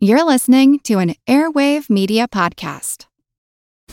You're 0.00 0.24
listening 0.24 0.78
to 0.84 1.00
an 1.00 1.16
Airwave 1.26 1.90
Media 1.90 2.28
Podcast. 2.28 3.06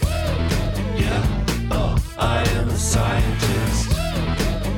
Yeah, 0.04 1.26
oh, 1.72 1.98
I 2.16 2.48
am 2.48 2.70
a 2.70 2.78
scientist. 2.78 3.90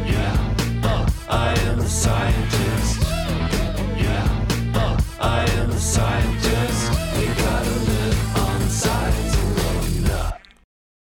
Yeah, 0.05 0.55
oh, 0.85 1.05
I 1.29 1.53
am 1.59 1.79
a 1.79 1.85
scientist. 1.85 3.01
Yeah, 3.97 4.45
oh, 4.75 4.97
I 5.19 5.43
am 5.51 5.69
a 5.69 5.77
scientist. 5.77 6.26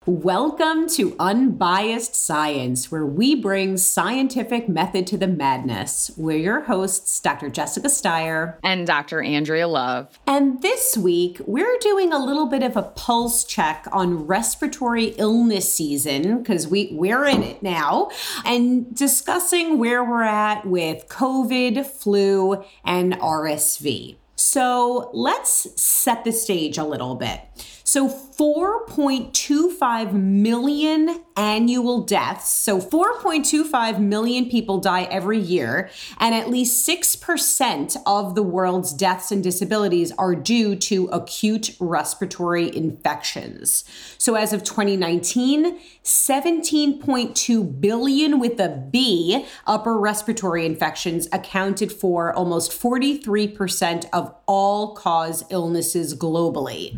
Welcome 0.07 0.87
to 0.89 1.15
Unbiased 1.17 2.15
Science, 2.15 2.91
where 2.91 3.07
we 3.07 3.33
bring 3.33 3.75
scientific 3.77 4.69
method 4.69 5.07
to 5.07 5.17
the 5.17 5.25
madness. 5.25 6.11
We're 6.15 6.37
your 6.37 6.61
hosts, 6.61 7.19
Dr. 7.19 7.49
Jessica 7.49 7.89
Steier. 7.89 8.59
and 8.61 8.85
Dr. 8.85 9.23
Andrea 9.23 9.67
Love. 9.67 10.19
And 10.27 10.61
this 10.61 10.95
week, 10.95 11.41
we're 11.47 11.79
doing 11.79 12.13
a 12.13 12.23
little 12.23 12.45
bit 12.45 12.61
of 12.61 12.77
a 12.77 12.83
pulse 12.83 13.43
check 13.43 13.87
on 13.91 14.27
respiratory 14.27 15.15
illness 15.17 15.73
season, 15.73 16.37
because 16.37 16.67
we, 16.67 16.89
we're 16.91 17.25
in 17.25 17.41
it 17.41 17.63
now, 17.63 18.11
and 18.45 18.95
discussing 18.95 19.79
where 19.79 20.03
we're 20.03 20.21
at 20.21 20.67
with 20.67 21.07
COVID, 21.07 21.83
flu, 21.83 22.63
and 22.83 23.13
RSV. 23.13 24.17
So 24.35 25.09
let's 25.13 25.81
set 25.81 26.25
the 26.25 26.31
stage 26.31 26.77
a 26.77 26.83
little 26.83 27.15
bit. 27.15 27.41
So 27.87 28.09
4.25 28.09 30.13
million 30.13 31.23
annual 31.37 32.01
deaths. 32.01 32.49
So 32.49 32.81
4.25 32.81 33.99
million 33.99 34.49
people 34.49 34.79
die 34.79 35.03
every 35.03 35.37
year, 35.37 35.91
and 36.17 36.33
at 36.33 36.49
least 36.49 36.89
6% 36.89 37.95
of 38.07 38.33
the 38.33 38.41
world's 38.41 38.91
deaths 38.91 39.31
and 39.31 39.43
disabilities 39.43 40.11
are 40.17 40.33
due 40.33 40.75
to 40.77 41.05
acute 41.07 41.75
respiratory 41.79 42.75
infections. 42.75 43.83
So 44.17 44.33
as 44.33 44.51
of 44.51 44.63
2019, 44.63 45.79
17.2 46.03 47.81
billion 47.81 48.39
with 48.39 48.59
a 48.59 48.69
B 48.91 49.45
upper 49.67 49.95
respiratory 49.97 50.65
infections 50.65 51.27
accounted 51.31 51.91
for 51.91 52.33
almost 52.33 52.71
43% 52.71 54.05
of 54.11 54.33
all 54.47 54.95
cause 54.95 55.43
illnesses 55.51 56.15
globally. 56.15 56.97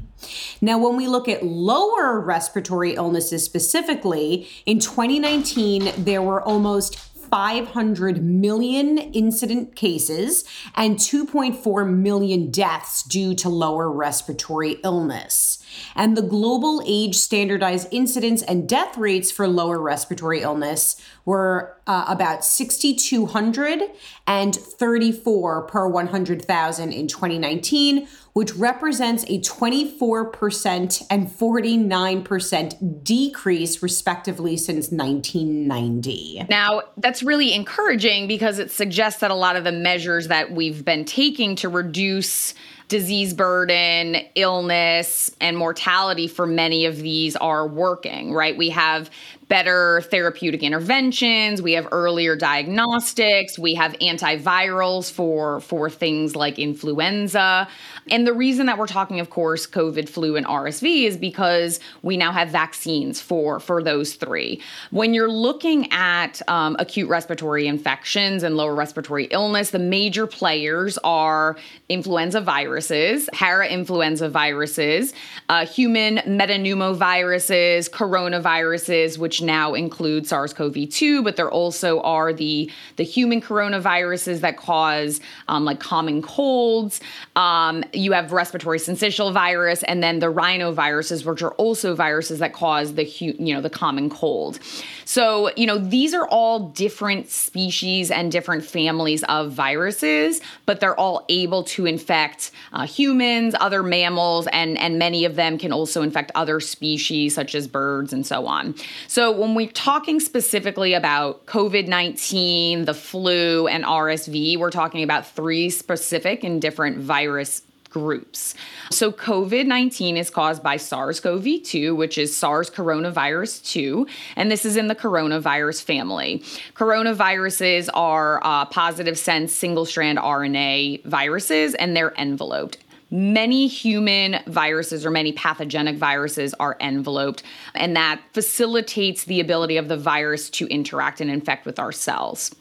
Now, 0.62 0.78
when 0.78 0.96
we 0.98 1.08
look 1.08 1.28
at 1.28 1.46
lower 1.46 2.20
respiratory 2.20 2.96
illnesses 2.96 3.44
specifically, 3.44 4.48
in 4.66 4.80
2019, 4.80 5.94
there 5.98 6.22
were 6.22 6.42
almost 6.42 6.98
500 7.30 8.24
million 8.24 8.98
incident 8.98 9.76
cases 9.76 10.46
and 10.76 10.98
2.4 10.98 11.94
million 11.94 12.52
deaths 12.52 13.04
due 13.04 13.36
to 13.36 13.50
lower 13.50 13.92
respiratory 13.92 14.78
illness. 14.84 15.64
And 15.96 16.16
the 16.16 16.22
global 16.22 16.82
age 16.86 17.16
standardized 17.16 17.88
incidence 17.92 18.42
and 18.42 18.68
death 18.68 18.98
rates 18.98 19.32
for 19.32 19.48
lower 19.48 19.80
respiratory 19.80 20.42
illness 20.42 20.96
were 21.26 21.78
uh, 21.88 22.06
about 22.08 22.46
6,200 22.46 23.82
and 24.28 24.56
34 24.56 25.64
per 25.64 25.88
100,000 25.88 26.92
in 26.92 27.08
2019, 27.08 28.08
which 28.34 28.54
represents 28.54 29.24
a 29.24 29.40
24% 29.40 31.06
and 31.10 31.28
49% 31.28 33.04
decrease, 33.04 33.82
respectively, 33.82 34.56
since 34.58 34.92
1990. 34.92 36.46
Now, 36.50 36.84
that's 36.98 37.24
really 37.24 37.54
encouraging 37.54 38.28
because 38.28 38.60
it 38.60 38.70
suggests 38.70 39.22
that 39.22 39.32
a 39.32 39.36
lot 39.36 39.56
of 39.56 39.64
the 39.64 39.72
measures 39.72 40.28
that 40.28 40.52
we've 40.52 40.86
been 40.86 41.04
taking 41.04 41.56
to 41.58 41.70
reduce 41.70 42.54
disease 42.88 43.34
burden, 43.34 44.18
illness, 44.36 45.30
and 45.42 45.58
mortality 45.58 46.28
for 46.28 46.46
many 46.46 46.86
of 46.86 46.98
these 46.98 47.36
are 47.36 47.68
working, 47.68 48.34
right? 48.34 48.58
We 48.58 48.70
have 48.70 49.10
better 49.48 50.02
therapeutic 50.10 50.62
interventions, 50.62 51.62
we 51.62 51.74
have 51.74 51.88
earlier 51.92 52.36
diagnostics, 52.36 53.58
we 53.58 53.76
have 53.76 53.94
antivirals 54.00 55.12
for 55.12 55.62
for 55.62 55.90
things 55.90 56.36
like 56.36 56.60
influenza. 56.60 57.68
And 58.10 58.28
the 58.28 58.34
reason 58.34 58.66
that 58.66 58.78
we're 58.78 58.88
talking 58.88 59.20
of 59.20 59.30
course 59.30 59.66
COVID, 59.66 60.10
flu 60.10 60.36
and 60.36 60.46
RSV 60.46 61.04
is 61.04 61.18
because 61.18 61.80
we 62.02 62.18
now 62.18 62.32
have 62.32 62.50
vaccines 62.50 63.22
for 63.22 63.60
for 63.60 63.82
those 63.82 64.16
three. 64.16 64.62
When 64.92 65.14
you're 65.14 65.32
looking 65.32 65.92
at 65.92 66.42
um, 66.50 66.76
acute 66.80 67.10
respiratory 67.10 67.68
infections 67.68 68.44
and 68.44 68.58
lower 68.58 68.76
respiratory 68.76 69.26
illness, 69.26 69.70
the 69.70 69.80
major 69.80 70.28
players 70.28 70.98
are 71.00 71.58
influenza 71.90 72.42
viruses, 72.42 73.30
parainfluenza 73.34 74.30
viruses, 74.30 75.14
uh, 75.50 75.66
human 75.66 76.18
metapneumoviruses, 76.18 77.90
coronaviruses, 77.90 79.18
which 79.18 79.37
now 79.42 79.74
include 79.74 80.28
SARS-CoV-2, 80.28 81.24
but 81.24 81.36
there 81.36 81.52
also 81.52 82.02
are 82.02 82.34
the 82.34 82.72
the 82.96 83.04
human 83.04 83.42
coronaviruses 83.42 84.42
that 84.42 84.58
cause 84.58 85.20
um, 85.48 85.66
like 85.66 85.80
common 85.80 86.22
colds. 86.22 87.00
Um, 87.36 87.84
you 87.94 88.12
have 88.12 88.32
respiratory 88.32 88.80
syncytial 88.80 89.34
virus, 89.34 89.84
and 89.84 90.02
then 90.02 90.20
the 90.20 90.32
rhinoviruses, 90.32 91.26
which 91.26 91.42
are 91.42 91.52
also 91.54 91.96
viruses 91.96 92.40
that 92.40 92.54
cause 92.54 92.96
the 92.96 93.04
hu- 93.04 93.36
you 93.38 93.54
know 93.54 93.62
the 93.62 93.70
common 93.70 94.10
cold. 94.10 94.60
So 95.06 95.52
you 95.56 95.66
know 95.66 95.78
these 95.78 96.14
are 96.14 96.28
all 96.28 96.70
different 96.70 97.30
species 97.30 98.12
and 98.12 98.32
different 98.32 98.66
families 98.66 99.24
of 99.24 99.52
viruses, 99.52 100.42
but 100.66 100.80
they're 100.80 101.00
all 101.00 101.26
able 101.30 101.64
to 101.64 101.86
infect 101.86 102.52
uh, 102.74 102.86
humans, 102.86 103.56
other 103.60 103.84
mammals, 103.84 104.48
and 104.48 104.78
and 104.78 105.00
many 105.00 105.26
of 105.26 105.36
them 105.36 105.58
can 105.58 105.72
also 105.72 106.02
infect 106.02 106.32
other 106.36 106.60
species 106.60 107.36
such 107.36 107.56
as 107.56 107.68
birds 107.68 108.14
and 108.14 108.26
so 108.26 108.48
on. 108.48 108.76
So 109.08 109.27
when 109.32 109.56
we're 109.56 109.72
talking 109.72 110.20
specifically 110.20 110.94
about 110.94 111.46
COVID 111.46 111.88
19, 111.88 112.86
the 112.86 112.94
flu, 112.94 113.68
and 113.68 113.84
RSV, 113.84 114.58
we're 114.58 114.72
talking 114.72 115.04
about 115.04 115.26
three 115.26 115.70
specific 115.70 116.44
and 116.44 116.62
different 116.62 116.98
virus 117.00 117.64
groups. 117.90 118.54
So, 118.92 119.12
COVID 119.12 119.66
19 119.66 120.18
is 120.18 120.30
caused 120.30 120.62
by 120.62 120.78
SARS 120.78 121.20
CoV 121.20 121.64
2, 121.64 121.96
which 121.96 122.18
is 122.18 122.36
SARS 122.36 122.70
coronavirus 122.70 123.66
2, 123.66 124.08
and 124.36 124.52
this 124.52 124.66
is 124.66 124.78
in 124.78 124.88
the 124.88 124.96
coronavirus 124.96 125.84
family. 125.84 126.44
Coronaviruses 126.76 127.90
are 127.94 128.40
uh, 128.44 128.66
positive 128.66 129.18
sense 129.18 129.52
single 129.54 129.86
strand 129.86 130.20
RNA 130.20 131.04
viruses, 131.06 131.76
and 131.76 131.96
they're 131.96 132.14
enveloped. 132.18 132.78
Many 133.10 133.68
human 133.68 134.40
viruses 134.48 135.06
or 135.06 135.12
many 135.12 135.32
pathogenic 135.32 135.96
viruses 135.96 136.54
are 136.56 136.76
enveloped, 136.82 137.42
and 137.74 137.96
that 137.96 138.22
facilitates 138.34 139.24
the 139.24 139.40
ability 139.40 139.78
of 139.78 139.88
the 139.88 139.96
virus 139.96 140.50
to 140.52 140.68
interact 140.68 141.22
and 141.22 141.32
infect 141.32 141.66
with 141.66 141.80
our 141.80 141.94
cells. 141.94 142.54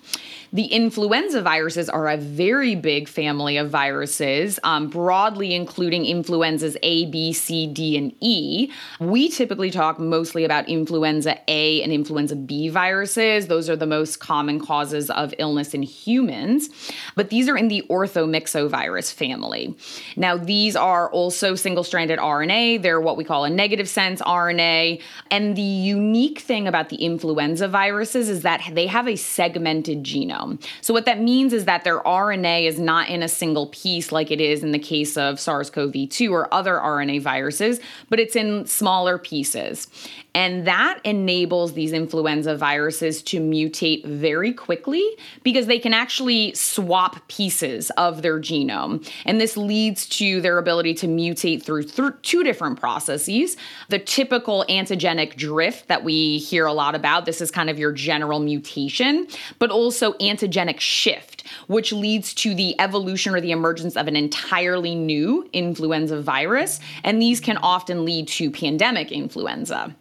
The 0.52 0.66
influenza 0.66 1.42
viruses 1.42 1.88
are 1.88 2.08
a 2.08 2.16
very 2.16 2.74
big 2.74 3.08
family 3.08 3.56
of 3.56 3.70
viruses, 3.70 4.60
um, 4.62 4.88
broadly 4.88 5.54
including 5.54 6.04
influenzas 6.04 6.76
A, 6.82 7.06
B, 7.06 7.32
C, 7.32 7.66
D, 7.66 7.96
and 7.96 8.14
E. 8.20 8.70
We 9.00 9.28
typically 9.28 9.70
talk 9.70 9.98
mostly 9.98 10.44
about 10.44 10.68
influenza 10.68 11.38
A 11.48 11.82
and 11.82 11.92
influenza 11.92 12.36
B 12.36 12.68
viruses. 12.68 13.48
Those 13.48 13.68
are 13.68 13.76
the 13.76 13.86
most 13.86 14.20
common 14.20 14.60
causes 14.60 15.10
of 15.10 15.34
illness 15.38 15.74
in 15.74 15.82
humans, 15.82 16.68
but 17.14 17.30
these 17.30 17.48
are 17.48 17.56
in 17.56 17.68
the 17.68 17.84
orthomyxovirus 17.90 19.12
family. 19.12 19.74
Now, 20.16 20.36
these 20.36 20.76
are 20.76 21.10
also 21.10 21.54
single 21.54 21.84
stranded 21.84 22.18
RNA. 22.18 22.82
They're 22.82 23.00
what 23.00 23.16
we 23.16 23.24
call 23.24 23.44
a 23.44 23.50
negative 23.50 23.88
sense 23.88 24.22
RNA. 24.22 25.02
And 25.30 25.56
the 25.56 25.62
unique 25.62 26.38
thing 26.38 26.68
about 26.68 26.88
the 26.88 26.96
influenza 26.96 27.68
viruses 27.68 28.28
is 28.28 28.42
that 28.42 28.62
they 28.72 28.86
have 28.86 29.08
a 29.08 29.16
segmented 29.16 30.04
genome. 30.04 30.35
So, 30.80 30.94
what 30.94 31.04
that 31.06 31.20
means 31.20 31.52
is 31.52 31.64
that 31.64 31.84
their 31.84 32.00
RNA 32.00 32.66
is 32.66 32.78
not 32.78 33.08
in 33.08 33.22
a 33.22 33.28
single 33.28 33.66
piece 33.68 34.12
like 34.12 34.30
it 34.30 34.40
is 34.40 34.62
in 34.62 34.72
the 34.72 34.78
case 34.78 35.16
of 35.16 35.40
SARS 35.40 35.70
CoV 35.70 36.08
2 36.08 36.32
or 36.32 36.52
other 36.52 36.74
RNA 36.76 37.22
viruses, 37.22 37.80
but 38.08 38.20
it's 38.20 38.36
in 38.36 38.66
smaller 38.66 39.18
pieces. 39.18 39.88
And 40.36 40.66
that 40.66 41.00
enables 41.02 41.72
these 41.72 41.94
influenza 41.94 42.58
viruses 42.58 43.22
to 43.22 43.40
mutate 43.40 44.04
very 44.04 44.52
quickly 44.52 45.02
because 45.42 45.64
they 45.64 45.78
can 45.78 45.94
actually 45.94 46.54
swap 46.54 47.26
pieces 47.28 47.88
of 47.96 48.20
their 48.20 48.38
genome. 48.38 49.10
And 49.24 49.40
this 49.40 49.56
leads 49.56 50.06
to 50.10 50.42
their 50.42 50.58
ability 50.58 50.92
to 50.96 51.06
mutate 51.06 51.62
through, 51.62 51.84
through 51.84 52.18
two 52.20 52.44
different 52.44 52.78
processes. 52.78 53.56
The 53.88 53.98
typical 53.98 54.66
antigenic 54.68 55.36
drift 55.36 55.88
that 55.88 56.04
we 56.04 56.36
hear 56.36 56.66
a 56.66 56.72
lot 56.74 56.94
about, 56.94 57.24
this 57.24 57.40
is 57.40 57.50
kind 57.50 57.70
of 57.70 57.78
your 57.78 57.92
general 57.92 58.38
mutation, 58.38 59.28
but 59.58 59.70
also 59.70 60.12
antigenic 60.14 60.80
shift, 60.80 61.44
which 61.66 61.94
leads 61.94 62.34
to 62.34 62.54
the 62.54 62.78
evolution 62.78 63.34
or 63.34 63.40
the 63.40 63.52
emergence 63.52 63.96
of 63.96 64.06
an 64.06 64.16
entirely 64.16 64.94
new 64.94 65.48
influenza 65.54 66.20
virus. 66.20 66.78
And 67.04 67.22
these 67.22 67.40
can 67.40 67.56
often 67.56 68.04
lead 68.04 68.28
to 68.28 68.50
pandemic 68.50 69.10
influenza. 69.10 69.96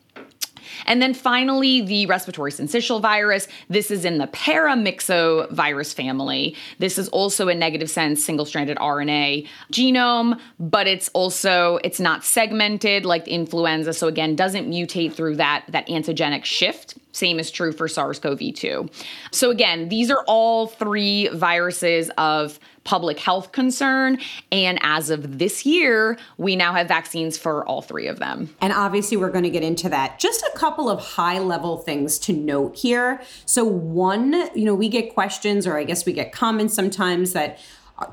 And 0.86 1.02
then 1.02 1.14
finally, 1.14 1.82
the 1.82 2.06
respiratory 2.06 2.52
syncytial 2.52 3.02
virus. 3.02 3.48
This 3.70 3.92
is 3.92 4.06
in 4.06 4.18
the 4.18 4.28
paramyxovirus 4.28 5.94
family. 5.94 6.56
This 6.80 6.98
is 6.98 7.10
also 7.10 7.48
a 7.48 7.56
negative 7.56 7.90
sense 7.90 8.24
single-stranded 8.24 8.78
RNA 8.78 9.48
genome, 9.72 10.40
but 10.60 10.88
it's 10.88 11.10
also 11.10 11.80
it's 11.84 12.00
not 12.00 12.24
segmented 12.24 13.06
like 13.06 13.28
influenza. 13.28 13.94
So 13.94 14.08
again, 14.08 14.36
doesn't 14.36 14.70
mutate 14.70 15.14
through 15.14 15.36
that 15.38 15.66
that 15.70 15.88
antigenic 15.88 16.46
shift. 16.46 16.96
Same 17.16 17.40
is 17.40 17.50
true 17.50 17.72
for 17.72 17.88
SARS 17.88 18.20
CoV 18.20 18.54
2. 18.54 18.90
So, 19.32 19.50
again, 19.50 19.88
these 19.88 20.12
are 20.12 20.22
all 20.28 20.68
three 20.68 21.30
viruses 21.30 22.12
of 22.18 22.60
public 22.86 23.20
health 23.20 23.52
concern. 23.52 24.18
And 24.52 24.80
as 24.82 25.10
of 25.10 25.38
this 25.38 25.66
year, 25.66 26.18
we 26.38 26.56
now 26.56 26.74
have 26.74 26.88
vaccines 26.88 27.38
for 27.38 27.66
all 27.68 27.82
three 27.82 28.08
of 28.08 28.20
them. 28.20 28.56
And 28.62 28.72
obviously, 28.72 29.18
we're 29.18 29.32
going 29.32 29.44
to 29.44 29.50
get 29.50 29.64
into 29.64 29.90
that. 29.90 30.20
Just 30.20 30.42
a 30.44 30.58
couple 30.58 30.90
of 30.90 31.00
high 31.02 31.40
level 31.40 31.80
things 31.80 32.18
to 32.20 32.34
note 32.34 32.78
here. 32.78 33.22
So, 33.46 33.66
one, 33.66 34.32
you 34.56 34.64
know, 34.64 34.76
we 34.76 34.88
get 34.88 35.14
questions, 35.14 35.68
or 35.68 35.78
I 35.78 35.84
guess 35.84 36.06
we 36.06 36.14
get 36.14 36.32
comments 36.32 36.74
sometimes 36.74 37.34
that 37.34 37.60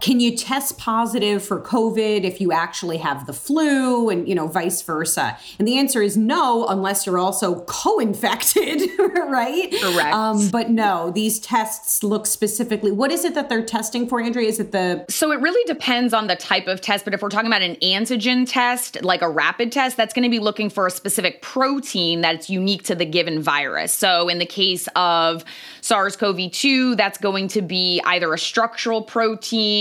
can 0.01 0.21
you 0.21 0.37
test 0.37 0.79
positive 0.79 1.43
for 1.43 1.61
covid 1.61 2.23
if 2.23 2.41
you 2.41 2.53
actually 2.53 2.99
have 2.99 3.27
the 3.27 3.33
flu 3.33 4.09
and 4.11 4.29
you 4.29 4.35
know 4.35 4.47
vice 4.47 4.81
versa? 4.83 5.37
And 5.59 5.67
the 5.67 5.77
answer 5.77 6.03
is 6.03 6.17
no 6.17 6.67
unless 6.69 7.05
you're 7.05 7.19
also 7.19 7.63
co-infected 7.63 8.89
right? 8.99 9.75
Correct. 9.81 10.15
Um, 10.15 10.51
but 10.51 10.71
no 10.71 11.11
these 11.11 11.41
tests 11.41 12.05
look 12.05 12.27
specifically 12.27 12.93
what 12.93 13.11
is 13.11 13.25
it 13.25 13.35
that 13.35 13.49
they're 13.49 13.65
testing 13.65 14.09
for 14.09 14.21
andrea? 14.21 14.49
Is 14.49 14.61
it 14.61 14.71
the 14.71 15.05
so 15.09 15.33
it 15.33 15.41
really 15.41 15.65
depends 15.65 16.15
on 16.15 16.29
the 16.29 16.37
type 16.37 16.69
of 16.69 16.81
test 16.81 17.05
but 17.05 17.13
if 17.13 17.21
we're 17.21 17.29
talking 17.29 17.49
about 17.49 17.63
an 17.63 17.75
antigen 17.77 18.49
test 18.49 19.03
like 19.03 19.21
a 19.21 19.29
rapid 19.29 19.73
test 19.73 19.97
that's 19.97 20.15
going 20.15 20.23
to 20.23 20.31
be 20.31 20.39
looking 20.39 20.71
for 20.71 20.87
a 20.87 20.91
specific 20.91 21.43
protein 21.43 22.21
that's 22.21 22.49
unique 22.49 22.85
to 22.85 22.95
the 22.95 23.05
given 23.05 23.43
virus. 23.43 23.93
So 23.93 24.29
in 24.29 24.39
the 24.39 24.47
case 24.47 24.89
of 24.95 25.45
SARS-CoV-2 25.81 26.97
that's 26.97 27.19
going 27.19 27.49
to 27.49 27.63
be 27.63 28.01
either 28.05 28.33
a 28.33 28.39
structural 28.39 29.03
protein 29.03 29.72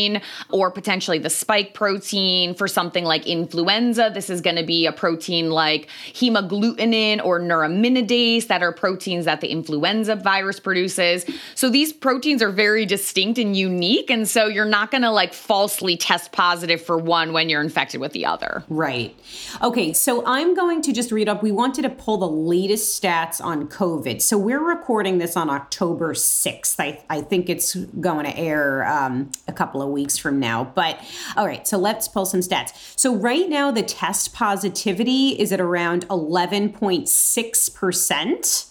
or 0.50 0.72
potentially 0.72 1.20
the 1.20 1.30
spike 1.30 1.74
protein. 1.74 2.54
For 2.56 2.68
something 2.68 3.04
like 3.04 3.28
influenza, 3.28 4.12
this 4.14 4.30
is 4.30 4.42
going 4.42 4.56
to 4.56 4.64
be 4.64 4.86
a 4.86 4.92
protein 4.92 5.50
like 5.52 5.88
hemagglutinin 6.14 7.24
or 7.24 7.40
neuraminidase 7.40 8.48
that 8.48 8.62
are 8.62 8.72
proteins 8.72 9.26
that 9.26 9.42
the 9.42 9.48
influenza 9.48 10.16
virus 10.16 10.60
produces. 10.60 11.26
So 11.56 11.70
these 11.70 11.94
proteins 11.94 12.42
are 12.42 12.52
very 12.52 12.86
distinct 12.86 13.40
and 13.40 13.56
unique. 13.56 14.10
And 14.10 14.28
so 14.28 14.48
you're 14.48 14.66
not 14.66 14.92
going 14.92 15.04
to 15.04 15.12
like 15.12 15.34
falsely 15.34 15.98
test 15.98 16.32
positive 16.32 16.82
for 16.82 16.98
one 16.98 17.34
when 17.34 17.50
you're 17.50 17.62
infected 17.62 18.02
with 18.02 18.14
the 18.14 18.26
other. 18.26 18.64
Right. 18.70 19.16
Okay. 19.62 19.94
So 19.94 20.24
I'm 20.26 20.56
going 20.56 20.82
to 20.84 20.94
just 20.94 21.12
read 21.12 21.30
up. 21.30 21.44
We 21.44 21.52
wanted 21.52 21.84
to 21.84 21.90
pull 21.90 22.18
the 22.18 22.28
latest 22.28 23.02
stats 23.02 23.44
on 23.44 23.68
COVID. 23.68 24.22
So 24.22 24.38
we're 24.38 24.64
recording 24.64 25.18
this 25.18 25.36
on 25.38 25.50
October 25.50 26.14
6th. 26.14 26.76
I, 26.80 27.04
I 27.10 27.22
think 27.22 27.50
it's 27.50 27.76
going 27.76 28.26
to 28.26 28.38
air 28.38 28.86
um, 28.88 29.32
a 29.48 29.54
couple 29.54 29.81
couple 29.82 29.90
of 29.90 29.94
weeks 29.94 30.18
from 30.18 30.40
now. 30.40 30.64
But 30.64 31.00
all 31.36 31.46
right, 31.48 31.68
so 31.68 31.78
let's 31.78 32.08
pull 32.08 32.26
some 32.26 32.40
stats. 32.42 33.00
So 33.00 33.16
right 33.16 33.48
now, 33.50 33.72
the 33.72 33.84
test 33.84 34.34
positivity 34.34 35.40
is 35.40 35.52
at 35.52 35.60
around 35.60 36.08
11.6%. 36.10 38.68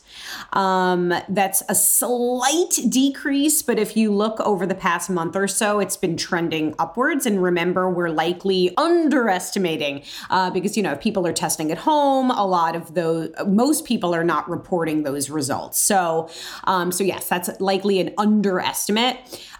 Um, 0.52 1.12
that's 1.28 1.64
a 1.68 1.74
slight 1.74 2.78
decrease, 2.88 3.62
but 3.62 3.80
if 3.80 3.96
you 3.96 4.12
look 4.12 4.38
over 4.40 4.64
the 4.66 4.76
past 4.76 5.10
month 5.10 5.34
or 5.34 5.48
so, 5.48 5.80
it's 5.80 5.96
been 5.96 6.16
trending 6.16 6.76
upwards. 6.78 7.26
And 7.26 7.42
remember, 7.42 7.90
we're 7.90 8.10
likely 8.10 8.72
underestimating 8.76 10.04
uh, 10.28 10.50
because, 10.50 10.76
you 10.76 10.84
know, 10.84 10.92
if 10.92 11.00
people 11.00 11.26
are 11.26 11.32
testing 11.32 11.72
at 11.72 11.78
home, 11.78 12.30
a 12.30 12.46
lot 12.46 12.76
of 12.76 12.94
those, 12.94 13.30
most 13.46 13.84
people 13.84 14.14
are 14.14 14.24
not 14.24 14.48
reporting 14.48 15.02
those 15.02 15.30
results. 15.30 15.80
So, 15.80 16.28
um, 16.64 16.92
so 16.92 17.02
yes, 17.02 17.28
that's 17.28 17.60
likely 17.60 17.98
an 18.00 18.14
underestimate. 18.16 19.16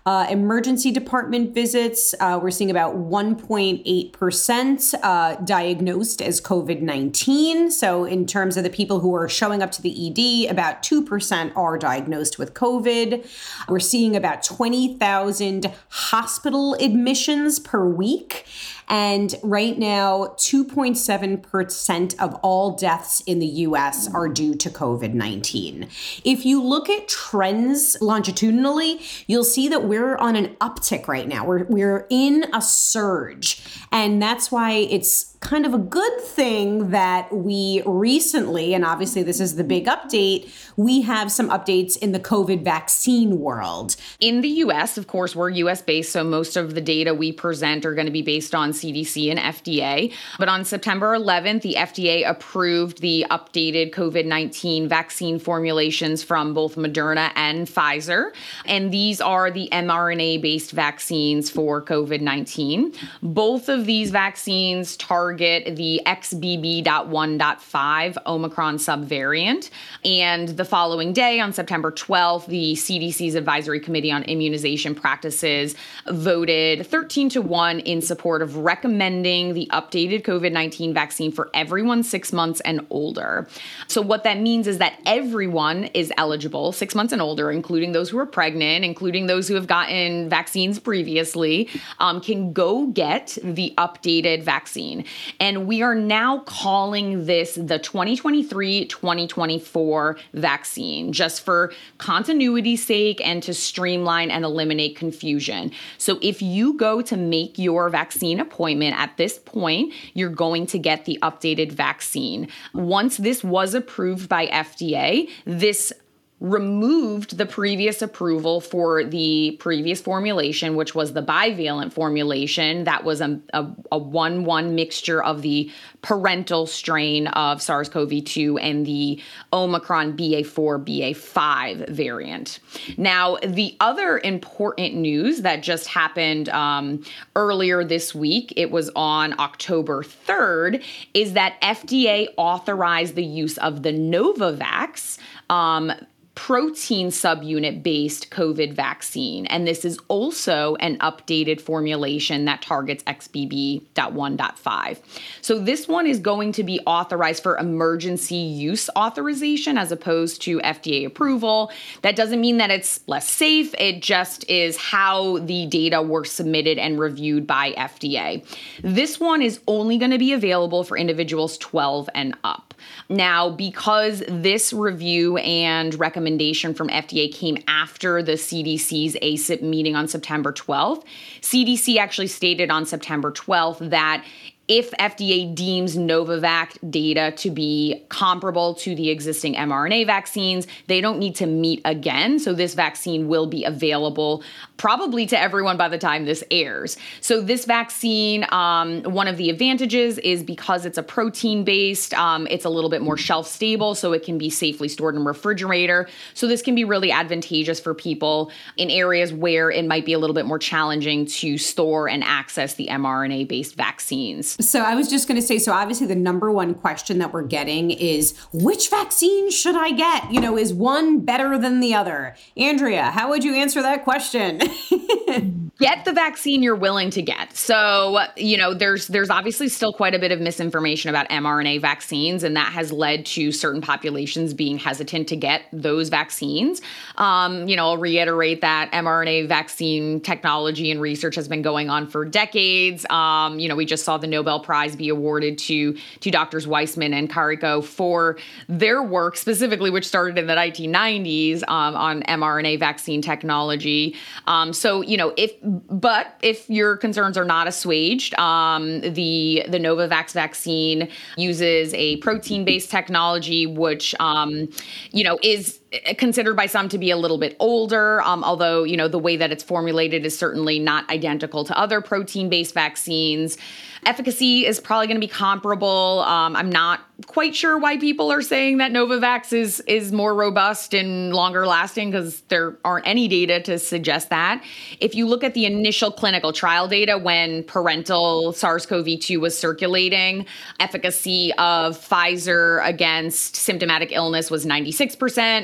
Uh, 0.06 0.26
emergency 0.31 0.91
department 0.91 1.55
visits, 1.55 2.14
uh, 2.20 2.41
we're 2.43 2.50
seeing 2.50 2.70
about 2.70 2.97
1.8% 2.97 4.94
uh, 5.02 5.35
diagnosed 5.44 6.23
as 6.23 6.41
COVID 6.41 6.81
19. 6.81 7.70
So, 7.70 8.05
in 8.05 8.25
terms 8.25 8.56
of 8.56 8.64
the 8.64 8.70
people 8.70 9.00
who 9.00 9.14
are 9.14 9.29
showing 9.29 9.62
up 9.62 9.70
to 9.73 9.82
the 9.82 9.91
ED, 9.91 10.50
about 10.50 10.82
2% 10.82 11.55
are 11.55 11.76
diagnosed 11.76 12.38
with 12.38 12.55
COVID. 12.55 13.29
We're 13.69 13.79
seeing 13.79 14.17
about 14.17 14.43
20,000 14.43 15.70
hospital 15.91 16.75
admissions 16.75 17.58
per 17.58 17.85
week. 17.85 18.47
And 18.91 19.37
right 19.44 19.79
now, 19.79 20.35
2.7% 20.37 22.19
of 22.19 22.35
all 22.43 22.73
deaths 22.73 23.23
in 23.25 23.38
the 23.38 23.47
US 23.47 24.12
are 24.12 24.29
due 24.29 24.56
to 24.56 24.69
COVID 24.69 25.14
19. 25.14 25.88
If 26.25 26.44
you 26.44 26.61
look 26.61 26.91
at 26.91 27.06
trends 27.06 27.97
longitudinally, 28.00 29.00
you'll 29.29 29.44
see 29.44 29.69
that 29.69 29.85
we're 29.85 30.00
on 30.20 30.37
an 30.37 30.56
uptick 30.56 31.08
right 31.08 31.26
now. 31.29 31.44
We're, 31.44 31.64
we're 31.64 32.06
in 32.11 32.44
a 32.55 32.62
surge. 32.62 33.62
And 33.93 34.20
that's 34.20 34.50
why 34.50 34.73
it's 34.73 35.30
kind 35.41 35.65
of 35.65 35.73
a 35.73 35.79
good 35.79 36.21
thing 36.21 36.91
that 36.91 37.35
we 37.35 37.83
recently, 37.87 38.75
and 38.75 38.85
obviously 38.85 39.23
this 39.23 39.41
is 39.41 39.57
the 39.57 39.65
big 39.65 39.87
update, 39.87 40.51
we 40.77 41.01
have 41.01 41.33
some 41.33 41.49
updates 41.49 41.97
in 41.97 42.13
the 42.13 42.21
COVID 42.21 42.63
vaccine 42.63 43.41
world. 43.41 43.97
In 44.21 44.43
the 44.43 44.49
US, 44.49 44.99
of 44.99 45.07
course, 45.07 45.35
we're 45.35 45.49
US 45.49 45.81
based, 45.81 46.13
so 46.13 46.23
most 46.23 46.57
of 46.57 46.75
the 46.75 46.81
data 46.81 47.15
we 47.15 47.33
present 47.33 47.87
are 47.87 47.95
going 47.95 48.07
to 48.07 48.13
be 48.13 48.23
based 48.23 48.55
on 48.55 48.73
CDC 48.73 49.31
and 49.31 49.41
FDA. 49.41 50.13
But 50.39 50.51
on 50.51 50.65
September 50.65 51.17
11th, 51.17 51.63
the 51.63 51.75
FDA 51.79 52.29
approved 52.29 53.01
the 53.01 53.25
updated 53.31 53.93
COVID 53.93 54.27
19 54.27 54.89
vaccine 54.89 55.39
formulations 55.39 56.23
from 56.23 56.53
both 56.53 56.77
Moderna 56.77 57.33
and 57.35 57.67
Pfizer. 57.67 58.33
And 58.67 58.93
these 58.93 59.23
are 59.23 59.51
the 59.51 59.71
mRNA 59.73 60.43
based 60.43 60.73
vaccines 60.73 61.49
for 61.49 61.83
COVID 61.83 62.21
19. 62.21 62.93
Both 63.23 63.71
of 63.71 63.87
these 63.87 64.11
vaccines 64.11 64.99
target 64.99 65.30
the 65.38 66.00
XBB.1.5 66.06 68.17
Omicron 68.27 68.77
subvariant. 68.77 69.71
And 70.05 70.49
the 70.49 70.65
following 70.65 71.12
day, 71.12 71.41
on 71.41 71.53
September 71.53 71.93
12th, 71.93 72.47
the 72.47 72.75
CDC's 72.75 73.35
Advisory 73.35 73.81
Committee 73.81 74.12
on 74.12 74.23
Immunization 74.25 74.94
Practices 74.94 75.75
voted 76.09 76.87
13 76.87 77.29
to 77.31 77.43
1 77.43 77.81
in 77.81 78.03
support 78.03 78.43
of 78.43 78.56
recommending 78.56 79.55
the 79.55 79.69
updated 79.73 80.23
COVID 80.23 80.53
19 80.53 80.94
vaccine 80.94 81.33
for 81.33 81.50
everyone 81.55 82.03
six 82.03 82.33
months 82.33 82.61
and 82.61 82.87
older. 82.91 83.49
So, 83.87 84.00
what 84.00 84.25
that 84.25 84.41
means 84.41 84.67
is 84.67 84.79
that 84.79 85.00
everyone 85.06 85.85
is 85.94 86.12
eligible, 86.17 86.73
six 86.73 86.94
months 86.94 87.12
and 87.12 87.23
older, 87.23 87.50
including 87.50 87.93
those 87.93 88.11
who 88.11 88.19
are 88.19 88.26
pregnant, 88.26 88.85
including 88.85 89.26
those 89.26 89.49
who 89.49 89.55
have 89.55 89.67
gotten 89.67 90.29
vaccines 90.29 90.79
previously, 90.79 91.69
um, 91.99 92.21
can 92.21 92.53
go 92.53 92.87
get 92.87 93.37
the 93.43 93.75
updated 93.79 94.43
vaccine. 94.43 95.05
And 95.39 95.67
we 95.67 95.83
are 95.83 95.95
now 95.95 96.41
calling 96.41 97.27
this 97.27 97.55
the 97.55 97.79
2023 97.79 98.87
2024 98.87 100.19
vaccine, 100.35 101.12
just 101.12 101.43
for 101.45 101.73
continuity's 101.99 102.85
sake 102.85 103.21
and 103.27 103.43
to 103.43 103.55
streamline 103.55 104.31
and 104.31 104.45
eliminate 104.45 104.97
confusion. 104.97 105.73
So, 105.99 106.19
if 106.23 106.43
you 106.43 106.75
go 106.75 107.03
to 107.03 107.17
make 107.17 107.59
your 107.59 107.89
vaccine 107.89 108.41
appointment 108.41 108.99
at 108.99 109.17
this 109.17 109.39
point, 109.39 109.93
you're 110.15 110.31
going 110.31 110.67
to 110.67 110.79
get 110.79 111.05
the 111.05 111.19
updated 111.23 111.73
vaccine. 111.73 112.49
Once 112.75 113.17
this 113.17 113.45
was 113.45 113.75
approved 113.75 114.29
by 114.29 114.47
FDA, 114.47 115.29
this 115.45 115.93
removed 116.40 117.37
the 117.37 117.44
previous 117.44 118.00
approval 118.00 118.62
for 118.62 119.04
the 119.04 119.56
previous 119.61 120.00
formulation, 120.00 120.75
which 120.75 120.94
was 120.94 121.12
the 121.12 121.23
bivalent 121.23 121.92
formulation. 121.92 122.85
That 122.85 123.04
was 123.04 123.20
a, 123.20 123.38
a, 123.52 123.66
a 123.92 123.99
1 123.99 124.44
1 124.44 124.75
mixture 124.75 125.23
of 125.23 125.42
the 125.42 125.70
parental 126.00 126.66
strain 126.66 127.26
of 127.28 127.61
SARS 127.61 127.90
CoV 127.90 128.25
2 128.25 128.56
and 128.56 128.87
the 128.87 129.23
Omicron 129.52 130.16
BA4 130.16 130.82
BA5 130.82 131.90
variant. 131.90 132.59
Now, 132.97 133.37
the 133.47 133.76
other 133.80 134.18
important 134.25 134.94
news 134.94 135.42
that 135.42 135.62
just 135.62 135.88
happened 135.88 136.49
um, 136.49 137.04
earlier 137.37 137.85
this 137.85 138.14
week, 138.14 138.54
it 138.56 138.70
was 138.70 138.90
on 138.97 139.38
October 139.38 140.02
3rd, 140.02 140.82
is 141.12 141.35
that 141.35 141.61
FDA 141.61 142.28
authorized 142.38 143.14
the 143.14 143.25
use 143.25 143.59
of 143.59 143.82
the 143.82 143.92
Novavax. 143.92 145.18
Um, 145.50 145.92
protein 146.40 147.09
subunit 147.09 147.82
based 147.82 148.30
COVID 148.30 148.73
vaccine. 148.73 149.44
And 149.47 149.66
this 149.66 149.85
is 149.85 149.99
also 150.09 150.75
an 150.76 150.97
updated 151.00 151.61
formulation 151.61 152.47
that 152.47 152.62
targets 152.62 153.04
XBB.1.5. 153.04 154.99
So 155.42 155.59
this 155.59 155.87
one 155.87 156.06
is 156.06 156.18
going 156.18 156.52
to 156.52 156.64
be 156.64 156.80
authorized 156.87 157.42
for 157.42 157.59
emergency 157.59 158.37
use 158.37 158.88
authorization 158.97 159.76
as 159.76 159.92
opposed 159.92 160.40
to 160.42 160.61
FDA 160.61 161.04
approval. 161.04 161.70
That 162.00 162.16
doesn't 162.16 162.40
mean 162.40 162.56
that 162.56 162.70
it's 162.70 163.06
less 163.06 163.28
safe, 163.28 163.75
it 163.75 164.00
just 164.00 164.49
is 164.49 164.78
how 164.78 165.40
the 165.40 165.66
data 165.66 166.00
were 166.00 166.25
submitted 166.25 166.78
and 166.78 166.99
reviewed 166.99 167.47
by 167.47 167.73
FDA. 167.73 168.47
This 168.82 169.20
one 169.20 169.42
is 169.42 169.61
only 169.68 169.99
going 169.99 170.12
to 170.12 170.18
be 170.18 170.32
available 170.32 170.85
for 170.85 170.97
individuals 170.97 171.59
12 171.59 172.09
and 172.14 172.35
up. 172.44 172.73
Now, 173.11 173.50
because 173.50 174.23
this 174.26 174.73
review 174.73 175.37
and 175.37 175.94
recommendation 176.00 176.30
from 176.75 176.89
FDA 176.89 177.33
came 177.33 177.59
after 177.67 178.23
the 178.23 178.33
CDC's 178.33 179.17
ACIP 179.23 179.63
meeting 179.63 179.97
on 179.97 180.09
September 180.09 180.53
12th, 180.53 181.05
CDC 181.41 181.97
actually 181.97 182.27
stated 182.27 182.71
on 182.71 182.87
September 182.87 183.33
12th 183.33 183.91
that 183.91 184.25
if 184.71 184.93
FDA 184.93 185.53
deems 185.53 185.97
Novavax 185.97 186.79
data 186.93 187.33
to 187.39 187.50
be 187.50 188.05
comparable 188.09 188.75
to 188.75 188.95
the 188.95 189.11
existing 189.11 189.57
mRNA 189.57 190.07
vaccines, 190.07 190.69
they 190.87 191.00
don't 191.00 191.19
need 191.19 191.35
to 191.35 191.47
meet 191.47 191.81
again. 191.85 192.39
So 192.39 192.55
this 192.55 192.75
vaccine 192.75 193.27
will 193.27 193.49
be 193.49 193.65
available 193.65 194.45
probably 194.77 195.27
to 195.27 195.39
everyone 195.39 195.77
by 195.77 195.89
the 195.89 195.99
time 195.99 196.25
this 196.25 196.45
airs. 196.53 196.97
So 197.21 197.41
this 197.41 197.65
vaccine, 197.65 198.47
um, 198.53 199.03
one 199.03 199.27
of 199.27 199.39
the 199.39 199.50
advantages 199.50 200.19
is 200.19 200.45
because 200.45 200.87
it's 200.87 200.97
a 200.97 201.03
protein 201.03 201.65
based, 201.65 202.15
um, 202.15 202.47
it's 202.49 202.65
a 202.65 202.71
little 202.71 202.91
bit 202.91 203.03
more 203.03 203.17
shelf 203.17 203.49
stable, 203.49 203.97
so 203.97 204.12
it 204.12 204.23
can 204.23 204.39
be 204.39 204.50
safely 204.50 204.89
stored 204.89 205.17
in 205.17 205.25
refrigerator. 205.25 206.09
So 206.35 206.47
this 206.47 206.62
can 206.62 206.77
be 206.77 206.85
really 206.85 207.11
advantageous 207.11 207.81
for 207.81 207.93
people 207.93 208.53
in 208.77 208.89
areas 208.89 209.33
where 209.33 209.69
it 209.69 209.85
might 209.85 210.07
be 210.07 210.12
a 210.12 210.19
little 210.21 210.35
bit 210.35 210.47
more 210.47 210.61
challenging 210.61 211.27
to 211.27 211.59
store 211.59 212.09
and 212.09 212.23
access 212.23 212.75
the 212.75 212.87
mRNA 212.87 213.49
based 213.49 213.75
vaccines. 213.75 214.60
So 214.61 214.81
I 214.81 214.95
was 214.95 215.09
just 215.09 215.26
going 215.26 215.40
to 215.40 215.47
say 215.47 215.59
so 215.59 215.73
obviously 215.73 216.07
the 216.07 216.14
number 216.14 216.50
one 216.50 216.75
question 216.75 217.19
that 217.19 217.33
we're 217.33 217.43
getting 217.43 217.90
is 217.90 218.37
which 218.52 218.90
vaccine 218.90 219.50
should 219.50 219.76
I 219.76 219.93
get? 219.93 220.31
You 220.33 220.40
know, 220.40 220.57
is 220.57 220.73
one 220.73 221.21
better 221.21 221.59
than 221.59 221.81
the 221.81 221.95
other? 221.95 222.37
Andrea, 222.57 223.11
how 223.11 223.31
would 223.31 223.45
you 223.45 223.55
answer 223.55 223.83
that 223.83 224.05
question? 224.05 224.61
get 225.81 226.05
the 226.05 226.12
vaccine 226.12 226.62
you're 226.62 226.76
willing 226.76 227.11
to 227.11 227.23
get. 227.23 227.57
So, 227.57 228.21
you 228.37 228.57
know, 228.57 228.75
there's 228.75 229.09
there's 229.09 229.31
obviously 229.31 229.69
still 229.69 229.93
quite 229.93 230.14
a 230.14 230.19
bit 230.19 230.31
of 230.31 230.40
misinformation 230.40 231.09
about 231.09 231.29
mRNA 231.31 231.81
vaccines, 231.81 232.45
and 232.45 232.55
that 232.57 232.73
has 232.73 232.93
led 232.93 233.26
to 233.26 233.50
certain 233.50 233.81
populations 233.81 234.55
being 234.55 234.79
hesitant 234.79 235.29
to 235.29 235.37
get 235.37 235.62
those 235.73 236.11
vaccines. 236.11 236.81
Um, 237.17 237.67
you 237.67 237.76
know, 237.76 237.87
I'll 237.87 237.99
reiterate 237.99 238.61
that 238.61 238.93
mRNA 238.93 239.49
vaccine 239.49 240.21
technology 240.21 240.90
and 240.90 241.00
research 241.00 241.35
has 241.35 241.49
been 241.49 241.62
going 241.62 241.88
on 241.90 242.07
for 242.07 242.25
decades. 242.25 243.07
Um, 243.09 243.59
you 243.59 243.69
know, 243.69 243.76
we 243.76 243.87
just 243.87 244.05
saw 244.05 244.19
the 244.19 244.26
Nobel 244.40 244.61
Prize 244.61 244.97
be 244.97 245.11
awarded 245.11 245.59
to 245.59 245.94
to 246.20 246.30
doctors 246.30 246.66
Weissman 246.66 247.12
and 247.12 247.28
Karikó 247.28 247.85
for 247.85 248.38
their 248.68 249.02
work 249.02 249.37
specifically, 249.37 249.90
which 249.90 250.09
started 250.09 250.38
in 250.38 250.47
the 250.47 250.54
1990s 250.54 251.62
um, 251.68 251.94
on 251.94 252.23
mRNA 252.23 252.78
vaccine 252.78 253.20
technology. 253.20 254.16
Um, 254.47 254.73
so, 254.73 255.02
you 255.02 255.18
know, 255.18 255.35
if 255.37 255.52
but 255.62 256.38
if 256.42 256.70
your 256.70 256.97
concerns 256.97 257.37
are 257.37 257.44
not 257.44 257.68
assuaged, 257.68 258.32
um, 258.38 259.00
the 259.00 259.64
the 259.68 259.78
Novavax 259.78 260.32
vaccine 260.32 261.11
uses 261.37 261.92
a 261.92 262.16
protein 262.18 262.64
based 262.64 262.90
technology, 262.90 263.66
which 263.66 264.14
um, 264.20 264.68
you 265.12 265.23
know 265.23 265.38
is 265.42 265.80
considered 266.18 266.54
by 266.54 266.66
some 266.66 266.88
to 266.88 266.99
be 266.99 267.11
a 267.11 267.16
little 267.16 267.38
bit 267.38 267.56
older, 267.59 268.23
um, 268.23 268.44
although 268.44 268.85
you 268.85 268.97
know 268.97 269.09
the 269.09 269.18
way 269.18 269.37
that 269.37 269.50
it's 269.50 269.64
formulated 269.64 270.25
is 270.25 270.38
certainly 270.38 270.78
not 270.78 271.09
identical 271.11 271.64
to 271.64 271.76
other 271.78 272.00
protein-based 272.00 272.75
vaccines. 272.75 273.59
Efficacy 274.06 274.66
is 274.66 274.80
probably 274.80 275.06
going 275.06 275.20
to 275.20 275.26
be 275.26 275.32
comparable. 275.32 276.20
Um, 276.20 276.56
I'm 276.56 276.70
not 276.70 277.00
quite 277.27 277.55
sure 277.55 277.79
why 277.79 277.97
people 277.97 278.31
are 278.31 278.43
saying 278.43 278.79
that 278.79 278.93
Novavax 278.93 279.53
is 279.53 279.81
is 279.81 280.12
more 280.12 280.35
robust 280.35 280.95
and 280.95 281.33
longer 281.33 281.67
lasting 281.67 282.11
because 282.11 282.41
there 282.43 282.77
aren't 282.85 283.07
any 283.07 283.29
data 283.29 283.61
to 283.62 283.79
suggest 283.79 284.31
that. 284.31 284.62
If 285.00 285.15
you 285.15 285.27
look 285.27 285.45
at 285.45 285.55
the 285.55 285.67
initial 285.67 286.11
clinical 286.11 286.53
trial 286.53 286.89
data 286.89 287.19
when 287.19 287.65
parental 287.65 288.53
SARS-CoV-2 288.53 289.41
was 289.41 289.59
circulating, 289.59 290.47
efficacy 290.79 291.53
of 291.55 291.99
Pfizer 291.99 292.85
against 292.87 293.57
symptomatic 293.57 294.12
illness 294.12 294.50
was 294.50 294.67
96%. 294.67 295.17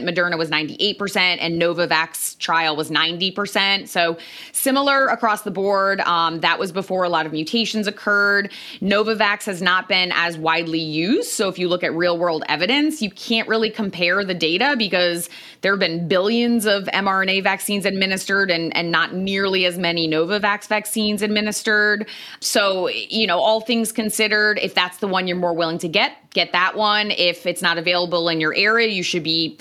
Moderna 0.03 0.39
was 0.39 0.51
98%, 0.51 1.39
and 1.41 1.61
Novavax 1.61 2.39
trial 2.39 2.77
was 2.77 2.91
90%. 2.91 3.89
So 3.89 4.17
similar 4.53 5.07
across 5.07 5.43
the 5.43 5.51
board. 5.51 6.01
Um, 6.01 6.41
that 6.41 6.59
was 6.59 6.73
before 6.73 7.05
a 7.05 7.09
lot 7.09 7.27
of 7.27 7.33
mutations 7.33 7.87
occurred. 7.87 8.53
Novavax 8.81 9.45
has 9.45 9.63
not 9.63 9.89
been 9.89 10.13
as 10.15 10.39
widely 10.39 10.81
used. 10.81 11.31
So 11.31 11.46
if 11.49 11.59
you 11.59 11.69
look 11.69 11.85
at 11.85 11.95
real 11.95 12.19
world 12.19 12.45
evidence, 12.49 13.03
you 13.03 13.11
can't 13.11 13.49
really 13.49 13.71
compare 13.71 14.25
the 14.25 14.35
data 14.35 14.75
because 14.77 15.29
there 15.61 15.73
have 15.73 15.81
been 15.81 16.09
billions 16.09 16.67
of 16.67 16.85
mRNA 16.85 17.43
vaccines 17.43 17.85
administered 17.85 18.51
and, 18.51 18.77
and 18.77 18.91
not 18.91 19.15
nearly 19.15 19.65
as 19.65 19.79
many 19.79 20.09
Novavax 20.09 20.67
vaccines 20.67 21.23
administered. 21.23 22.09
So, 22.41 22.89
you 22.89 23.27
know, 23.27 23.39
all 23.39 23.61
things 23.61 23.93
considered, 23.93 24.59
if 24.63 24.75
that's 24.75 24.99
the 24.99 25.09
one 25.09 25.27
you're 25.27 25.37
more 25.37 25.55
willing 25.55 25.79
to 25.79 25.89
get, 25.89 26.17
get 26.31 26.53
that 26.53 26.77
one. 26.77 27.11
If 27.11 27.47
it's 27.47 27.63
not 27.63 27.79
available 27.79 28.29
in 28.29 28.41
your 28.41 28.55
area, 28.55 28.89
you 28.89 29.03
should 29.03 29.25
be 29.25 29.59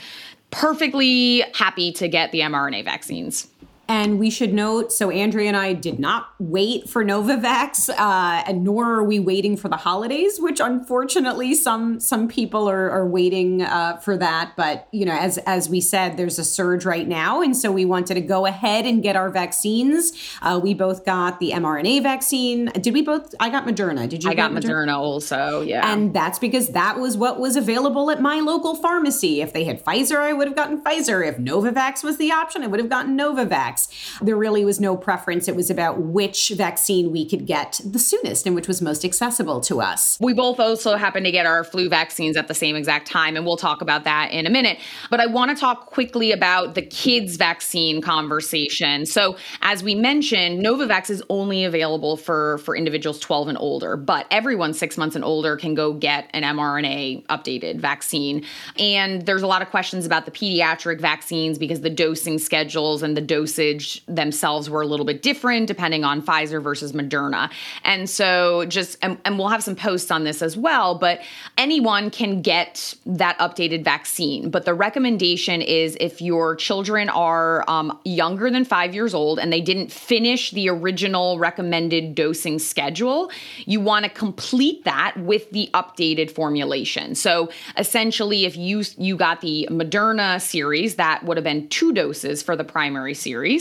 perfectly 0.51 1.41
happy 1.53 1.91
to 1.91 2.07
get 2.07 2.31
the 2.31 2.39
mRNA 2.39 2.85
vaccines. 2.85 3.47
And 3.87 4.17
we 4.19 4.29
should 4.31 4.53
note 4.53 4.91
so, 4.91 5.11
Andrea 5.11 5.47
and 5.47 5.57
I 5.57 5.73
did 5.73 5.99
not 5.99 6.29
wait 6.39 6.89
for 6.89 7.03
Novavax, 7.03 7.89
uh, 7.89 8.43
and 8.47 8.63
nor 8.63 8.95
are 8.95 9.03
we 9.03 9.19
waiting 9.19 9.55
for 9.55 9.69
the 9.69 9.77
holidays, 9.77 10.39
which 10.39 10.59
unfortunately 10.59 11.53
some 11.53 11.99
some 11.99 12.27
people 12.27 12.67
are, 12.67 12.89
are 12.89 13.07
waiting 13.07 13.61
uh, 13.61 13.97
for 13.97 14.17
that. 14.17 14.53
But 14.57 14.87
you 14.91 15.05
know, 15.05 15.15
as 15.15 15.37
as 15.39 15.69
we 15.69 15.81
said, 15.81 16.17
there's 16.17 16.39
a 16.39 16.43
surge 16.43 16.83
right 16.83 17.07
now, 17.07 17.41
and 17.41 17.55
so 17.55 17.71
we 17.71 17.85
wanted 17.85 18.15
to 18.15 18.21
go 18.21 18.47
ahead 18.47 18.85
and 18.85 19.03
get 19.03 19.15
our 19.15 19.29
vaccines. 19.29 20.13
Uh, 20.41 20.59
we 20.61 20.73
both 20.73 21.05
got 21.05 21.39
the 21.39 21.51
mRNA 21.51 22.01
vaccine. 22.01 22.65
Did 22.81 22.93
we 22.93 23.03
both? 23.03 23.35
I 23.39 23.49
got 23.49 23.65
Moderna. 23.67 24.09
Did 24.09 24.23
you? 24.23 24.31
I 24.31 24.33
got 24.33 24.51
Moderna? 24.51 24.87
Moderna 24.87 24.97
also. 24.97 25.61
Yeah, 25.61 25.91
and 25.91 26.11
that's 26.11 26.39
because 26.39 26.69
that 26.69 26.99
was 26.99 27.17
what 27.17 27.39
was 27.39 27.55
available 27.55 28.09
at 28.09 28.19
my 28.19 28.39
local 28.39 28.73
pharmacy. 28.73 29.41
If 29.41 29.53
they 29.53 29.63
had 29.63 29.83
Pfizer, 29.83 30.17
I 30.17 30.33
would 30.33 30.47
have 30.47 30.55
gotten 30.55 30.81
Pfizer. 30.81 31.27
If 31.27 31.37
Novavax 31.37 32.03
was 32.03 32.17
the 32.17 32.31
option, 32.31 32.63
I 32.63 32.67
would 32.67 32.79
have 32.79 32.89
gotten 32.89 33.15
Novavax. 33.15 33.74
There 34.21 34.35
really 34.35 34.65
was 34.65 34.79
no 34.79 34.95
preference. 34.95 35.47
It 35.47 35.55
was 35.55 35.69
about 35.69 35.99
which 35.99 36.49
vaccine 36.55 37.11
we 37.11 37.27
could 37.27 37.45
get 37.45 37.81
the 37.83 37.99
soonest 37.99 38.45
and 38.45 38.55
which 38.55 38.67
was 38.67 38.81
most 38.81 39.03
accessible 39.05 39.61
to 39.61 39.81
us. 39.81 40.17
We 40.19 40.33
both 40.33 40.59
also 40.59 40.95
happened 40.95 41.25
to 41.25 41.31
get 41.31 41.45
our 41.45 41.63
flu 41.63 41.89
vaccines 41.89 42.37
at 42.37 42.47
the 42.47 42.53
same 42.53 42.75
exact 42.75 43.07
time, 43.07 43.35
and 43.35 43.45
we'll 43.45 43.57
talk 43.57 43.81
about 43.81 44.03
that 44.05 44.31
in 44.31 44.45
a 44.45 44.49
minute. 44.49 44.79
But 45.09 45.19
I 45.19 45.25
want 45.25 45.51
to 45.51 45.59
talk 45.59 45.87
quickly 45.87 46.31
about 46.31 46.75
the 46.75 46.81
kids' 46.81 47.35
vaccine 47.35 48.01
conversation. 48.01 49.05
So, 49.05 49.37
as 49.61 49.83
we 49.83 49.95
mentioned, 49.95 50.63
Novavax 50.63 51.09
is 51.09 51.21
only 51.29 51.63
available 51.63 52.17
for, 52.17 52.59
for 52.59 52.75
individuals 52.75 53.19
12 53.19 53.49
and 53.49 53.57
older, 53.57 53.97
but 53.97 54.25
everyone 54.31 54.73
six 54.73 54.97
months 54.97 55.15
and 55.15 55.25
older 55.25 55.57
can 55.57 55.75
go 55.75 55.93
get 55.93 56.29
an 56.33 56.43
mRNA 56.43 57.25
updated 57.27 57.79
vaccine. 57.79 58.45
And 58.77 59.25
there's 59.25 59.41
a 59.41 59.47
lot 59.47 59.61
of 59.61 59.69
questions 59.69 60.05
about 60.05 60.25
the 60.25 60.31
pediatric 60.31 60.99
vaccines 60.99 61.57
because 61.57 61.81
the 61.81 61.89
dosing 61.89 62.37
schedules 62.37 63.03
and 63.03 63.15
the 63.17 63.21
dosage 63.21 63.64
dosage 63.65 64.05
themselves 64.07 64.69
were 64.69 64.81
a 64.81 64.87
little 64.87 65.05
bit 65.05 65.21
different 65.21 65.67
depending 65.67 66.03
on 66.03 66.21
Pfizer 66.21 66.61
versus 66.61 66.93
Moderna. 66.93 67.51
And 67.83 68.09
so 68.09 68.65
just, 68.65 68.97
and, 69.01 69.17
and 69.25 69.37
we'll 69.37 69.49
have 69.49 69.63
some 69.63 69.75
posts 69.75 70.11
on 70.11 70.23
this 70.23 70.41
as 70.41 70.57
well, 70.57 70.95
but 70.95 71.21
anyone 71.57 72.09
can 72.09 72.41
get 72.41 72.93
that 73.05 73.37
updated 73.39 73.83
vaccine. 73.83 74.49
But 74.49 74.65
the 74.65 74.73
recommendation 74.73 75.61
is 75.61 75.97
if 75.99 76.21
your 76.21 76.55
children 76.55 77.09
are 77.09 77.63
um, 77.69 77.97
younger 78.03 78.49
than 78.49 78.65
five 78.65 78.93
years 78.93 79.13
old 79.13 79.39
and 79.39 79.51
they 79.51 79.61
didn't 79.61 79.91
finish 79.91 80.51
the 80.51 80.69
original 80.69 81.39
recommended 81.39 82.15
dosing 82.15 82.59
schedule, 82.59 83.31
you 83.65 83.79
want 83.79 84.05
to 84.05 84.09
complete 84.09 84.83
that 84.85 85.15
with 85.17 85.49
the 85.51 85.69
updated 85.73 86.31
formulation. 86.31 87.15
So 87.15 87.49
essentially, 87.77 88.45
if 88.45 88.55
you 88.57 88.83
you 88.97 89.15
got 89.15 89.41
the 89.41 89.67
Moderna 89.71 90.41
series, 90.41 90.95
that 90.95 91.23
would 91.23 91.37
have 91.37 91.43
been 91.43 91.67
two 91.69 91.93
doses 91.93 92.43
for 92.43 92.55
the 92.55 92.63
primary 92.63 93.13
series. 93.13 93.54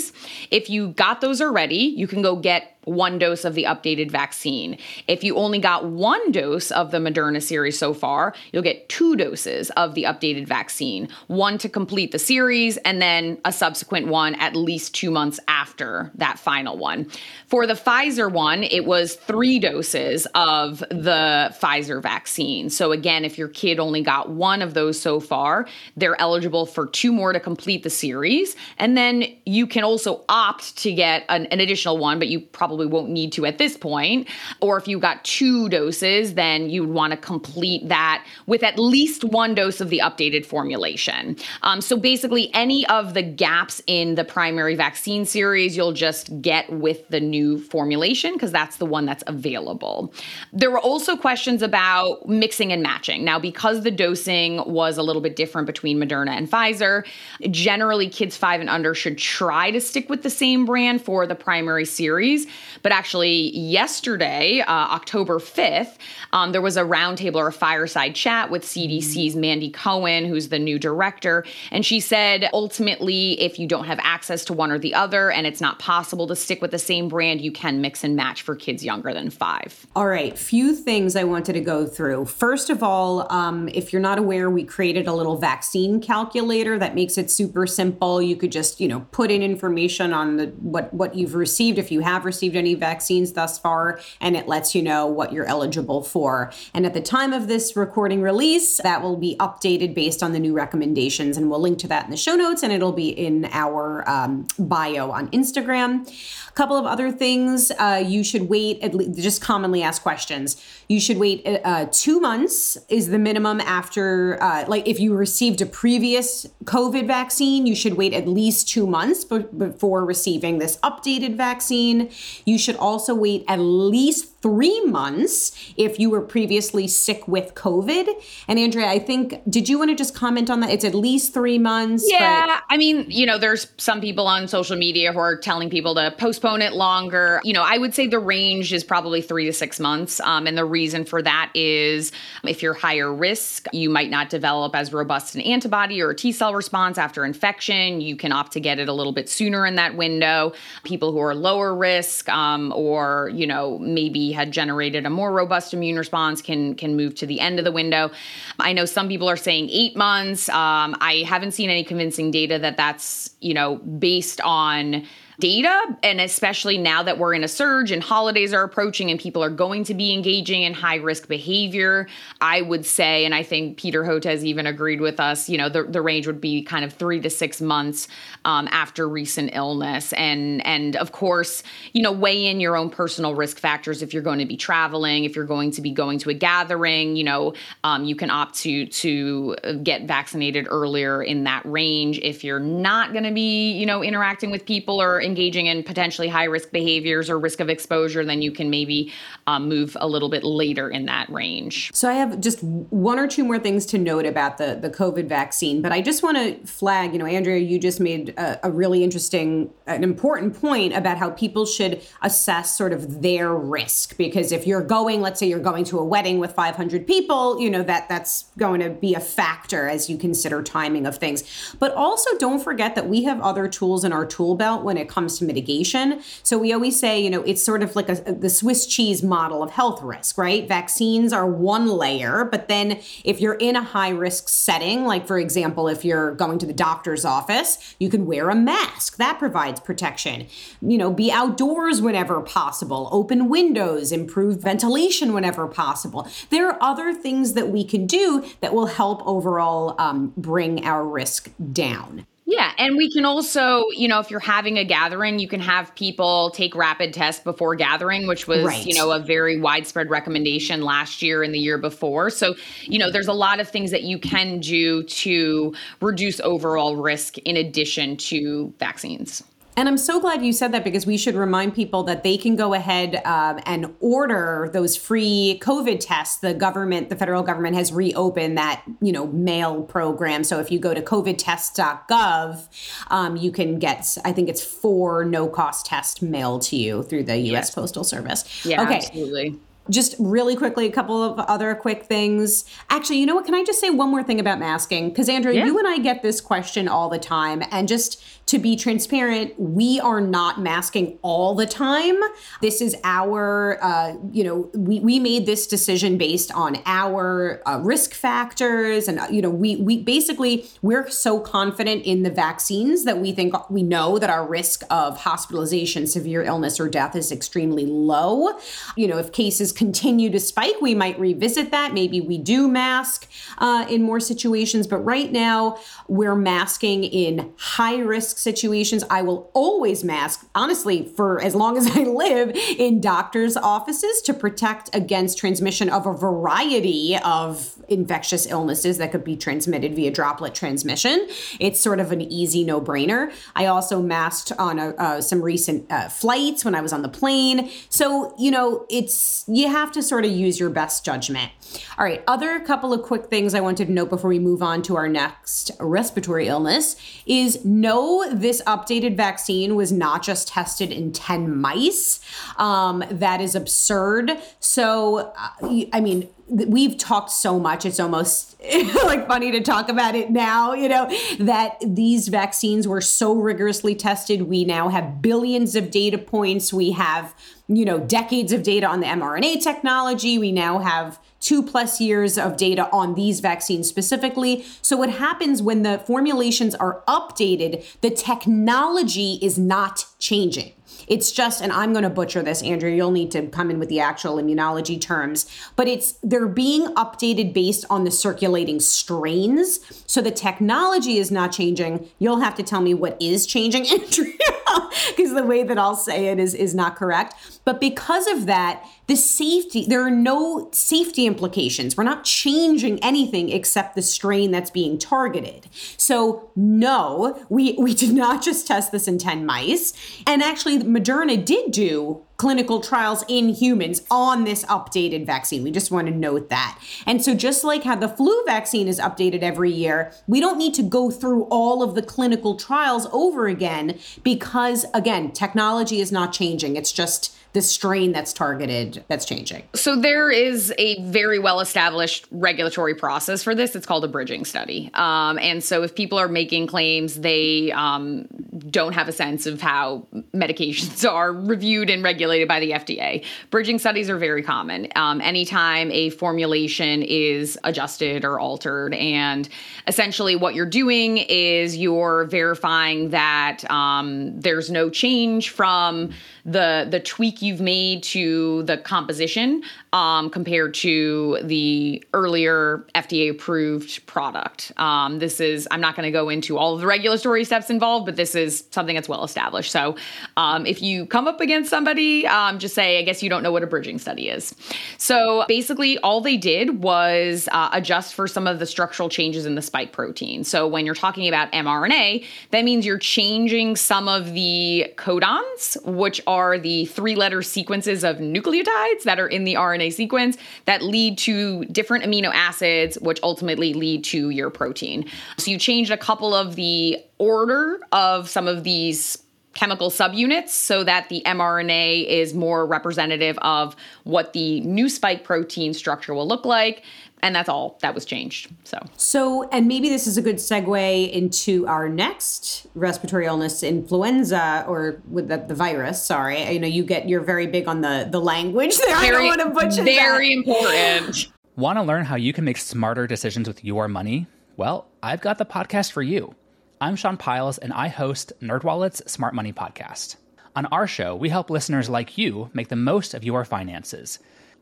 If 0.50 0.68
you 0.70 0.88
got 0.88 1.20
those 1.20 1.40
already, 1.40 1.94
you 1.96 2.06
can 2.06 2.22
go 2.22 2.36
get 2.36 2.73
one 2.84 3.18
dose 3.18 3.44
of 3.44 3.54
the 3.54 3.64
updated 3.64 4.10
vaccine. 4.10 4.78
If 5.08 5.24
you 5.24 5.36
only 5.36 5.58
got 5.58 5.86
one 5.86 6.32
dose 6.32 6.70
of 6.70 6.90
the 6.90 6.98
Moderna 6.98 7.42
series 7.42 7.78
so 7.78 7.94
far, 7.94 8.34
you'll 8.52 8.62
get 8.62 8.88
two 8.88 9.16
doses 9.16 9.70
of 9.70 9.94
the 9.94 10.04
updated 10.04 10.46
vaccine, 10.46 11.08
one 11.26 11.58
to 11.58 11.68
complete 11.68 12.12
the 12.12 12.18
series, 12.18 12.76
and 12.78 13.00
then 13.00 13.38
a 13.44 13.52
subsequent 13.52 14.08
one 14.08 14.34
at 14.36 14.56
least 14.56 14.94
two 14.94 15.10
months 15.10 15.40
after 15.48 16.10
that 16.14 16.38
final 16.38 16.76
one. 16.76 17.10
For 17.46 17.66
the 17.66 17.74
Pfizer 17.74 18.30
one, 18.30 18.62
it 18.64 18.84
was 18.84 19.14
three 19.14 19.58
doses 19.58 20.26
of 20.34 20.80
the 20.80 21.54
Pfizer 21.60 22.02
vaccine. 22.02 22.70
So, 22.70 22.92
again, 22.92 23.24
if 23.24 23.38
your 23.38 23.48
kid 23.48 23.78
only 23.78 24.02
got 24.02 24.30
one 24.30 24.62
of 24.62 24.74
those 24.74 25.00
so 25.00 25.20
far, 25.20 25.66
they're 25.96 26.20
eligible 26.20 26.66
for 26.66 26.86
two 26.86 27.12
more 27.12 27.32
to 27.32 27.40
complete 27.40 27.82
the 27.82 27.90
series. 27.90 28.56
And 28.78 28.96
then 28.96 29.24
you 29.46 29.66
can 29.66 29.84
also 29.84 30.24
opt 30.28 30.76
to 30.78 30.92
get 30.92 31.24
an, 31.28 31.46
an 31.46 31.60
additional 31.60 31.98
one, 31.98 32.18
but 32.18 32.28
you 32.28 32.40
probably 32.40 32.73
won't 32.76 33.10
need 33.10 33.32
to 33.32 33.46
at 33.46 33.58
this 33.58 33.76
point. 33.76 34.28
Or 34.60 34.76
if 34.76 34.88
you 34.88 34.98
got 34.98 35.24
two 35.24 35.68
doses, 35.68 36.34
then 36.34 36.70
you'd 36.70 36.90
want 36.90 37.12
to 37.12 37.16
complete 37.16 37.88
that 37.88 38.24
with 38.46 38.62
at 38.62 38.78
least 38.78 39.24
one 39.24 39.54
dose 39.54 39.80
of 39.80 39.90
the 39.90 40.00
updated 40.00 40.44
formulation. 40.44 41.36
Um, 41.62 41.80
so 41.80 41.96
basically, 41.96 42.52
any 42.54 42.86
of 42.86 43.14
the 43.14 43.22
gaps 43.22 43.82
in 43.86 44.14
the 44.14 44.24
primary 44.24 44.74
vaccine 44.74 45.24
series, 45.24 45.76
you'll 45.76 45.92
just 45.92 46.40
get 46.40 46.70
with 46.70 47.08
the 47.08 47.20
new 47.20 47.58
formulation 47.58 48.34
because 48.34 48.52
that's 48.52 48.76
the 48.76 48.86
one 48.86 49.06
that's 49.06 49.24
available. 49.26 50.12
There 50.52 50.70
were 50.70 50.80
also 50.80 51.16
questions 51.16 51.62
about 51.62 52.28
mixing 52.28 52.72
and 52.72 52.82
matching. 52.82 53.24
Now, 53.24 53.38
because 53.38 53.82
the 53.82 53.90
dosing 53.90 54.62
was 54.66 54.98
a 54.98 55.02
little 55.02 55.22
bit 55.22 55.36
different 55.36 55.66
between 55.66 55.98
Moderna 55.98 56.30
and 56.30 56.50
Pfizer, 56.50 57.06
generally 57.50 58.08
kids 58.08 58.36
five 58.36 58.60
and 58.60 58.70
under 58.70 58.94
should 58.94 59.18
try 59.18 59.70
to 59.70 59.80
stick 59.80 60.08
with 60.08 60.22
the 60.22 60.30
same 60.30 60.64
brand 60.64 61.02
for 61.02 61.26
the 61.26 61.34
primary 61.34 61.84
series. 61.84 62.46
But 62.82 62.92
actually, 62.92 63.56
yesterday, 63.56 64.60
uh, 64.60 64.72
October 64.72 65.38
5th, 65.38 65.96
um, 66.32 66.52
there 66.52 66.62
was 66.62 66.76
a 66.76 66.82
roundtable 66.82 67.36
or 67.36 67.48
a 67.48 67.52
fireside 67.52 68.14
chat 68.14 68.50
with 68.50 68.64
CDC's 68.64 69.36
Mandy 69.36 69.70
Cohen, 69.70 70.24
who's 70.24 70.48
the 70.48 70.58
new 70.58 70.78
director. 70.78 71.44
And 71.70 71.84
she 71.84 72.00
said 72.00 72.48
ultimately, 72.52 73.40
if 73.40 73.58
you 73.58 73.66
don't 73.66 73.84
have 73.84 73.98
access 74.02 74.44
to 74.46 74.52
one 74.52 74.70
or 74.70 74.78
the 74.78 74.94
other 74.94 75.30
and 75.30 75.46
it's 75.46 75.60
not 75.60 75.78
possible 75.78 76.26
to 76.26 76.36
stick 76.36 76.60
with 76.60 76.70
the 76.70 76.78
same 76.78 77.08
brand, 77.08 77.40
you 77.40 77.52
can 77.52 77.80
mix 77.80 78.04
and 78.04 78.16
match 78.16 78.42
for 78.42 78.54
kids 78.54 78.84
younger 78.84 79.12
than 79.12 79.30
five. 79.30 79.86
All 79.96 80.06
right, 80.06 80.38
few 80.38 80.74
things 80.74 81.16
I 81.16 81.24
wanted 81.24 81.54
to 81.54 81.60
go 81.60 81.86
through. 81.86 82.26
First 82.26 82.70
of 82.70 82.82
all, 82.82 83.30
um, 83.32 83.68
if 83.68 83.92
you're 83.92 84.02
not 84.02 84.18
aware, 84.18 84.50
we 84.50 84.64
created 84.64 85.06
a 85.06 85.12
little 85.12 85.36
vaccine 85.36 86.00
calculator 86.00 86.78
that 86.78 86.94
makes 86.94 87.18
it 87.18 87.30
super 87.30 87.66
simple. 87.66 88.20
You 88.22 88.36
could 88.36 88.52
just, 88.52 88.80
you 88.80 88.88
know, 88.88 89.06
put 89.10 89.30
in 89.30 89.42
information 89.42 90.12
on 90.12 90.36
the 90.36 90.46
what 90.60 90.92
what 90.92 91.14
you've 91.14 91.34
received 91.34 91.78
if 91.78 91.90
you 91.90 92.00
have 92.00 92.24
received 92.24 92.53
any 92.56 92.74
vaccines 92.74 93.32
thus 93.32 93.58
far, 93.58 94.00
and 94.20 94.36
it 94.36 94.48
lets 94.48 94.74
you 94.74 94.82
know 94.82 95.06
what 95.06 95.32
you're 95.32 95.46
eligible 95.46 96.02
for. 96.02 96.52
And 96.72 96.86
at 96.86 96.94
the 96.94 97.00
time 97.00 97.32
of 97.32 97.48
this 97.48 97.76
recording 97.76 98.22
release, 98.22 98.78
that 98.78 99.02
will 99.02 99.16
be 99.16 99.36
updated 99.40 99.94
based 99.94 100.22
on 100.22 100.32
the 100.32 100.40
new 100.40 100.54
recommendations, 100.54 101.36
and 101.36 101.50
we'll 101.50 101.60
link 101.60 101.78
to 101.80 101.88
that 101.88 102.04
in 102.04 102.10
the 102.10 102.16
show 102.16 102.34
notes, 102.34 102.62
and 102.62 102.72
it'll 102.72 102.92
be 102.92 103.08
in 103.08 103.48
our 103.52 104.08
um, 104.08 104.46
bio 104.58 105.10
on 105.10 105.28
Instagram. 105.30 106.08
Couple 106.54 106.76
of 106.76 106.86
other 106.86 107.10
things 107.10 107.72
uh, 107.72 108.02
you 108.06 108.22
should 108.22 108.48
wait 108.48 108.80
at 108.80 108.94
least 108.94 109.20
just 109.20 109.42
commonly 109.42 109.82
asked 109.82 110.02
questions. 110.02 110.62
You 110.88 111.00
should 111.00 111.18
wait 111.18 111.44
uh, 111.46 111.86
two 111.90 112.20
months 112.20 112.78
is 112.88 113.08
the 113.08 113.18
minimum 113.18 113.60
after 113.60 114.38
uh, 114.40 114.64
like 114.68 114.86
if 114.86 115.00
you 115.00 115.16
received 115.16 115.60
a 115.60 115.66
previous 115.66 116.46
COVID 116.64 117.08
vaccine, 117.08 117.66
you 117.66 117.74
should 117.74 117.94
wait 117.94 118.12
at 118.12 118.28
least 118.28 118.68
two 118.68 118.86
months 118.86 119.24
be- 119.24 119.38
before 119.38 120.04
receiving 120.04 120.58
this 120.58 120.76
updated 120.78 121.36
vaccine. 121.36 122.10
You 122.44 122.58
should 122.58 122.76
also 122.76 123.14
wait 123.14 123.44
at 123.48 123.58
least 123.58 124.33
three 124.44 124.78
months 124.84 125.72
if 125.78 125.98
you 125.98 126.10
were 126.10 126.20
previously 126.20 126.86
sick 126.86 127.26
with 127.26 127.54
COVID. 127.54 128.06
And 128.46 128.58
Andrea, 128.58 128.88
I 128.88 128.98
think, 128.98 129.40
did 129.48 129.70
you 129.70 129.78
want 129.78 129.88
to 129.88 129.96
just 129.96 130.14
comment 130.14 130.50
on 130.50 130.60
that? 130.60 130.68
It's 130.68 130.84
at 130.84 130.94
least 130.94 131.32
three 131.32 131.58
months. 131.58 132.04
Yeah. 132.06 132.46
but- 132.46 132.62
I 132.68 132.76
mean, 132.76 133.06
you 133.08 133.24
know, 133.24 133.38
there's 133.38 133.68
some 133.78 134.02
people 134.02 134.26
on 134.26 134.46
social 134.46 134.76
media 134.76 135.14
who 135.14 135.18
are 135.18 135.34
telling 135.38 135.70
people 135.70 135.94
to 135.94 136.14
postpone 136.18 136.60
it 136.60 136.74
longer. 136.74 137.40
You 137.42 137.54
know, 137.54 137.62
I 137.62 137.78
would 137.78 137.94
say 137.94 138.06
the 138.06 138.18
range 138.18 138.70
is 138.74 138.84
probably 138.84 139.22
three 139.22 139.46
to 139.46 139.52
six 139.54 139.80
months. 139.80 140.20
Um, 140.20 140.46
and 140.46 140.58
the 140.58 140.64
reason 140.66 141.06
for 141.06 141.22
that 141.22 141.50
is 141.54 142.12
if 142.46 142.62
you're 142.62 142.74
higher 142.74 143.10
risk, 143.14 143.66
you 143.72 143.88
might 143.88 144.10
not 144.10 144.28
develop 144.28 144.76
as 144.76 144.92
robust 144.92 145.36
an 145.36 145.40
antibody 145.40 146.02
or 146.02 146.10
a 146.10 146.14
T 146.14 146.32
cell 146.32 146.52
response 146.54 146.98
after 146.98 147.24
infection. 147.24 148.02
You 148.02 148.14
can 148.16 148.30
opt 148.30 148.52
to 148.52 148.60
get 148.60 148.78
it 148.78 148.90
a 148.90 148.92
little 148.92 149.12
bit 149.14 149.30
sooner 149.30 149.64
in 149.64 149.76
that 149.76 149.96
window. 149.96 150.52
People 150.82 151.12
who 151.12 151.20
are 151.20 151.34
lower 151.34 151.74
risk 151.74 152.28
um, 152.28 152.72
or, 152.76 153.30
you 153.32 153.46
know, 153.46 153.78
maybe 153.78 154.32
had 154.34 154.52
generated 154.52 155.06
a 155.06 155.10
more 155.10 155.32
robust 155.32 155.72
immune 155.72 155.96
response 155.96 156.42
can 156.42 156.74
can 156.74 156.96
move 156.96 157.14
to 157.16 157.26
the 157.26 157.40
end 157.40 157.58
of 157.58 157.64
the 157.64 157.72
window. 157.72 158.10
I 158.58 158.74
know 158.74 158.84
some 158.84 159.08
people 159.08 159.30
are 159.30 159.36
saying 159.36 159.70
eight 159.70 159.96
months. 159.96 160.50
Um, 160.50 160.94
I 161.00 161.24
haven't 161.26 161.52
seen 161.52 161.70
any 161.70 161.84
convincing 161.84 162.30
data 162.30 162.58
that 162.58 162.76
that's 162.76 163.30
you 163.40 163.54
know 163.54 163.76
based 163.76 164.42
on 164.42 165.06
data 165.38 165.96
and 166.02 166.20
especially 166.20 166.78
now 166.78 167.02
that 167.02 167.18
we're 167.18 167.34
in 167.34 167.44
a 167.44 167.48
surge 167.48 167.90
and 167.90 168.02
holidays 168.02 168.52
are 168.52 168.62
approaching 168.62 169.10
and 169.10 169.20
people 169.20 169.42
are 169.42 169.50
going 169.50 169.84
to 169.84 169.94
be 169.94 170.12
engaging 170.12 170.62
in 170.62 170.72
high 170.72 170.96
risk 170.96 171.28
behavior 171.28 172.06
i 172.40 172.62
would 172.62 172.86
say 172.86 173.24
and 173.24 173.34
i 173.34 173.42
think 173.42 173.76
peter 173.76 174.04
hotez 174.04 174.42
even 174.42 174.66
agreed 174.66 175.00
with 175.00 175.18
us 175.20 175.48
you 175.48 175.58
know 175.58 175.68
the, 175.68 175.82
the 175.84 176.00
range 176.00 176.26
would 176.26 176.40
be 176.40 176.62
kind 176.62 176.84
of 176.84 176.92
three 176.92 177.20
to 177.20 177.30
six 177.30 177.60
months 177.60 178.08
um, 178.44 178.68
after 178.70 179.08
recent 179.08 179.50
illness. 179.54 180.12
And 180.12 180.64
and 180.66 180.96
of 180.96 181.12
course 181.12 181.62
you 181.92 182.02
know 182.02 182.12
weigh 182.12 182.46
in 182.46 182.60
your 182.60 182.76
own 182.76 182.90
personal 182.90 183.34
risk 183.34 183.58
factors. 183.58 184.02
If 184.02 184.12
you're 184.12 184.22
going 184.22 184.38
to 184.38 184.46
be 184.46 184.56
traveling 184.56 185.24
if 185.24 185.36
you're 185.36 185.44
going 185.44 185.70
to 185.72 185.82
be 185.82 185.90
going 185.90 186.18
to 186.20 186.30
a 186.30 186.34
gathering 186.34 187.16
you 187.16 187.24
know 187.24 187.54
um, 187.82 188.04
you 188.04 188.16
can 188.16 188.30
opt 188.30 188.56
to 188.56 188.86
to 188.86 189.56
get 189.82 190.02
vaccinated 190.02 190.66
earlier 190.70 191.22
in 191.22 191.44
that 191.44 191.64
range. 191.64 192.18
If 192.18 192.44
you're 192.44 192.60
not 192.60 193.12
going 193.12 193.24
to 193.24 193.32
be 193.32 193.72
you 193.72 193.86
know 193.86 194.02
interacting 194.02 194.50
with 194.50 194.64
people 194.66 195.00
or 195.00 195.20
engaging 195.24 195.66
in 195.66 195.82
potentially 195.82 196.28
high 196.28 196.44
risk 196.44 196.70
behaviors 196.70 197.30
or 197.30 197.38
risk 197.38 197.60
of 197.60 197.68
exposure, 197.68 198.24
then 198.24 198.42
you 198.42 198.52
can 198.52 198.70
maybe 198.70 199.12
um, 199.46 199.68
move 199.68 199.96
a 200.00 200.06
little 200.06 200.28
bit 200.28 200.44
later 200.44 200.90
in 200.90 201.06
that 201.06 201.28
range. 201.30 201.90
So 201.94 202.08
I 202.08 202.14
have 202.14 202.40
just 202.40 202.62
one 202.62 203.18
or 203.18 203.26
two 203.26 203.44
more 203.44 203.58
things 203.58 203.86
to 203.86 203.98
note 203.98 204.26
about 204.26 204.58
the 204.58 204.78
the 204.80 204.90
COVID 204.90 205.26
vaccine, 205.26 205.82
but 205.82 205.92
I 205.92 206.00
just 206.00 206.22
want 206.22 206.36
to 206.36 206.66
flag. 206.66 207.12
You 207.12 207.18
know, 207.18 207.26
Andrea, 207.26 207.58
you 207.58 207.78
just 207.78 208.00
made 208.00 208.30
a, 208.30 208.66
a 208.66 208.70
really 208.70 209.02
interesting, 209.02 209.72
an 209.86 210.04
important 210.04 210.60
point 210.60 210.94
about 210.94 211.18
how 211.18 211.30
people 211.30 211.66
should 211.66 212.02
assess 212.22 212.76
sort 212.76 212.92
of 212.92 213.22
their 213.22 213.54
risk 213.54 214.16
because 214.16 214.52
if 214.52 214.66
you're 214.66 214.82
going, 214.82 215.20
let's 215.20 215.40
say 215.40 215.48
you're 215.48 215.58
going 215.58 215.84
to 215.84 215.98
a 215.98 216.04
wedding 216.04 216.38
with 216.38 216.52
500 216.52 217.06
people, 217.06 217.60
you 217.60 217.70
know 217.70 217.82
that 217.82 218.08
that's 218.08 218.44
going 218.58 218.80
to 218.80 218.90
be 218.90 219.14
a 219.14 219.20
factor 219.20 219.88
as 219.88 220.10
you 220.10 220.16
consider 220.16 220.62
timing 220.62 221.06
of 221.06 221.18
things. 221.18 221.74
But 221.78 221.92
also 221.94 222.30
don't 222.38 222.60
forget 222.60 222.94
that 222.94 223.08
we 223.08 223.24
have 223.24 223.40
other 223.40 223.68
tools 223.68 224.04
in 224.04 224.12
our 224.12 224.26
tool 224.26 224.54
belt 224.54 224.84
when 224.84 224.96
it 224.96 225.08
comes 225.14 225.38
to 225.38 225.44
mitigation. 225.44 226.20
So 226.42 226.58
we 226.58 226.72
always 226.72 226.98
say, 226.98 227.20
you 227.22 227.30
know, 227.30 227.42
it's 227.42 227.62
sort 227.62 227.82
of 227.82 227.94
like 227.94 228.08
a, 228.08 228.16
the 228.32 228.50
Swiss 228.50 228.86
cheese 228.86 229.22
model 229.22 229.62
of 229.62 229.70
health 229.70 230.02
risk, 230.02 230.36
right? 230.36 230.66
Vaccines 230.66 231.32
are 231.32 231.46
one 231.46 231.86
layer, 231.86 232.44
but 232.44 232.66
then 232.66 233.00
if 233.24 233.40
you're 233.40 233.54
in 233.54 233.76
a 233.76 233.82
high 233.82 234.08
risk 234.08 234.48
setting, 234.48 235.04
like 235.04 235.26
for 235.26 235.38
example, 235.38 235.86
if 235.86 236.04
you're 236.04 236.34
going 236.34 236.58
to 236.58 236.66
the 236.66 236.72
doctor's 236.72 237.24
office, 237.24 237.94
you 238.00 238.08
can 238.10 238.26
wear 238.26 238.50
a 238.50 238.54
mask. 238.56 239.16
That 239.16 239.38
provides 239.38 239.80
protection. 239.80 240.46
You 240.82 240.98
know, 240.98 241.12
be 241.12 241.30
outdoors 241.30 242.02
whenever 242.02 242.40
possible, 242.40 243.08
open 243.12 243.48
windows, 243.48 244.10
improve 244.10 244.60
ventilation 244.60 245.32
whenever 245.32 245.68
possible. 245.68 246.28
There 246.50 246.68
are 246.68 246.78
other 246.80 247.14
things 247.14 247.52
that 247.52 247.68
we 247.68 247.84
can 247.84 248.06
do 248.06 248.44
that 248.60 248.74
will 248.74 248.86
help 248.86 249.24
overall 249.26 249.94
um, 250.00 250.32
bring 250.36 250.84
our 250.84 251.06
risk 251.06 251.50
down. 251.72 252.26
Yeah, 252.46 252.72
and 252.76 252.96
we 252.96 253.10
can 253.10 253.24
also, 253.24 253.84
you 253.96 254.06
know, 254.06 254.20
if 254.20 254.30
you're 254.30 254.38
having 254.38 254.76
a 254.76 254.84
gathering, 254.84 255.38
you 255.38 255.48
can 255.48 255.60
have 255.60 255.94
people 255.94 256.50
take 256.50 256.74
rapid 256.76 257.14
tests 257.14 257.42
before 257.42 257.74
gathering, 257.74 258.26
which 258.26 258.46
was, 258.46 258.64
Right. 258.64 258.84
you 258.84 258.94
know, 258.94 259.12
a 259.12 259.18
very 259.18 259.58
widespread 259.58 260.10
recommendation 260.10 260.82
last 260.82 261.22
year 261.22 261.42
and 261.42 261.54
the 261.54 261.58
year 261.58 261.78
before. 261.78 262.28
So, 262.28 262.54
you 262.82 262.98
know, 262.98 263.10
there's 263.10 263.28
a 263.28 263.32
lot 263.32 263.60
of 263.60 263.68
things 263.68 263.90
that 263.92 264.02
you 264.02 264.18
can 264.18 264.60
do 264.60 265.04
to 265.04 265.74
reduce 266.02 266.38
overall 266.40 266.96
risk 266.96 267.38
in 267.38 267.56
addition 267.56 268.18
to 268.18 268.74
vaccines. 268.78 269.42
And 269.76 269.88
I'm 269.88 269.98
so 269.98 270.20
glad 270.20 270.44
you 270.44 270.52
said 270.52 270.72
that 270.72 270.84
because 270.84 271.04
we 271.06 271.16
should 271.16 271.34
remind 271.34 271.74
people 271.74 272.04
that 272.04 272.22
they 272.22 272.36
can 272.36 272.54
go 272.54 272.74
ahead 272.74 273.20
um, 273.24 273.58
and 273.66 273.94
order 274.00 274.70
those 274.72 274.96
free 274.96 275.58
COVID 275.62 275.98
tests. 276.00 276.36
The 276.36 276.54
government, 276.54 277.08
the 277.08 277.16
federal 277.16 277.42
government, 277.42 277.74
has 277.74 277.92
reopened 277.92 278.56
that 278.56 278.82
you 279.00 279.10
know 279.12 279.26
mail 279.26 279.82
program. 279.82 280.44
So 280.44 280.60
if 280.60 280.70
you 280.70 280.78
go 280.78 280.94
to 280.94 281.02
covidtest.gov, 281.02 282.68
um, 283.10 283.36
you 283.36 283.50
can 283.50 283.78
get 283.78 284.16
I 284.24 284.32
think 284.32 284.48
it's 284.48 284.62
four 284.62 285.24
no 285.24 285.48
cost 285.48 285.86
tests 285.86 286.22
mailed 286.22 286.62
to 286.62 286.76
you 286.76 287.02
through 287.02 287.24
the 287.24 287.36
U.S. 287.38 287.70
Postal 287.70 288.04
Service. 288.04 288.64
Yeah, 288.64 288.82
Okay. 288.82 288.96
absolutely. 288.96 289.58
Just 289.90 290.14
really 290.18 290.56
quickly, 290.56 290.86
a 290.86 290.90
couple 290.90 291.22
of 291.22 291.38
other 291.40 291.74
quick 291.74 292.04
things. 292.04 292.64
Actually, 292.88 293.18
you 293.18 293.26
know 293.26 293.34
what? 293.34 293.44
Can 293.44 293.54
I 293.54 293.62
just 293.64 293.80
say 293.80 293.90
one 293.90 294.08
more 294.10 294.22
thing 294.22 294.40
about 294.40 294.58
masking? 294.58 295.10
Because, 295.10 295.28
Andrea, 295.28 295.58
Yeah. 295.58 295.66
you 295.66 295.78
and 295.78 295.86
I 295.86 295.98
get 295.98 296.22
this 296.22 296.40
question 296.40 296.88
all 296.88 297.10
the 297.10 297.18
time. 297.18 297.62
And 297.70 297.86
just 297.86 298.22
to 298.46 298.58
be 298.58 298.76
transparent, 298.76 299.58
we 299.58 299.98
are 300.00 300.20
not 300.20 300.60
masking 300.60 301.18
all 301.22 301.54
the 301.54 301.66
time. 301.66 302.16
This 302.60 302.80
is 302.80 302.94
our, 303.02 303.82
uh, 303.82 304.16
you 304.32 304.44
know, 304.44 304.70
we, 304.74 305.00
we 305.00 305.18
made 305.18 305.46
this 305.46 305.66
decision 305.66 306.18
based 306.18 306.52
on 306.52 306.76
our 306.84 307.62
uh, 307.66 307.80
risk 307.82 308.12
factors. 308.12 309.08
And, 309.08 309.18
uh, 309.18 309.28
you 309.30 309.40
know, 309.40 309.50
we, 309.50 309.76
we 309.76 310.02
basically, 310.02 310.66
we're 310.82 311.08
so 311.08 311.40
confident 311.40 312.04
in 312.04 312.22
the 312.22 312.30
vaccines 312.30 313.04
that 313.04 313.18
we 313.18 313.32
think 313.32 313.54
we 313.70 313.82
know 313.82 314.18
that 314.18 314.28
our 314.28 314.46
risk 314.46 314.82
of 314.90 315.16
hospitalization, 315.18 316.06
severe 316.06 316.42
illness, 316.42 316.78
or 316.78 316.88
death 316.88 317.16
is 317.16 317.32
extremely 317.32 317.86
low. 317.86 318.58
You 318.96 319.08
know, 319.08 319.18
if 319.18 319.32
cases 319.32 319.72
continue 319.72 320.28
to 320.30 320.40
spike, 320.40 320.76
we 320.82 320.94
might 320.94 321.18
revisit 321.18 321.70
that. 321.70 321.94
Maybe 321.94 322.20
we 322.20 322.36
do 322.36 322.68
mask 322.68 323.26
uh, 323.58 323.86
in 323.88 324.02
more 324.02 324.20
situations. 324.20 324.86
But 324.86 324.98
right 324.98 325.32
now, 325.32 325.78
we're 326.08 326.36
masking 326.36 327.04
in 327.04 327.52
high 327.56 327.98
risk 327.98 328.33
situations. 328.38 329.04
I 329.10 329.22
will 329.22 329.50
always 329.52 330.04
mask, 330.04 330.46
honestly, 330.54 331.12
for 331.16 331.40
as 331.42 331.54
long 331.54 331.76
as 331.76 331.86
I 331.96 332.04
live 332.04 332.50
in 332.78 333.00
doctors' 333.00 333.56
offices 333.56 334.22
to 334.22 334.34
protect 334.34 334.94
against 334.94 335.38
transmission 335.38 335.88
of 335.88 336.06
a 336.06 336.12
variety 336.12 337.16
of 337.18 337.74
infectious 337.88 338.46
illnesses 338.46 338.98
that 338.98 339.12
could 339.12 339.24
be 339.24 339.36
transmitted 339.36 339.94
via 339.94 340.10
droplet 340.10 340.54
transmission. 340.54 341.26
It's 341.60 341.80
sort 341.80 342.00
of 342.00 342.12
an 342.12 342.22
easy 342.22 342.64
no 342.64 342.80
brainer. 342.80 343.32
I 343.54 343.66
also 343.66 344.00
masked 344.00 344.52
on 344.58 344.78
a, 344.78 344.88
uh, 344.90 345.20
some 345.20 345.42
recent 345.42 345.90
uh, 345.90 346.08
flights 346.08 346.64
when 346.64 346.74
I 346.74 346.80
was 346.80 346.92
on 346.92 347.02
the 347.02 347.08
plane. 347.08 347.70
So, 347.88 348.34
you 348.38 348.50
know, 348.50 348.86
it's, 348.88 349.44
you 349.48 349.68
have 349.68 349.92
to 349.92 350.02
sort 350.02 350.24
of 350.24 350.30
use 350.30 350.58
your 350.58 350.70
best 350.70 351.04
judgment. 351.04 351.52
All 351.98 352.04
right, 352.04 352.22
other 352.26 352.60
couple 352.60 352.92
of 352.92 353.02
quick 353.02 353.26
things 353.26 353.54
I 353.54 353.60
wanted 353.60 353.86
to 353.86 353.92
note 353.92 354.10
before 354.10 354.28
we 354.28 354.38
move 354.38 354.62
on 354.62 354.82
to 354.82 354.96
our 354.96 355.08
next 355.08 355.70
respiratory 355.80 356.46
illness 356.46 356.96
is 357.26 357.64
no, 357.64 358.28
this 358.32 358.62
updated 358.66 359.16
vaccine 359.16 359.76
was 359.76 359.92
not 359.92 360.22
just 360.22 360.48
tested 360.48 360.90
in 360.90 361.12
10 361.12 361.56
mice. 361.56 362.20
Um, 362.56 363.04
that 363.10 363.40
is 363.40 363.54
absurd. 363.54 364.32
So, 364.60 365.32
uh, 365.36 365.84
I 365.92 366.00
mean, 366.00 366.28
we've 366.54 366.96
talked 366.96 367.30
so 367.30 367.58
much 367.58 367.84
it's 367.84 367.98
almost 367.98 368.56
like 369.04 369.26
funny 369.26 369.50
to 369.50 369.60
talk 369.60 369.88
about 369.88 370.14
it 370.14 370.30
now 370.30 370.72
you 370.72 370.88
know 370.88 371.10
that 371.38 371.76
these 371.84 372.28
vaccines 372.28 372.86
were 372.86 373.00
so 373.00 373.34
rigorously 373.34 373.94
tested 373.94 374.42
we 374.42 374.64
now 374.64 374.88
have 374.88 375.20
billions 375.20 375.74
of 375.74 375.90
data 375.90 376.16
points 376.18 376.72
we 376.72 376.92
have 376.92 377.34
you 377.66 377.84
know 377.84 377.98
decades 377.98 378.52
of 378.52 378.62
data 378.62 378.86
on 378.86 379.00
the 379.00 379.06
mrna 379.06 379.60
technology 379.60 380.38
we 380.38 380.52
now 380.52 380.78
have 380.78 381.18
two 381.44 381.62
plus 381.62 382.00
years 382.00 382.38
of 382.38 382.56
data 382.56 382.88
on 382.90 383.14
these 383.14 383.40
vaccines 383.40 383.86
specifically. 383.86 384.64
So, 384.80 384.96
what 384.96 385.10
happens 385.10 385.60
when 385.60 385.82
the 385.82 385.98
formulations 385.98 386.74
are 386.74 387.02
updated, 387.06 387.84
the 388.00 388.10
technology 388.10 389.38
is 389.42 389.58
not 389.58 390.06
changing. 390.18 390.72
It's 391.06 391.32
just, 391.32 391.62
and 391.62 391.72
I'm 391.72 391.92
going 391.92 392.04
to 392.04 392.10
butcher 392.10 392.42
this, 392.42 392.62
Andrea. 392.62 392.94
You'll 392.94 393.10
need 393.10 393.30
to 393.32 393.46
come 393.48 393.70
in 393.70 393.78
with 393.78 393.88
the 393.88 394.00
actual 394.00 394.36
immunology 394.36 395.00
terms, 395.00 395.46
but 395.76 395.88
it's 395.88 396.12
they're 396.22 396.48
being 396.48 396.86
updated 396.94 397.52
based 397.52 397.84
on 397.90 398.04
the 398.04 398.10
circulating 398.10 398.80
strains. 398.80 399.80
So 400.06 400.20
the 400.20 400.30
technology 400.30 401.18
is 401.18 401.30
not 401.30 401.52
changing. 401.52 402.08
You'll 402.18 402.40
have 402.40 402.54
to 402.56 402.62
tell 402.62 402.80
me 402.80 402.94
what 402.94 403.20
is 403.20 403.46
changing, 403.46 403.86
Andrea, 403.90 404.32
because 405.16 405.34
the 405.34 405.44
way 405.44 405.62
that 405.62 405.78
I'll 405.78 405.96
say 405.96 406.26
it 406.28 406.38
is 406.38 406.54
is 406.54 406.74
not 406.74 406.96
correct. 406.96 407.34
But 407.64 407.80
because 407.80 408.26
of 408.26 408.46
that, 408.46 408.84
the 409.06 409.16
safety, 409.16 409.84
there 409.86 410.02
are 410.02 410.10
no 410.10 410.68
safety 410.72 411.26
implications. 411.26 411.96
We're 411.96 412.04
not 412.04 412.24
changing 412.24 413.02
anything 413.02 413.50
except 413.50 413.94
the 413.94 414.02
strain 414.02 414.50
that's 414.50 414.70
being 414.70 414.98
targeted. 414.98 415.66
So, 415.96 416.50
no, 416.56 417.44
we, 417.48 417.74
we 417.78 417.94
did 417.94 418.14
not 418.14 418.42
just 418.44 418.66
test 418.66 418.92
this 418.92 419.06
in 419.06 419.18
10 419.18 419.44
mice. 419.44 419.92
And 420.26 420.42
actually, 420.42 420.78
Moderna 420.78 421.42
did 421.42 421.70
do 421.70 422.22
clinical 422.36 422.80
trials 422.80 423.24
in 423.28 423.48
humans 423.50 424.02
on 424.10 424.44
this 424.44 424.64
updated 424.64 425.26
vaccine. 425.26 425.62
We 425.62 425.70
just 425.70 425.90
want 425.90 426.08
to 426.08 426.14
note 426.14 426.48
that. 426.50 426.78
And 427.06 427.24
so, 427.24 427.34
just 427.34 427.64
like 427.64 427.84
how 427.84 427.96
the 427.96 428.08
flu 428.08 428.44
vaccine 428.44 428.88
is 428.88 429.00
updated 429.00 429.42
every 429.42 429.70
year, 429.70 430.12
we 430.26 430.40
don't 430.40 430.58
need 430.58 430.74
to 430.74 430.82
go 430.82 431.10
through 431.10 431.44
all 431.44 431.82
of 431.82 431.94
the 431.94 432.02
clinical 432.02 432.56
trials 432.56 433.06
over 433.12 433.46
again 433.46 433.98
because, 434.22 434.84
again, 434.94 435.30
technology 435.30 436.00
is 436.00 436.10
not 436.10 436.32
changing. 436.32 436.76
It's 436.76 436.92
just 436.92 437.36
the 437.54 437.62
strain 437.62 438.10
that's 438.10 438.32
targeted 438.32 439.04
that's 439.06 439.24
changing. 439.24 439.62
So 439.74 439.94
there 439.94 440.28
is 440.28 440.74
a 440.76 441.00
very 441.02 441.38
well 441.38 441.60
established 441.60 442.26
regulatory 442.32 442.96
process 442.96 443.44
for 443.44 443.54
this. 443.54 443.76
It's 443.76 443.86
called 443.86 444.04
a 444.04 444.08
bridging 444.08 444.44
study. 444.44 444.90
Um, 444.94 445.38
and 445.38 445.62
so 445.62 445.84
if 445.84 445.94
people 445.94 446.18
are 446.18 446.26
making 446.26 446.66
claims, 446.66 447.20
they 447.20 447.70
um, 447.70 448.26
don't 448.70 448.92
have 448.92 449.06
a 449.06 449.12
sense 449.12 449.46
of 449.46 449.60
how 449.60 450.04
medications 450.34 451.08
are 451.10 451.32
reviewed 451.32 451.90
and 451.90 452.02
regulated 452.02 452.48
by 452.48 452.58
the 452.58 452.72
FDA. 452.72 453.24
Bridging 453.50 453.78
studies 453.78 454.10
are 454.10 454.18
very 454.18 454.42
common. 454.42 454.88
Um, 454.96 455.20
anytime 455.20 455.92
a 455.92 456.10
formulation 456.10 457.04
is 457.04 457.56
adjusted 457.62 458.24
or 458.24 458.40
altered, 458.40 458.94
and 458.94 459.48
essentially 459.86 460.34
what 460.34 460.56
you're 460.56 460.66
doing 460.66 461.18
is 461.18 461.76
you're 461.76 462.24
verifying 462.24 463.10
that 463.10 463.70
um, 463.70 464.40
there's 464.40 464.72
no 464.72 464.90
change 464.90 465.50
from 465.50 466.10
the 466.44 466.88
the 466.90 467.00
tweak 467.00 467.43
you've 467.44 467.60
made 467.60 468.02
to 468.02 468.62
the 468.64 468.76
composition 468.78 469.62
um, 469.94 470.28
compared 470.28 470.74
to 470.74 471.38
the 471.44 472.04
earlier 472.12 472.84
FDA 472.96 473.30
approved 473.30 474.04
product. 474.06 474.72
Um, 474.76 475.20
this 475.20 475.38
is 475.38 475.68
I'm 475.70 475.80
not 475.80 475.94
going 475.94 476.04
to 476.04 476.10
go 476.10 476.28
into 476.28 476.58
all 476.58 476.74
of 476.74 476.80
the 476.80 476.86
regulatory 476.86 477.44
steps 477.44 477.70
involved, 477.70 478.04
but 478.04 478.16
this 478.16 478.34
is 478.34 478.64
something 478.72 478.96
that's 478.96 479.08
well 479.08 479.22
established. 479.22 479.70
So 479.70 479.94
um, 480.36 480.66
if 480.66 480.82
you 480.82 481.06
come 481.06 481.28
up 481.28 481.40
against 481.40 481.70
somebody, 481.70 482.26
um, 482.26 482.58
just 482.58 482.74
say 482.74 482.98
I 482.98 483.02
guess 483.02 483.22
you 483.22 483.30
don't 483.30 483.44
know 483.44 483.52
what 483.52 483.62
a 483.62 483.68
bridging 483.68 484.00
study 484.00 484.28
is. 484.28 484.52
So 484.98 485.44
basically, 485.46 485.96
all 485.98 486.20
they 486.20 486.38
did 486.38 486.82
was 486.82 487.48
uh, 487.52 487.70
adjust 487.72 488.14
for 488.14 488.26
some 488.26 488.48
of 488.48 488.58
the 488.58 488.66
structural 488.66 489.08
changes 489.08 489.46
in 489.46 489.54
the 489.54 489.62
spike 489.62 489.92
protein. 489.92 490.42
So 490.42 490.66
when 490.66 490.86
you're 490.86 490.96
talking 490.96 491.28
about 491.28 491.52
mRNA, 491.52 492.24
that 492.50 492.64
means 492.64 492.84
you're 492.84 492.98
changing 492.98 493.76
some 493.76 494.08
of 494.08 494.34
the 494.34 494.92
codons, 494.96 495.80
which 495.84 496.20
are 496.26 496.58
the 496.58 496.86
three 496.86 497.14
letter 497.14 497.42
sequences 497.42 498.02
of 498.02 498.16
nucleotides 498.16 499.04
that 499.04 499.20
are 499.20 499.28
in 499.28 499.44
the 499.44 499.54
RNA 499.54 499.83
sequence 499.90 500.36
that 500.66 500.82
lead 500.82 501.18
to 501.18 501.64
different 501.66 502.04
amino 502.04 502.30
acids, 502.32 502.98
which 503.00 503.20
ultimately 503.22 503.74
lead 503.74 504.04
to 504.04 504.30
your 504.30 504.50
protein. 504.50 505.08
So 505.38 505.50
you 505.50 505.58
changed 505.58 505.90
a 505.90 505.96
couple 505.96 506.34
of 506.34 506.56
the 506.56 506.98
order 507.18 507.80
of 507.92 508.28
some 508.28 508.48
of 508.48 508.64
these 508.64 509.18
chemical 509.54 509.90
subunits 509.90 510.50
so 510.50 510.84
that 510.84 511.08
the 511.08 511.22
mRNA 511.24 512.06
is 512.06 512.34
more 512.34 512.66
representative 512.66 513.38
of 513.38 513.76
what 514.02 514.32
the 514.32 514.60
new 514.60 514.88
spike 514.88 515.24
protein 515.24 515.72
structure 515.72 516.12
will 516.12 516.26
look 516.26 516.44
like 516.44 516.82
and 517.24 517.34
that's 517.34 517.48
all 517.48 517.78
that 517.80 517.94
was 517.94 518.04
changed. 518.04 518.50
So, 518.64 518.78
so, 518.98 519.48
and 519.48 519.66
maybe 519.66 519.88
this 519.88 520.06
is 520.06 520.18
a 520.18 520.22
good 520.22 520.36
segue 520.36 521.10
into 521.10 521.66
our 521.66 521.88
next 521.88 522.66
respiratory 522.74 523.24
illness, 523.24 523.62
influenza, 523.62 524.66
or 524.68 525.00
with 525.08 525.28
the, 525.28 525.38
the 525.38 525.54
virus. 525.54 526.04
Sorry, 526.04 526.52
you 526.52 526.60
know, 526.60 526.68
you 526.68 526.84
get 526.84 527.08
you're 527.08 527.22
very 527.22 527.46
big 527.46 527.66
on 527.66 527.80
the 527.80 528.06
the 528.10 528.20
language 528.20 528.76
there. 528.76 528.94
Very, 529.00 529.06
I 529.06 529.10
don't 529.10 529.26
want 529.26 529.40
to 529.40 529.48
butcher 529.48 529.84
Very 529.84 530.28
that. 530.28 530.34
important. 530.34 531.28
Want 531.56 531.78
to 531.78 531.82
learn 531.82 532.04
how 532.04 532.16
you 532.16 532.34
can 532.34 532.44
make 532.44 532.58
smarter 532.58 533.06
decisions 533.06 533.48
with 533.48 533.64
your 533.64 533.88
money? 533.88 534.26
Well, 534.58 534.86
I've 535.02 535.22
got 535.22 535.38
the 535.38 535.46
podcast 535.46 535.92
for 535.92 536.02
you. 536.02 536.34
I'm 536.80 536.94
Sean 536.94 537.16
Pyles, 537.16 537.56
and 537.56 537.72
I 537.72 537.88
host 537.88 538.34
NerdWallet's 538.42 539.10
Smart 539.10 539.34
Money 539.34 539.52
Podcast. 539.54 540.16
On 540.56 540.66
our 540.66 540.86
show, 540.86 541.16
we 541.16 541.30
help 541.30 541.48
listeners 541.48 541.88
like 541.88 542.18
you 542.18 542.50
make 542.52 542.68
the 542.68 542.76
most 542.76 543.14
of 543.14 543.24
your 543.24 543.46
finances. 543.46 544.18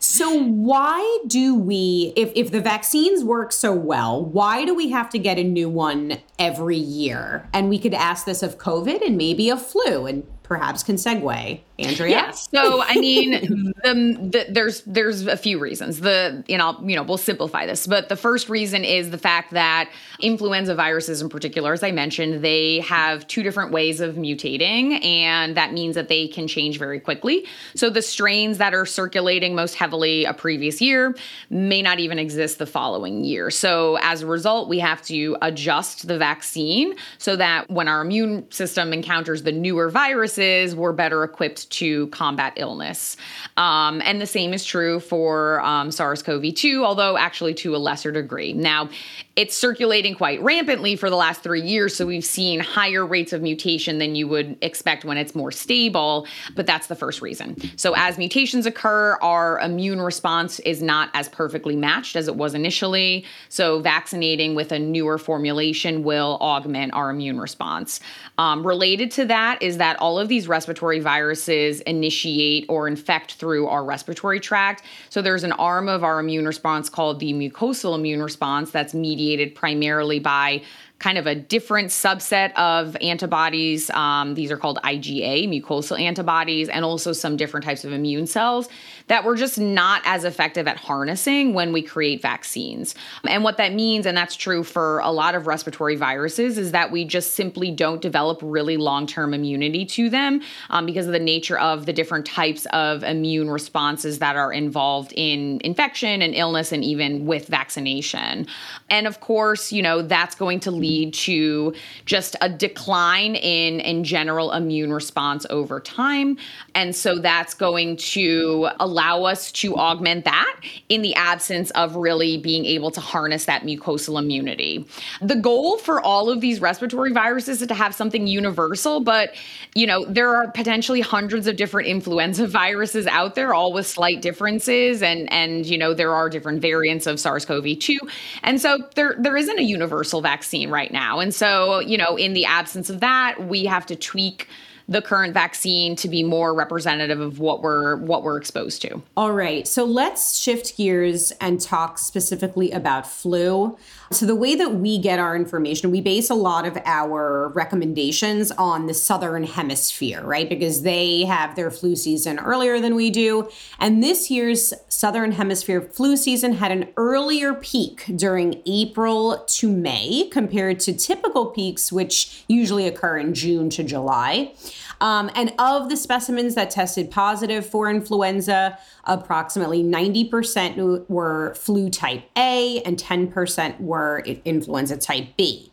So 0.00 0.42
why 0.42 1.18
do 1.26 1.54
we 1.54 2.12
if 2.16 2.30
if 2.34 2.50
the 2.50 2.60
vaccines 2.60 3.24
work 3.24 3.52
so 3.52 3.72
well, 3.72 4.24
why 4.24 4.64
do 4.64 4.74
we 4.74 4.90
have 4.90 5.10
to 5.10 5.18
get 5.18 5.38
a 5.38 5.44
new 5.44 5.68
one 5.68 6.18
every 6.38 6.76
year? 6.76 7.48
And 7.52 7.68
we 7.68 7.78
could 7.78 7.94
ask 7.94 8.24
this 8.24 8.42
of 8.42 8.58
COVID 8.58 9.04
and 9.04 9.16
maybe 9.16 9.50
of 9.50 9.60
flu 9.60 10.06
and 10.06 10.24
perhaps 10.42 10.82
can 10.82 10.96
segue. 10.96 11.60
Andrea? 11.78 12.10
Yes. 12.10 12.48
So 12.52 12.82
I 12.82 12.94
mean, 12.96 13.30
the, 13.84 14.18
the, 14.20 14.46
there's 14.48 14.82
there's 14.82 15.26
a 15.26 15.36
few 15.36 15.58
reasons. 15.58 16.00
The 16.00 16.42
you 16.48 16.58
know 16.58 16.76
you 16.82 16.96
know 16.96 17.02
we'll 17.02 17.18
simplify 17.18 17.66
this, 17.66 17.86
but 17.86 18.08
the 18.08 18.16
first 18.16 18.48
reason 18.48 18.84
is 18.84 19.10
the 19.10 19.18
fact 19.18 19.52
that 19.52 19.90
influenza 20.20 20.74
viruses, 20.74 21.22
in 21.22 21.28
particular, 21.28 21.72
as 21.72 21.82
I 21.82 21.92
mentioned, 21.92 22.42
they 22.42 22.80
have 22.80 23.26
two 23.28 23.42
different 23.42 23.70
ways 23.70 24.00
of 24.00 24.16
mutating, 24.16 25.04
and 25.04 25.56
that 25.56 25.72
means 25.72 25.94
that 25.94 26.08
they 26.08 26.26
can 26.26 26.48
change 26.48 26.78
very 26.78 26.98
quickly. 26.98 27.46
So 27.74 27.90
the 27.90 28.02
strains 28.02 28.58
that 28.58 28.74
are 28.74 28.86
circulating 28.86 29.54
most 29.54 29.74
heavily 29.74 30.24
a 30.24 30.34
previous 30.34 30.80
year 30.80 31.14
may 31.48 31.82
not 31.82 32.00
even 32.00 32.18
exist 32.18 32.58
the 32.58 32.66
following 32.66 33.24
year. 33.24 33.50
So 33.50 33.98
as 34.02 34.22
a 34.22 34.26
result, 34.26 34.68
we 34.68 34.80
have 34.80 35.02
to 35.02 35.36
adjust 35.42 36.08
the 36.08 36.18
vaccine 36.18 36.94
so 37.18 37.36
that 37.36 37.70
when 37.70 37.86
our 37.86 38.00
immune 38.00 38.50
system 38.50 38.92
encounters 38.92 39.44
the 39.44 39.52
newer 39.52 39.90
viruses, 39.90 40.74
we're 40.74 40.92
better 40.92 41.22
equipped 41.22 41.67
to 41.70 42.06
combat 42.08 42.52
illness. 42.56 43.16
Um, 43.56 44.00
and 44.04 44.20
the 44.20 44.26
same 44.26 44.52
is 44.52 44.64
true 44.64 45.00
for 45.00 45.60
um, 45.62 45.90
SARS 45.90 46.22
CoV 46.22 46.54
2, 46.54 46.84
although 46.84 47.16
actually 47.16 47.54
to 47.54 47.76
a 47.76 47.78
lesser 47.78 48.10
degree. 48.12 48.52
Now, 48.52 48.88
it's 49.36 49.56
circulating 49.56 50.16
quite 50.16 50.42
rampantly 50.42 50.96
for 50.96 51.08
the 51.08 51.16
last 51.16 51.42
three 51.42 51.62
years. 51.62 51.94
So 51.94 52.06
we've 52.06 52.24
seen 52.24 52.58
higher 52.58 53.06
rates 53.06 53.32
of 53.32 53.40
mutation 53.40 53.98
than 53.98 54.16
you 54.16 54.26
would 54.26 54.58
expect 54.62 55.04
when 55.04 55.16
it's 55.16 55.34
more 55.34 55.52
stable. 55.52 56.26
But 56.56 56.66
that's 56.66 56.88
the 56.88 56.96
first 56.96 57.22
reason. 57.22 57.56
So 57.76 57.94
as 57.96 58.18
mutations 58.18 58.66
occur, 58.66 59.16
our 59.22 59.60
immune 59.60 60.00
response 60.00 60.58
is 60.60 60.82
not 60.82 61.10
as 61.14 61.28
perfectly 61.28 61.76
matched 61.76 62.16
as 62.16 62.26
it 62.26 62.34
was 62.34 62.54
initially. 62.54 63.24
So 63.48 63.80
vaccinating 63.80 64.56
with 64.56 64.72
a 64.72 64.78
newer 64.78 65.18
formulation 65.18 66.02
will 66.02 66.38
augment 66.40 66.94
our 66.94 67.10
immune 67.10 67.38
response. 67.38 68.00
Um, 68.38 68.66
related 68.66 69.12
to 69.12 69.24
that 69.26 69.62
is 69.62 69.78
that 69.78 69.98
all 70.00 70.18
of 70.18 70.28
these 70.28 70.48
respiratory 70.48 70.98
viruses 70.98 71.57
initiate 71.86 72.66
or 72.68 72.88
infect 72.88 73.34
through 73.34 73.66
our 73.68 73.84
respiratory 73.84 74.40
tract. 74.40 74.82
So 75.10 75.22
there's 75.22 75.44
an 75.44 75.52
arm 75.52 75.88
of 75.88 76.02
our 76.02 76.18
immune 76.18 76.46
response 76.46 76.88
called 76.88 77.20
the 77.20 77.32
mucosal 77.32 77.94
immune 77.94 78.22
response 78.22 78.70
that's 78.70 78.94
mediated 78.94 79.18
mediated 79.18 79.54
primarily 79.54 80.18
by 80.18 80.62
kind 80.98 81.16
of 81.16 81.26
a 81.26 81.34
different 81.34 81.88
subset 81.88 82.52
of 82.54 82.96
antibodies. 83.00 83.88
Um, 83.90 84.34
these 84.34 84.50
are 84.50 84.56
called 84.56 84.78
IgA, 84.82 85.48
mucosal 85.48 86.00
antibodies, 86.00 86.68
and 86.68 86.84
also 86.84 87.12
some 87.12 87.36
different 87.36 87.64
types 87.64 87.84
of 87.84 87.92
immune 87.92 88.26
cells 88.26 88.68
that 89.08 89.24
we're 89.24 89.36
just 89.36 89.58
not 89.58 90.02
as 90.04 90.24
effective 90.24 90.66
at 90.66 90.76
harnessing 90.76 91.54
when 91.54 91.72
we 91.72 91.82
create 91.82 92.22
vaccines. 92.22 92.94
And 93.26 93.44
what 93.44 93.56
that 93.56 93.74
means, 93.74 94.06
and 94.06 94.16
that's 94.16 94.36
true 94.36 94.62
for 94.62 95.00
a 95.00 95.10
lot 95.10 95.34
of 95.34 95.46
respiratory 95.46 95.96
viruses, 95.96 96.58
is 96.58 96.72
that 96.72 96.90
we 96.90 97.04
just 97.04 97.34
simply 97.34 97.70
don't 97.70 98.00
develop 98.00 98.38
really 98.42 98.76
long 98.76 99.06
term 99.06 99.34
immunity 99.34 99.84
to 99.86 100.10
them 100.10 100.40
um, 100.70 100.86
because 100.86 101.06
of 101.06 101.12
the 101.12 101.18
nature 101.18 101.58
of 101.58 101.86
the 101.86 101.92
different 101.92 102.26
types 102.26 102.66
of 102.72 103.02
immune 103.02 103.50
responses 103.50 104.18
that 104.18 104.36
are 104.36 104.52
involved 104.52 105.12
in 105.16 105.60
infection 105.64 106.22
and 106.22 106.34
illness 106.34 106.72
and 106.72 106.84
even 106.84 107.26
with 107.26 107.48
vaccination. 107.48 108.46
And 108.90 109.06
of 109.06 109.20
course, 109.20 109.72
you 109.72 109.82
know, 109.82 110.02
that's 110.02 110.34
going 110.34 110.60
to 110.60 110.70
lead 110.70 111.14
to 111.14 111.74
just 112.04 112.36
a 112.40 112.48
decline 112.48 113.34
in 113.34 113.80
in 113.80 114.04
general 114.04 114.52
immune 114.52 114.92
response 114.92 115.46
over 115.50 115.80
time 115.80 116.36
and 116.74 116.94
so 116.94 117.18
that's 117.18 117.54
going 117.54 117.96
to 117.96 118.68
allow 118.78 118.97
us 118.98 119.52
to 119.52 119.76
augment 119.76 120.24
that 120.24 120.60
in 120.88 121.02
the 121.02 121.14
absence 121.14 121.70
of 121.72 121.96
really 121.96 122.38
being 122.38 122.64
able 122.64 122.90
to 122.90 123.00
harness 123.00 123.44
that 123.44 123.62
mucosal 123.62 124.18
immunity 124.18 124.86
the 125.20 125.36
goal 125.36 125.78
for 125.78 126.00
all 126.00 126.30
of 126.30 126.40
these 126.40 126.60
respiratory 126.60 127.12
viruses 127.12 127.62
is 127.62 127.68
to 127.68 127.74
have 127.74 127.94
something 127.94 128.26
universal 128.26 129.00
but 129.00 129.34
you 129.74 129.86
know 129.86 130.04
there 130.06 130.34
are 130.34 130.50
potentially 130.50 131.00
hundreds 131.00 131.46
of 131.46 131.56
different 131.56 131.88
influenza 131.88 132.46
viruses 132.58 133.06
out 133.06 133.34
there 133.34 133.54
all 133.54 133.72
with 133.72 133.86
slight 133.86 134.22
differences 134.22 135.02
and 135.02 135.30
and 135.32 135.66
you 135.66 135.78
know 135.78 135.94
there 135.94 136.14
are 136.14 136.28
different 136.28 136.60
variants 136.60 137.06
of 137.06 137.20
SARS-CoV-2 137.20 137.98
and 138.42 138.60
so 138.60 138.78
there 138.94 139.14
there 139.18 139.36
isn't 139.36 139.58
a 139.58 139.62
universal 139.62 140.20
vaccine 140.20 140.70
right 140.70 140.92
now. 140.92 141.20
And 141.20 141.34
so, 141.34 141.80
you 141.80 141.98
know, 141.98 142.16
in 142.16 142.34
the 142.34 142.44
absence 142.44 142.90
of 142.90 143.00
that, 143.00 143.46
we 143.46 143.64
have 143.64 143.86
to 143.86 143.96
tweak 143.96 144.48
the 144.88 145.02
current 145.02 145.34
vaccine 145.34 145.94
to 145.96 146.08
be 146.08 146.22
more 146.22 146.54
representative 146.54 147.20
of 147.20 147.38
what 147.38 147.62
we're 147.62 147.96
what 147.96 148.22
we're 148.22 148.38
exposed 148.38 148.80
to. 148.82 149.02
All 149.16 149.32
right. 149.32 149.68
So 149.68 149.84
let's 149.84 150.38
shift 150.38 150.76
gears 150.76 151.30
and 151.40 151.60
talk 151.60 151.98
specifically 151.98 152.70
about 152.70 153.06
flu. 153.06 153.76
So 154.10 154.24
the 154.24 154.34
way 154.34 154.54
that 154.54 154.74
we 154.74 154.96
get 154.96 155.18
our 155.18 155.36
information, 155.36 155.90
we 155.90 156.00
base 156.00 156.30
a 156.30 156.34
lot 156.34 156.66
of 156.66 156.78
our 156.86 157.48
recommendations 157.48 158.50
on 158.52 158.86
the 158.86 158.94
southern 158.94 159.44
hemisphere, 159.44 160.22
right? 160.22 160.48
Because 160.48 160.82
they 160.82 161.24
have 161.24 161.56
their 161.56 161.70
flu 161.70 161.94
season 161.94 162.38
earlier 162.38 162.80
than 162.80 162.94
we 162.94 163.10
do. 163.10 163.50
And 163.78 164.02
this 164.02 164.30
year's 164.30 164.72
southern 164.88 165.32
hemisphere 165.32 165.82
flu 165.82 166.16
season 166.16 166.54
had 166.54 166.72
an 166.72 166.88
earlier 166.96 167.52
peak 167.52 168.04
during 168.16 168.62
April 168.64 169.44
to 169.46 169.70
May 169.70 170.28
compared 170.32 170.80
to 170.80 170.94
typical 170.94 171.46
peaks 171.46 171.92
which 171.92 172.44
usually 172.48 172.86
occur 172.86 173.18
in 173.18 173.34
June 173.34 173.68
to 173.70 173.84
July. 173.84 174.54
Um, 175.00 175.30
and 175.34 175.52
of 175.58 175.88
the 175.88 175.96
specimens 175.96 176.54
that 176.54 176.70
tested 176.70 177.10
positive 177.10 177.64
for 177.64 177.88
influenza, 177.88 178.78
approximately 179.04 179.82
90% 179.82 181.08
were 181.08 181.54
flu 181.54 181.88
type 181.90 182.24
A 182.36 182.82
and 182.82 182.98
10% 182.98 183.80
were 183.80 184.20
influenza 184.44 184.96
type 184.96 185.28
B. 185.36 185.70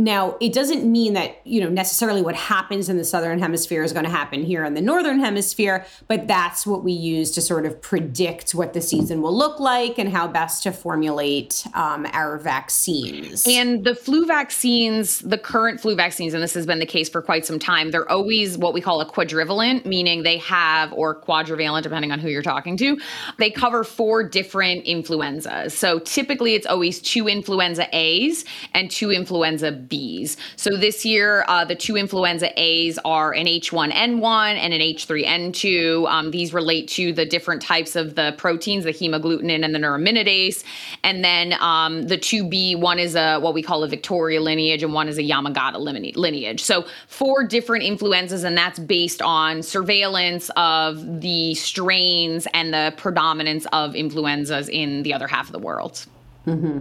Now, 0.00 0.38
it 0.40 0.54
doesn't 0.54 0.90
mean 0.90 1.12
that, 1.12 1.42
you 1.44 1.60
know, 1.60 1.68
necessarily 1.68 2.22
what 2.22 2.34
happens 2.34 2.88
in 2.88 2.96
the 2.96 3.04
southern 3.04 3.38
hemisphere 3.38 3.82
is 3.82 3.92
going 3.92 4.06
to 4.06 4.10
happen 4.10 4.42
here 4.42 4.64
in 4.64 4.72
the 4.72 4.80
northern 4.80 5.20
hemisphere, 5.20 5.84
but 6.08 6.26
that's 6.26 6.66
what 6.66 6.82
we 6.82 6.92
use 6.92 7.30
to 7.32 7.42
sort 7.42 7.66
of 7.66 7.82
predict 7.82 8.54
what 8.54 8.72
the 8.72 8.80
season 8.80 9.20
will 9.20 9.36
look 9.36 9.60
like 9.60 9.98
and 9.98 10.08
how 10.08 10.26
best 10.26 10.62
to 10.62 10.72
formulate 10.72 11.66
um, 11.74 12.06
our 12.14 12.38
vaccines. 12.38 13.46
And 13.46 13.84
the 13.84 13.94
flu 13.94 14.24
vaccines, 14.24 15.18
the 15.18 15.36
current 15.36 15.82
flu 15.82 15.94
vaccines, 15.94 16.32
and 16.32 16.42
this 16.42 16.54
has 16.54 16.64
been 16.64 16.78
the 16.78 16.86
case 16.86 17.10
for 17.10 17.20
quite 17.20 17.44
some 17.44 17.58
time, 17.58 17.90
they're 17.90 18.10
always 18.10 18.56
what 18.56 18.72
we 18.72 18.80
call 18.80 19.02
a 19.02 19.06
quadrivalent, 19.06 19.84
meaning 19.84 20.22
they 20.22 20.38
have, 20.38 20.94
or 20.94 21.20
quadrivalent, 21.20 21.82
depending 21.82 22.10
on 22.10 22.20
who 22.20 22.30
you're 22.30 22.40
talking 22.40 22.78
to, 22.78 22.98
they 23.36 23.50
cover 23.50 23.84
four 23.84 24.26
different 24.26 24.86
influenzas. 24.86 25.74
So 25.74 25.98
typically 25.98 26.54
it's 26.54 26.66
always 26.66 27.02
two 27.02 27.28
influenza 27.28 27.86
A's 27.92 28.46
and 28.72 28.90
two 28.90 29.10
influenza 29.10 29.70
Bs. 29.90 30.36
So 30.56 30.76
this 30.76 31.04
year, 31.04 31.44
uh, 31.48 31.64
the 31.64 31.74
two 31.74 31.96
influenza 31.96 32.58
As 32.58 32.98
are 33.04 33.32
an 33.32 33.46
H1N1 33.46 34.54
and 34.54 34.72
an 34.72 34.80
H3N2. 34.80 36.08
Um, 36.08 36.30
these 36.30 36.54
relate 36.54 36.88
to 36.88 37.12
the 37.12 37.26
different 37.26 37.60
types 37.60 37.96
of 37.96 38.14
the 38.14 38.34
proteins, 38.38 38.84
the 38.84 38.92
hemagglutinin 38.92 39.64
and 39.64 39.74
the 39.74 39.78
neuraminidase. 39.78 40.64
And 41.02 41.24
then 41.24 41.54
um, 41.60 42.04
the 42.04 42.16
2B, 42.16 42.78
one 42.78 42.98
is 42.98 43.14
a 43.14 43.38
what 43.38 43.54
we 43.54 43.62
call 43.62 43.84
a 43.84 43.88
Victoria 43.88 44.40
lineage, 44.40 44.82
and 44.82 44.94
one 44.94 45.08
is 45.08 45.18
a 45.18 45.22
Yamagata 45.22 45.78
lineage. 46.16 46.62
So 46.62 46.86
four 47.08 47.44
different 47.44 47.84
influenzas, 47.84 48.44
and 48.44 48.56
that's 48.56 48.78
based 48.78 49.20
on 49.20 49.62
surveillance 49.62 50.50
of 50.56 51.20
the 51.20 51.54
strains 51.54 52.46
and 52.54 52.72
the 52.72 52.94
predominance 52.96 53.66
of 53.72 53.94
influenzas 53.94 54.68
in 54.68 55.02
the 55.02 55.12
other 55.12 55.26
half 55.26 55.46
of 55.46 55.52
the 55.52 55.58
world. 55.58 56.06
Mm-hmm. 56.46 56.80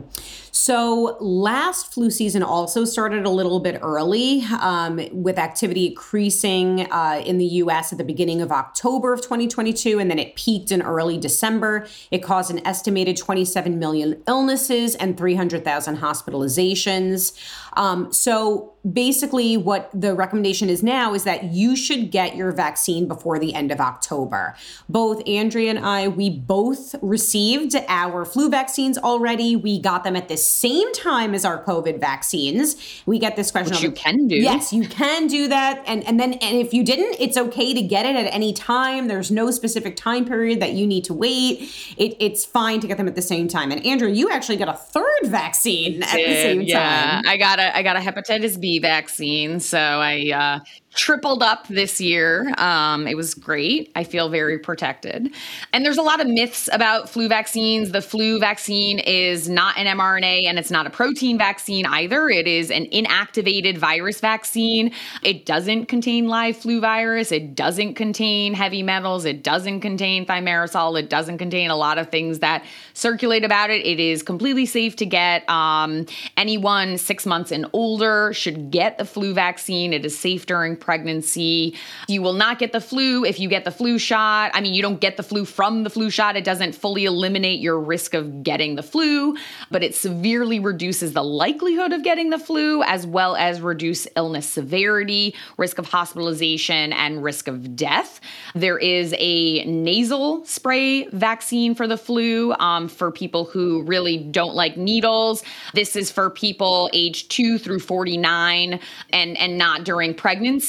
So, 0.52 1.18
last 1.20 1.94
flu 1.94 2.10
season 2.10 2.44
also 2.44 2.86
started 2.86 3.26
a 3.26 3.30
little 3.30 3.60
bit 3.60 3.80
early 3.82 4.44
um, 4.60 5.00
with 5.12 5.38
activity 5.38 5.88
increasing 5.88 6.92
uh, 6.92 7.22
in 7.26 7.38
the 7.38 7.46
US 7.46 7.92
at 7.92 7.98
the 7.98 8.04
beginning 8.04 8.42
of 8.42 8.52
October 8.52 9.14
of 9.14 9.22
2022, 9.22 10.00
and 10.00 10.10
then 10.10 10.20
it 10.20 10.36
peaked 10.36 10.72
in 10.72 10.82
early 10.82 11.18
December. 11.18 11.88
It 12.12 12.20
caused 12.20 12.52
an 12.52 12.66
estimated 12.66 13.18
27 13.18 13.78
million 13.78 14.22
illnesses 14.28 14.96
and 14.96 15.18
300,000 15.18 15.98
hospitalizations. 15.98 17.38
Um, 17.74 18.12
so, 18.12 18.74
basically, 18.90 19.58
what 19.58 19.90
the 19.94 20.16
recommendation 20.16 20.70
is 20.70 20.82
now 20.82 21.14
is 21.14 21.24
that 21.26 21.46
you 21.46 21.76
should 21.76 22.12
get 22.12 22.36
your 22.36 22.52
vaccine 22.52 23.08
before 23.08 23.38
the 23.38 23.54
end 23.54 23.72
of 23.72 23.80
October. 23.80 24.56
Both 24.88 25.28
Andrea 25.28 25.70
and 25.70 25.80
I, 25.80 26.08
we 26.08 26.30
both 26.30 26.96
received 27.02 27.76
our 27.88 28.26
flu 28.26 28.50
vaccines 28.50 28.98
already. 28.98 29.56
We 29.56 29.80
got 29.80 30.04
them 30.04 30.16
at 30.16 30.28
the 30.28 30.38
same 30.40 30.92
time 30.94 31.36
as 31.36 31.46
our 31.46 31.64
COVID 31.64 32.00
vaccines. 32.00 32.76
We 33.06 33.20
get 33.20 33.36
this 33.36 33.52
question. 33.52 33.76
Which 33.76 33.84
you 33.84 33.92
can 33.92 34.28
do. 34.28 34.36
Yes, 34.36 34.74
you 34.74 34.88
can 34.88 35.28
do 35.28 35.48
that. 35.48 35.84
And 35.86 36.04
and 36.06 36.20
then 36.20 36.34
and 36.34 36.58
if 36.58 36.74
you 36.74 36.84
didn't, 36.84 37.18
it's 37.20 37.38
okay 37.38 37.74
to 37.74 37.82
get 37.82 38.06
it 38.06 38.16
at 38.16 38.34
any 38.34 38.54
time. 38.54 39.08
There's 39.08 39.30
no 39.30 39.52
specific 39.52 39.96
time 39.96 40.26
period 40.26 40.60
that 40.62 40.74
you 40.74 40.88
need 40.88 41.04
to 41.06 41.14
wait. 41.14 41.62
It, 41.98 42.16
it's 42.20 42.46
fine 42.46 42.80
to 42.80 42.88
get 42.88 42.98
them 42.98 43.08
at 43.08 43.16
the 43.16 43.22
same 43.22 43.48
time. 43.48 43.72
And 43.72 43.86
Andrea, 43.86 44.14
you 44.14 44.30
actually 44.30 44.58
got 44.58 44.70
a 44.70 44.74
third 44.74 45.26
vaccine 45.26 46.02
at 46.04 46.16
the 46.16 46.42
same 46.42 46.62
yeah. 46.62 47.22
time. 47.22 47.24
I 47.28 47.38
got 47.38 47.60
a 47.60 47.76
I 47.78 47.84
got 47.84 47.96
a 47.96 48.00
hepatitis 48.00 48.60
B 48.60 48.80
vaccine. 48.80 49.60
So 49.60 49.78
I 49.78 50.32
uh 50.34 50.60
tripled 50.96 51.44
up 51.44 51.68
this 51.68 52.02
year. 52.02 52.52
Um, 52.58 53.08
it 53.08 53.16
was 53.16 53.36
great. 53.36 53.92
I 53.96 54.04
feel 54.04 54.30
very 54.30 54.58
protected. 54.58 55.30
And 55.72 55.86
there's 55.86 55.98
a 55.98 56.02
lot 56.02 56.20
of 56.20 56.28
myths 56.28 56.68
about 56.72 57.10
flu 57.10 57.28
vaccines. 57.28 57.92
The 57.92 58.02
flu 58.02 58.40
vaccine 58.40 58.98
is 59.00 59.48
not 59.48 59.78
an 59.78 59.86
mRNA 59.86 60.46
and 60.46 60.58
it's 60.58 60.72
not 60.72 60.88
a 60.88 60.90
protein 60.90 61.38
vaccine 61.38 61.86
either. 61.86 62.30
It 62.30 62.48
is 62.48 62.72
an 62.72 62.88
inactivated 62.88 63.78
virus 63.78 64.20
vaccine. 64.20 64.92
It 65.22 65.46
doesn't 65.46 65.86
contain 65.86 66.28
live 66.28 66.58
flu 66.58 66.82
virus. 66.82 67.32
It 67.32 67.54
doesn't 67.54 67.94
contain 67.94 68.56
heavy 68.56 68.82
metals. 68.82 69.26
It 69.26 69.44
doesn't 69.44 69.82
contain 69.82 70.26
thimerosal. 70.26 71.00
It 71.00 71.10
doesn't 71.10 71.38
contain 71.38 71.70
a 71.70 71.76
lot 71.76 72.00
of 72.00 72.10
things 72.10 72.40
that 72.40 72.66
circulate 72.94 73.44
about 73.44 73.70
it. 73.70 73.86
It 73.86 74.00
is 74.00 74.24
completely 74.24 74.66
safe 74.66 74.96
to 74.98 75.06
get. 75.06 75.48
Um, 75.50 76.08
anyone 76.36 76.98
six 76.98 77.28
months 77.28 77.52
and 77.52 77.68
older 77.74 78.34
should 78.34 78.72
get 78.72 78.98
the 78.98 79.06
flu 79.06 79.34
vaccine. 79.34 79.94
It 79.94 80.04
is 80.04 80.18
safe 80.18 80.48
during 80.48 80.79
pregnancy. 80.80 81.76
You 82.08 82.22
will 82.22 82.34
not 82.34 82.60
get 82.60 82.72
the 82.72 82.82
flu 82.82 83.26
if 83.26 83.40
you 83.40 83.50
get 83.50 83.66
the 83.66 83.72
flu 83.72 83.98
shot. 83.98 84.52
I 84.54 84.62
mean, 84.62 84.74
you 84.74 84.82
don't 84.82 85.00
get 85.00 85.18
the 85.18 85.24
flu 85.24 85.46
from 85.46 85.84
the 85.84 85.90
flu 85.90 86.10
shot. 86.10 86.36
It 86.36 86.44
doesn't 86.44 86.74
fully 86.74 87.06
eliminate 87.06 87.60
your 87.60 87.80
risk 87.80 88.14
of 88.14 88.44
getting 88.44 88.76
the 88.76 88.84
flu, 88.84 89.36
but 89.72 89.84
it 89.84 89.96
severely 89.96 90.60
reduces 90.60 91.14
the 91.14 91.24
likelihood 91.24 91.94
of 91.94 92.04
getting 92.04 92.30
the 92.30 92.40
flu 92.40 92.84
as 92.84 93.06
well 93.06 93.36
as 93.36 93.62
reduce 93.62 94.08
illness 94.16 94.48
severity, 94.48 95.36
risk 95.58 95.78
of 95.78 95.88
hospitalization, 95.88 96.94
and 96.94 97.24
risk 97.24 97.48
of 97.48 97.76
death. 97.76 98.20
There 98.56 98.78
is 98.78 99.14
a 99.18 99.66
nasal 99.66 100.46
spray 100.46 101.08
vaccine 101.08 101.76
for 101.76 101.88
the 101.88 101.98
flu 101.98 102.54
um, 102.54 102.88
for 102.88 103.12
people 103.12 103.46
who 103.46 103.84
really 103.84 104.18
don't 104.18 104.56
like 104.56 104.78
needles. 104.78 105.44
This 105.74 105.96
is 105.96 106.12
for 106.12 106.30
people 106.30 106.90
aged 106.94 107.32
2 107.32 107.58
through 107.58 107.80
49 107.80 108.80
and 109.12 109.38
and 109.38 109.58
not 109.58 109.84
during 109.84 110.14
pregnancy 110.14 110.69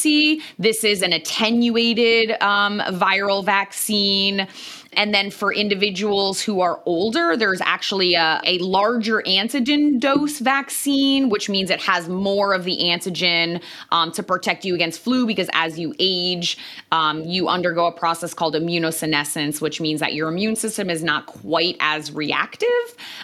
this 0.58 0.84
is 0.84 1.02
an 1.02 1.12
attenuated 1.12 2.40
um, 2.42 2.80
viral 2.80 3.44
vaccine. 3.44 4.46
And 4.94 5.14
then 5.14 5.30
for 5.30 5.52
individuals 5.52 6.40
who 6.40 6.60
are 6.60 6.80
older, 6.84 7.36
there's 7.36 7.60
actually 7.60 8.14
a, 8.14 8.40
a 8.44 8.58
larger 8.58 9.22
antigen 9.26 10.00
dose 10.00 10.40
vaccine, 10.40 11.28
which 11.28 11.48
means 11.48 11.70
it 11.70 11.80
has 11.80 12.08
more 12.08 12.54
of 12.54 12.64
the 12.64 12.76
antigen 12.82 13.62
um, 13.92 14.10
to 14.12 14.22
protect 14.22 14.64
you 14.64 14.74
against 14.74 15.00
flu 15.00 15.26
because 15.26 15.48
as 15.52 15.78
you 15.78 15.94
age, 16.00 16.58
um, 16.90 17.22
you 17.22 17.48
undergo 17.48 17.86
a 17.86 17.92
process 17.92 18.34
called 18.34 18.54
immunosenescence, 18.54 19.60
which 19.60 19.80
means 19.80 20.00
that 20.00 20.14
your 20.14 20.28
immune 20.28 20.56
system 20.56 20.90
is 20.90 21.04
not 21.04 21.26
quite 21.26 21.76
as 21.78 22.10
reactive. 22.10 22.68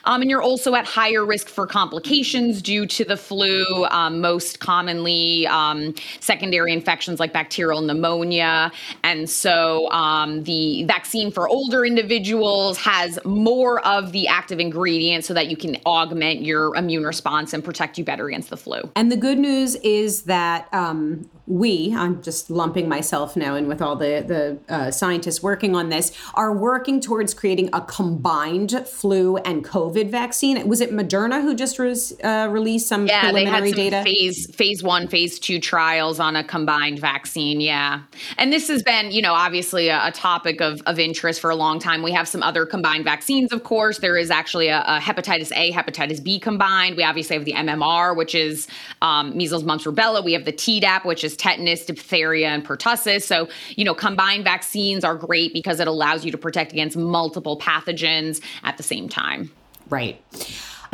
Um, 0.04 0.20
and 0.20 0.30
you're 0.30 0.42
also 0.42 0.76
at 0.76 0.86
higher 0.86 1.24
risk 1.24 1.48
for 1.48 1.66
complications 1.66 2.62
due 2.62 2.86
to 2.86 3.04
the 3.04 3.16
flu, 3.16 3.86
um, 3.86 4.20
most 4.20 4.60
commonly 4.60 5.46
um, 5.48 5.94
secondary 6.20 6.72
infections 6.72 7.18
like 7.18 7.32
bacterial 7.32 7.80
pneumonia. 7.80 8.70
And 9.02 9.28
so 9.28 9.90
um, 9.90 10.44
the 10.44 10.84
vaccine 10.84 11.32
for 11.32 11.48
older 11.56 11.86
individuals 11.86 12.76
has 12.76 13.18
more 13.24 13.80
of 13.86 14.12
the 14.12 14.28
active 14.28 14.60
ingredient 14.60 15.24
so 15.24 15.32
that 15.32 15.46
you 15.48 15.56
can 15.56 15.74
augment 15.86 16.42
your 16.42 16.76
immune 16.76 17.04
response 17.04 17.54
and 17.54 17.64
protect 17.64 17.96
you 17.96 18.04
better 18.04 18.26
against 18.28 18.50
the 18.50 18.58
flu. 18.58 18.78
And 18.94 19.10
the 19.10 19.16
good 19.16 19.38
news 19.38 19.74
is 19.76 20.24
that 20.24 20.68
um, 20.74 21.30
we, 21.46 21.94
I'm 21.96 22.22
just 22.22 22.50
lumping 22.50 22.90
myself 22.90 23.36
now 23.36 23.54
in 23.54 23.68
with 23.68 23.80
all 23.80 23.96
the, 23.96 24.24
the 24.26 24.74
uh, 24.74 24.90
scientists 24.90 25.42
working 25.42 25.74
on 25.74 25.88
this, 25.88 26.12
are 26.34 26.52
working 26.52 27.00
towards 27.00 27.32
creating 27.32 27.70
a 27.72 27.80
combined 27.80 28.86
flu 28.86 29.38
and 29.38 29.64
COVID 29.64 30.10
vaccine. 30.10 30.68
Was 30.68 30.82
it 30.82 30.90
Moderna 30.90 31.40
who 31.40 31.54
just 31.54 31.80
uh, 32.22 32.48
released 32.50 32.86
some 32.86 33.06
yeah, 33.06 33.20
preliminary 33.22 33.72
they 33.72 33.90
had 33.90 33.92
some 33.92 34.02
data? 34.02 34.04
Phase, 34.04 34.54
phase 34.54 34.82
one, 34.82 35.08
phase 35.08 35.38
two 35.38 35.58
trials 35.58 36.20
on 36.20 36.36
a 36.36 36.44
combined 36.44 36.98
vaccine. 36.98 37.62
Yeah. 37.62 38.02
And 38.36 38.52
this 38.52 38.68
has 38.68 38.82
been, 38.82 39.10
you 39.10 39.22
know, 39.22 39.32
obviously 39.32 39.88
a, 39.88 40.08
a 40.08 40.12
topic 40.12 40.60
of, 40.60 40.82
of 40.84 40.98
interest 40.98 41.40
for 41.46 41.50
a 41.50 41.54
long 41.54 41.78
time. 41.78 42.02
We 42.02 42.10
have 42.10 42.26
some 42.26 42.42
other 42.42 42.66
combined 42.66 43.04
vaccines, 43.04 43.52
of 43.52 43.62
course. 43.62 44.00
There 44.00 44.16
is 44.16 44.32
actually 44.32 44.66
a, 44.66 44.80
a 44.80 44.98
hepatitis 44.98 45.52
A, 45.54 45.70
hepatitis 45.70 46.20
B 46.20 46.40
combined. 46.40 46.96
We 46.96 47.04
obviously 47.04 47.36
have 47.36 47.44
the 47.44 47.52
MMR, 47.52 48.16
which 48.16 48.34
is 48.34 48.66
um, 49.00 49.36
measles, 49.36 49.62
mumps, 49.62 49.84
rubella. 49.84 50.24
We 50.24 50.32
have 50.32 50.44
the 50.44 50.52
Tdap, 50.52 51.04
which 51.04 51.22
is 51.22 51.36
tetanus, 51.36 51.86
diphtheria, 51.86 52.48
and 52.48 52.66
pertussis. 52.66 53.22
So, 53.22 53.48
you 53.76 53.84
know, 53.84 53.94
combined 53.94 54.42
vaccines 54.42 55.04
are 55.04 55.14
great 55.14 55.52
because 55.52 55.78
it 55.78 55.86
allows 55.86 56.24
you 56.24 56.32
to 56.32 56.38
protect 56.38 56.72
against 56.72 56.96
multiple 56.96 57.60
pathogens 57.60 58.42
at 58.64 58.76
the 58.76 58.82
same 58.82 59.08
time. 59.08 59.52
Right. 59.88 60.20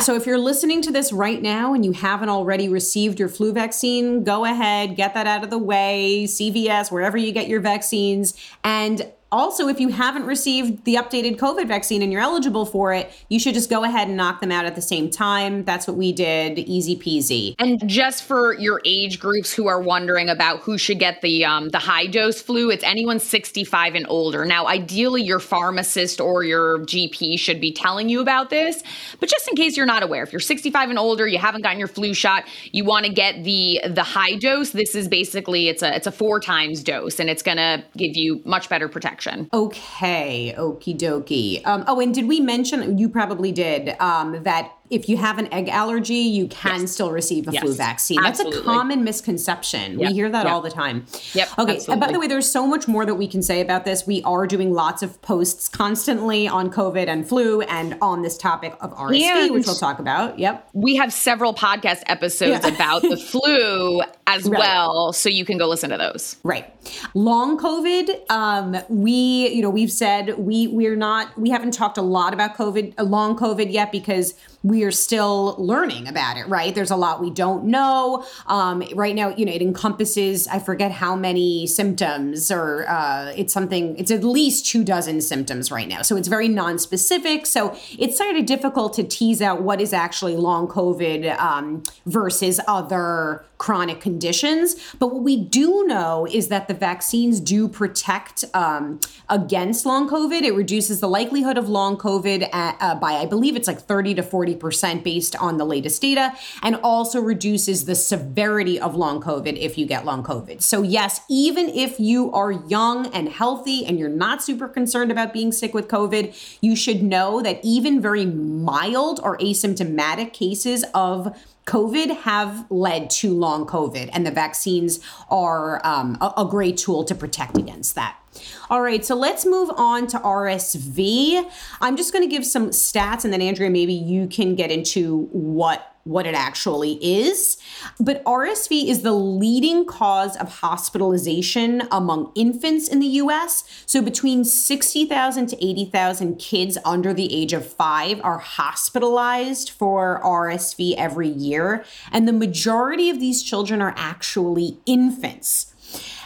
So 0.01 0.17
if 0.17 0.27
you're 0.27 0.39
listening 0.39 0.83
to 0.83 0.91
this 0.91 1.15
right 1.15 1.41
now 1.41 1.73
and 1.73 1.83
you 1.83 1.93
haven't 1.93 2.29
already 2.29 2.69
received 2.69 3.19
your 3.19 3.31
flu 3.31 3.55
vaccine, 3.55 4.23
go 4.23 4.45
ahead, 4.45 4.97
get 4.97 5.15
that 5.15 5.27
out 5.27 5.45
of 5.45 5.49
the 5.49 5.57
way, 5.57 6.25
CVS, 6.27 6.91
wherever 6.91 7.17
you 7.17 7.33
get 7.33 7.49
your 7.49 7.61
vaccines. 7.61 8.35
And 8.63 9.11
also, 9.33 9.67
if 9.67 9.81
you 9.81 9.89
haven't 9.89 10.27
received 10.27 10.85
the 10.85 10.97
updated 10.97 11.39
COVID 11.39 11.67
vaccine 11.67 12.03
and 12.03 12.13
you're 12.13 12.21
eligible 12.21 12.67
for 12.67 12.93
it, 12.93 13.11
you 13.31 13.41
should 13.41 13.55
just 13.55 13.71
go 13.71 13.83
ahead 13.83 14.09
and 14.09 14.17
knock 14.17 14.43
them 14.43 14.53
out 14.53 14.67
at 14.67 14.75
the 14.75 14.83
same 14.83 15.09
time. 15.09 15.65
That's 15.65 15.87
what 15.87 15.97
we 15.97 16.13
did, 16.13 16.59
easy 16.59 16.97
peasy. 16.97 17.55
And 17.59 17.89
just 17.89 18.25
for 18.25 18.53
your 18.55 18.83
age 18.85 19.19
groups 19.19 19.51
who 19.51 19.69
are 19.69 19.81
wondering 19.81 20.29
about 20.29 20.61
who 20.61 20.77
should 20.77 20.99
get 20.99 21.23
the 21.23 21.47
um, 21.47 21.71
the 21.71 21.79
high 21.79 22.07
dose 22.07 22.43
flu, 22.43 22.71
it's 22.71 22.85
anyone 22.85 23.19
65 23.19 23.95
and 23.95 24.07
older. 24.11 24.45
Now, 24.45 24.67
ideally, 24.67 25.23
your 25.23 25.41
pharmacist 25.41 26.21
or 26.21 26.45
your 26.45 26.81
GP 26.81 27.39
should 27.39 27.61
be 27.61 27.73
telling 27.73 28.11
you 28.11 28.21
about 28.21 28.51
this, 28.51 28.83
but 29.19 29.31
just 29.31 29.49
in 29.49 29.57
case 29.57 29.79
you're 29.79 29.87
not 29.87 30.03
aware, 30.03 30.23
if 30.23 30.33
you're 30.33 30.41
65 30.41 30.91
and 30.91 30.99
older, 30.99 31.27
you 31.27 31.39
haven't 31.39 31.63
gotten 31.63 31.79
your 31.79 31.89
flu 31.89 32.13
shot, 32.13 32.45
you 32.73 32.85
want 32.85 33.07
to 33.07 33.13
get 33.13 33.45
the 33.45 33.81
the 33.89 34.03
high 34.03 34.37
dose. 34.37 34.73
This 34.73 34.95
is 34.95 35.09
basically 35.09 35.69
it's 35.69 35.83
a 35.83 35.97
it's 35.97 36.07
a 36.07 36.13
four 36.13 36.39
times 36.39 36.83
dose, 36.83 37.19
and 37.19 37.31
it's 37.31 37.43
going 37.43 37.57
to 37.57 37.83
give 37.97 38.15
you 38.15 38.43
much 38.45 38.69
better 38.69 38.89
protection. 38.89 39.22
Okay, 39.53 40.55
okie 40.59 40.97
dokie. 40.97 41.65
Um, 41.67 41.85
oh, 41.87 42.01
and 42.01 42.15
did 42.15 42.27
we 42.27 42.41
mention, 42.41 42.99
you 42.99 43.09
probably 43.09 43.53
did, 43.53 43.95
um, 44.01 44.43
that 44.43 44.73
if 44.93 45.09
you 45.09 45.17
have 45.17 45.39
an 45.39 45.53
egg 45.53 45.69
allergy, 45.69 46.15
you 46.17 46.47
can 46.49 46.83
Yes. 46.83 46.93
still 46.93 47.11
receive 47.11 47.49
a 47.49 47.53
Yes, 47.53 47.63
flu 47.63 47.73
vaccine. 47.75 48.21
That's 48.23 48.41
a 48.41 48.51
common 48.63 49.03
misconception. 49.05 49.99
Yep, 49.99 50.09
We 50.11 50.15
hear 50.15 50.29
that 50.31 50.45
yep. 50.45 50.53
all 50.53 50.61
the 50.61 50.71
time. 50.71 51.07
Yep, 51.33 51.49
Okay. 51.59 51.81
And 51.89 52.01
by 52.01 52.13
the 52.13 52.21
way, 52.21 52.27
there's 52.27 52.51
so 52.51 52.67
much 52.67 52.87
more 52.87 53.07
that 53.07 53.15
we 53.15 53.27
can 53.27 53.43
say 53.43 53.61
about 53.61 53.85
this. 53.85 54.07
We 54.07 54.23
are 54.23 54.47
doing 54.47 54.73
lots 54.73 55.03
of 55.03 55.21
posts 55.23 55.69
constantly 55.69 56.47
on 56.47 56.71
COVID 56.71 57.09
and 57.09 57.27
flu 57.27 57.63
and 57.63 57.97
on 58.03 58.23
this 58.23 58.37
topic 58.37 58.75
of 58.81 58.93
RSV, 58.93 59.51
which 59.51 59.67
we'll 59.67 59.75
talk 59.75 59.99
about. 59.99 60.39
Yep. 60.39 60.69
We 60.75 60.97
have 60.97 61.13
several 61.13 61.55
podcast 61.55 62.03
episodes 62.07 62.65
Yeah. 62.65 62.75
about 62.75 63.03
the 63.03 63.17
flu 63.33 64.03
as 64.27 64.45
Right. 64.45 64.59
well, 64.59 65.13
so 65.13 65.29
you 65.29 65.45
can 65.45 65.57
go 65.59 65.67
listen 65.69 65.91
to 65.91 65.97
those. 65.97 66.37
Right. 66.43 66.67
Long 67.15 67.59
COVID, 67.59 68.31
um, 68.31 68.77
we, 68.89 69.49
you 69.49 69.63
know, 69.63 69.71
we've 69.71 69.91
said 69.93 70.37
we 70.39 70.67
we're 70.67 70.97
not 70.97 71.39
we 71.39 71.51
haven't 71.51 71.73
talked 71.73 71.97
a 71.99 72.03
lot 72.03 72.33
about 72.35 72.57
COVID, 72.57 72.95
uh, 72.99 73.03
long 73.05 73.37
COVID 73.37 73.73
yet 73.73 73.91
because 73.93 74.35
we 74.63 74.85
are 74.85 74.91
still 74.91 75.57
learning 75.59 76.07
about 76.07 76.37
it, 76.37 76.47
right? 76.49 76.75
There's 76.75 76.91
a 76.91 76.97
lot 76.97 77.21
we 77.21 77.31
don't 77.31 77.65
know. 77.65 78.25
Um, 78.47 78.83
right 78.95 79.15
now, 79.15 79.31
you 79.31 79.45
know, 79.45 79.53
it 79.53 79.63
encompasses, 79.63 80.47
I 80.47 80.59
forget 80.59 80.93
how 80.93 81.17
many 81.17 81.67
symptoms 81.67 82.51
or 82.51 82.89
uh, 82.89 83.33
it's 83.37 83.53
something, 83.53 83.97
it's 83.99 84.11
at 84.11 84.23
least 84.23 84.67
two 84.67 84.85
dozen 84.85 85.21
symptoms 85.21 85.71
right 85.71 85.89
now. 85.89 86.03
So 86.03 86.17
it's 86.17 86.29
very 86.29 86.49
non-specific. 86.49 87.47
So 87.47 87.77
it's 87.99 88.17
sort 88.17 88.37
of 88.37 88.47
difficult 88.47 88.95
to 88.95 89.03
tease 89.03 89.43
out 89.43 89.63
what 89.63 89.81
is 89.81 89.93
actually 89.93 90.37
long 90.37 90.69
COVID 90.69 91.39
um, 91.39 91.83
versus 92.07 92.61
other 92.69 93.45
chronic 93.63 94.01
conditions. 94.01 94.75
But 94.99 95.13
what 95.15 95.23
we 95.23 95.37
do 95.37 95.85
know 95.87 96.27
is 96.29 96.49
that 96.49 96.67
the 96.67 96.75
vaccines 96.75 97.39
do 97.39 97.69
protect 97.69 98.45
um, 98.55 98.99
against 99.29 99.87
long 99.87 100.11
COVID. 100.11 100.43
It 100.43 100.51
reduces 100.51 100.99
the 100.99 101.09
likelihood 101.09 101.57
of 101.57 101.69
long 101.69 101.97
COVID 101.97 102.53
at, 102.53 102.77
uh, 102.81 102.97
by, 102.97 103.13
I 103.13 103.27
believe 103.27 103.55
it's 103.55 103.69
like 103.69 103.79
30 103.79 104.17
to 104.17 104.23
40% 104.25 105.05
based 105.05 105.37
on 105.37 105.59
the 105.59 105.65
latest 105.65 106.03
data, 106.03 106.35
and 106.61 106.75
also 106.83 107.21
reduces 107.21 107.85
the 107.85 107.95
severity 107.95 108.81
of 108.81 108.97
long 108.97 109.23
COVID 109.23 109.57
if 109.57 109.79
you 109.79 109.87
get 109.87 110.05
long 110.05 110.25
COVID. 110.25 110.61
So, 110.61 110.83
yes, 110.83 111.21
even 111.31 111.69
if 111.69 112.01
you 112.01 112.33
are 112.33 112.51
young 112.51 113.07
and 113.15 113.29
healthy 113.29 113.87
and 113.87 113.97
you're 113.97 114.09
not 114.09 114.43
super 114.43 114.67
concerned 114.67 115.13
about 115.13 115.33
being 115.33 115.53
sick 115.53 115.73
with 115.73 115.87
COVID, 115.87 116.59
you 116.61 116.75
should 116.75 117.01
know 117.01 117.41
that 117.43 117.61
even 117.63 118.01
very 118.01 118.27
mild 118.27 119.21
or 119.23 119.39
asymptomatic 119.39 120.33
cases 120.33 120.85
of 120.95 121.33
COVID 121.67 122.23
have 122.23 122.71
led 122.71 123.11
to 123.11 123.35
long 123.35 123.67
COVID, 123.67 124.11
and 124.13 124.27
the 124.27 124.31
vaccines 124.31 125.01
are 125.31 125.85
um, 125.87 126.19
a, 126.21 126.33
a 126.39 126.45
great 126.45 126.77
tool 126.77 127.05
to 127.05 127.15
protect 127.15 127.57
against 127.57 127.95
that. 127.95 128.22
All 128.71 128.81
right, 128.81 129.05
so 129.05 129.15
let's 129.15 129.45
move 129.45 129.71
on 129.77 130.07
to 130.09 130.19
RSV. 130.19 131.51
I'm 131.81 131.97
just 131.97 132.13
going 132.13 132.25
to 132.25 132.31
give 132.31 132.47
some 132.47 132.71
stats, 132.71 133.25
and 133.25 133.33
then 133.33 133.43
Andrea, 133.43 133.71
maybe 133.71 133.93
you 133.93 134.27
can 134.27 134.55
get 134.55 134.71
into 134.71 135.29
what 135.33 135.89
what 136.05 136.27
it 136.27 136.35
actually 136.35 136.95
is. 136.95 137.59
But 138.01 138.25
RSV 138.25 138.89
is 138.89 139.03
the 139.03 139.13
leading 139.13 139.85
cause 139.85 140.37
of 140.37 140.49
hospitalization 140.61 141.83
among 141.93 142.33
infants 142.35 142.89
in 142.89 142.99
the 142.99 143.07
US. 143.07 143.65
So 143.87 144.03
between 144.03 144.45
60,000 144.45 145.47
to 145.47 145.65
80,000 145.65 146.37
kids 146.37 146.77
under 146.85 147.15
the 147.15 147.33
age 147.33 147.53
of 147.53 147.67
5 147.73 148.21
are 148.25 148.39
hospitalized 148.39 149.71
for 149.71 150.21
RSV 150.25 150.95
every 150.97 151.29
year, 151.29 151.85
and 152.11 152.27
the 152.27 152.33
majority 152.33 153.09
of 153.09 153.21
these 153.21 153.43
children 153.43 153.81
are 153.81 153.95
actually 153.97 154.79
infants. 154.87 155.72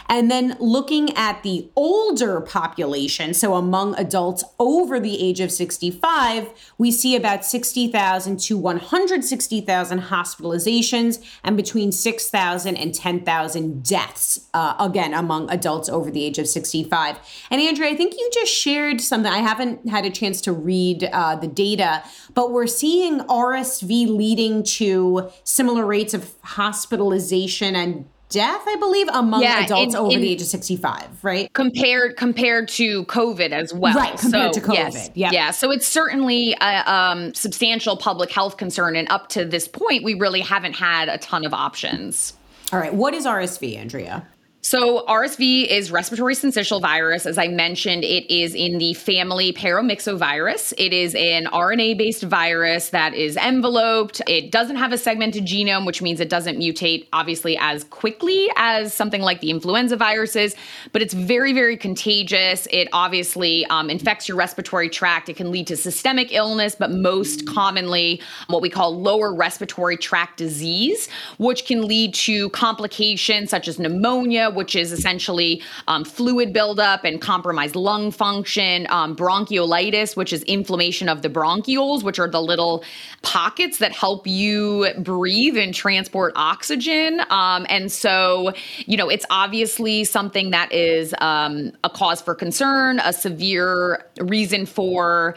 And 0.09 0.31
then 0.31 0.55
looking 0.59 1.15
at 1.15 1.43
the 1.43 1.69
older 1.75 2.41
population, 2.41 3.33
so 3.33 3.55
among 3.55 3.95
adults 3.95 4.43
over 4.59 4.99
the 4.99 5.21
age 5.21 5.39
of 5.39 5.51
65, 5.51 6.49
we 6.77 6.91
see 6.91 7.15
about 7.15 7.45
60,000 7.45 8.39
to 8.41 8.57
160,000 8.57 10.01
hospitalizations 10.01 11.23
and 11.43 11.57
between 11.57 11.91
6,000 11.91 12.77
and 12.77 12.93
10,000 12.93 13.83
deaths, 13.83 14.47
uh, 14.53 14.75
again, 14.79 15.13
among 15.13 15.49
adults 15.49 15.89
over 15.89 16.09
the 16.09 16.23
age 16.23 16.39
of 16.39 16.47
65. 16.47 17.17
And 17.51 17.61
Andrea, 17.61 17.91
I 17.91 17.95
think 17.95 18.13
you 18.13 18.29
just 18.33 18.51
shared 18.51 19.01
something. 19.01 19.31
I 19.31 19.39
haven't 19.39 19.89
had 19.89 20.05
a 20.05 20.09
chance 20.09 20.41
to 20.41 20.53
read 20.53 21.03
uh, 21.11 21.35
the 21.35 21.47
data, 21.47 22.03
but 22.33 22.51
we're 22.51 22.67
seeing 22.67 23.19
RSV 23.21 24.07
leading 24.07 24.63
to 24.63 25.29
similar 25.43 25.85
rates 25.85 26.13
of 26.13 26.33
hospitalization 26.43 27.75
and 27.75 28.05
death, 28.29 28.61
I 28.67 28.75
believe, 28.77 29.07
among 29.13 29.41
Yeah, 29.41 29.63
adults 29.65 29.93
in- 29.93 29.99
over 29.99 30.11
in- 30.13 30.21
the 30.21 30.29
age 30.29 30.41
of 30.41 30.47
65, 30.47 31.23
right? 31.23 31.51
compared 31.53 32.17
compared 32.17 32.67
to 32.69 33.05
COVID 33.05 33.51
as 33.51 33.73
well. 33.73 33.95
Right, 33.95 34.17
compared 34.17 34.53
so, 34.53 34.61
to 34.61 34.67
COVID, 34.67 34.73
Yes, 34.93 35.09
yeah. 35.13 35.29
yeah. 35.31 35.51
So 35.51 35.71
it's 35.71 35.87
certainly 35.87 36.55
a 36.61 36.91
um, 36.91 37.33
substantial 37.33 37.97
public 37.97 38.31
health 38.31 38.57
concern, 38.57 38.95
and 38.95 39.09
up 39.09 39.29
to 39.29 39.45
this 39.45 39.67
point, 39.67 40.03
we 40.03 40.13
really 40.13 40.41
haven't 40.41 40.73
had 40.75 41.09
a 41.09 41.17
ton 41.17 41.45
of 41.45 41.53
options. 41.53 42.33
All 42.73 42.79
right. 42.79 42.93
What 42.93 43.13
is 43.13 43.25
RSV, 43.25 43.77
Andrea? 43.77 44.27
So, 44.61 45.05
RSV 45.07 45.67
is 45.67 45.91
respiratory 45.91 46.33
syncytial 46.33 46.81
virus. 46.81 47.25
As 47.25 47.37
I 47.37 47.47
mentioned, 47.47 48.03
it 48.03 48.29
is 48.33 48.55
in 48.55 48.79
the 48.79 48.95
family 48.95 49.53
paramyxovirus. 49.53 50.73
It 50.77 50.91
is 50.93 51.13
an 51.13 51.45
RNA 51.45 51.97
based 51.97 52.23
virus 52.23 52.89
that 52.89 53.13
is 53.13 53.37
enveloped. 53.37 54.19
It 54.27 54.51
doesn't 54.51 54.75
have 54.75 54.91
a 54.91 54.97
segmented 54.97 55.45
genome, 55.45 55.85
which 55.85 56.01
means 56.01 56.19
it 56.19 56.29
doesn't 56.29 56.57
mutate, 56.57 57.07
obviously, 57.13 57.55
as 57.61 57.83
quickly 57.85 58.49
as 58.57 58.93
something 58.93 59.21
like 59.21 59.41
the 59.41 59.51
influenza 59.51 59.95
viruses, 59.95 60.55
but 60.91 61.03
it's 61.03 61.13
very, 61.13 61.53
very 61.53 61.77
contagious. 61.77 62.67
It 62.71 62.89
obviously 62.91 63.65
um, 63.67 63.91
infects 63.91 64.27
your 64.27 64.37
respiratory 64.37 64.89
tract. 64.89 65.29
It 65.29 65.37
can 65.37 65.51
lead 65.51 65.67
to 65.67 65.77
systemic 65.77 66.33
illness, 66.33 66.75
but 66.75 66.91
most 66.91 67.47
commonly, 67.47 68.21
what 68.47 68.63
we 68.63 68.71
call 68.71 68.99
lower 68.99 69.33
respiratory 69.33 69.97
tract 69.97 70.37
disease, 70.37 71.07
which 71.37 71.65
can 71.65 71.87
lead 71.87 72.15
to 72.15 72.49
complications 72.49 73.51
such 73.51 73.67
as 73.67 73.79
pneumonia, 73.79 74.46
which 74.55 74.75
is 74.75 74.91
essentially 74.91 75.61
um, 75.87 76.03
fluid 76.03 76.53
buildup 76.53 77.03
and 77.03 77.21
compromised 77.21 77.75
lung 77.75 78.11
function, 78.11 78.87
um, 78.89 79.15
bronchiolitis, 79.15 80.15
which 80.15 80.33
is 80.33 80.43
inflammation 80.43 81.09
of 81.09 81.21
the 81.21 81.29
bronchioles, 81.29 82.03
which 82.03 82.19
are 82.19 82.29
the 82.29 82.41
little 82.41 82.83
pockets 83.21 83.77
that 83.79 83.91
help 83.91 84.27
you 84.27 84.87
breathe 84.99 85.57
and 85.57 85.73
transport 85.73 86.33
oxygen. 86.35 87.21
Um, 87.29 87.65
and 87.69 87.91
so, 87.91 88.53
you 88.85 88.97
know, 88.97 89.09
it's 89.09 89.25
obviously 89.29 90.03
something 90.03 90.51
that 90.51 90.71
is 90.71 91.13
um, 91.19 91.71
a 91.83 91.89
cause 91.89 92.21
for 92.21 92.35
concern, 92.35 92.99
a 92.99 93.13
severe 93.13 94.05
reason 94.19 94.65
for 94.65 95.35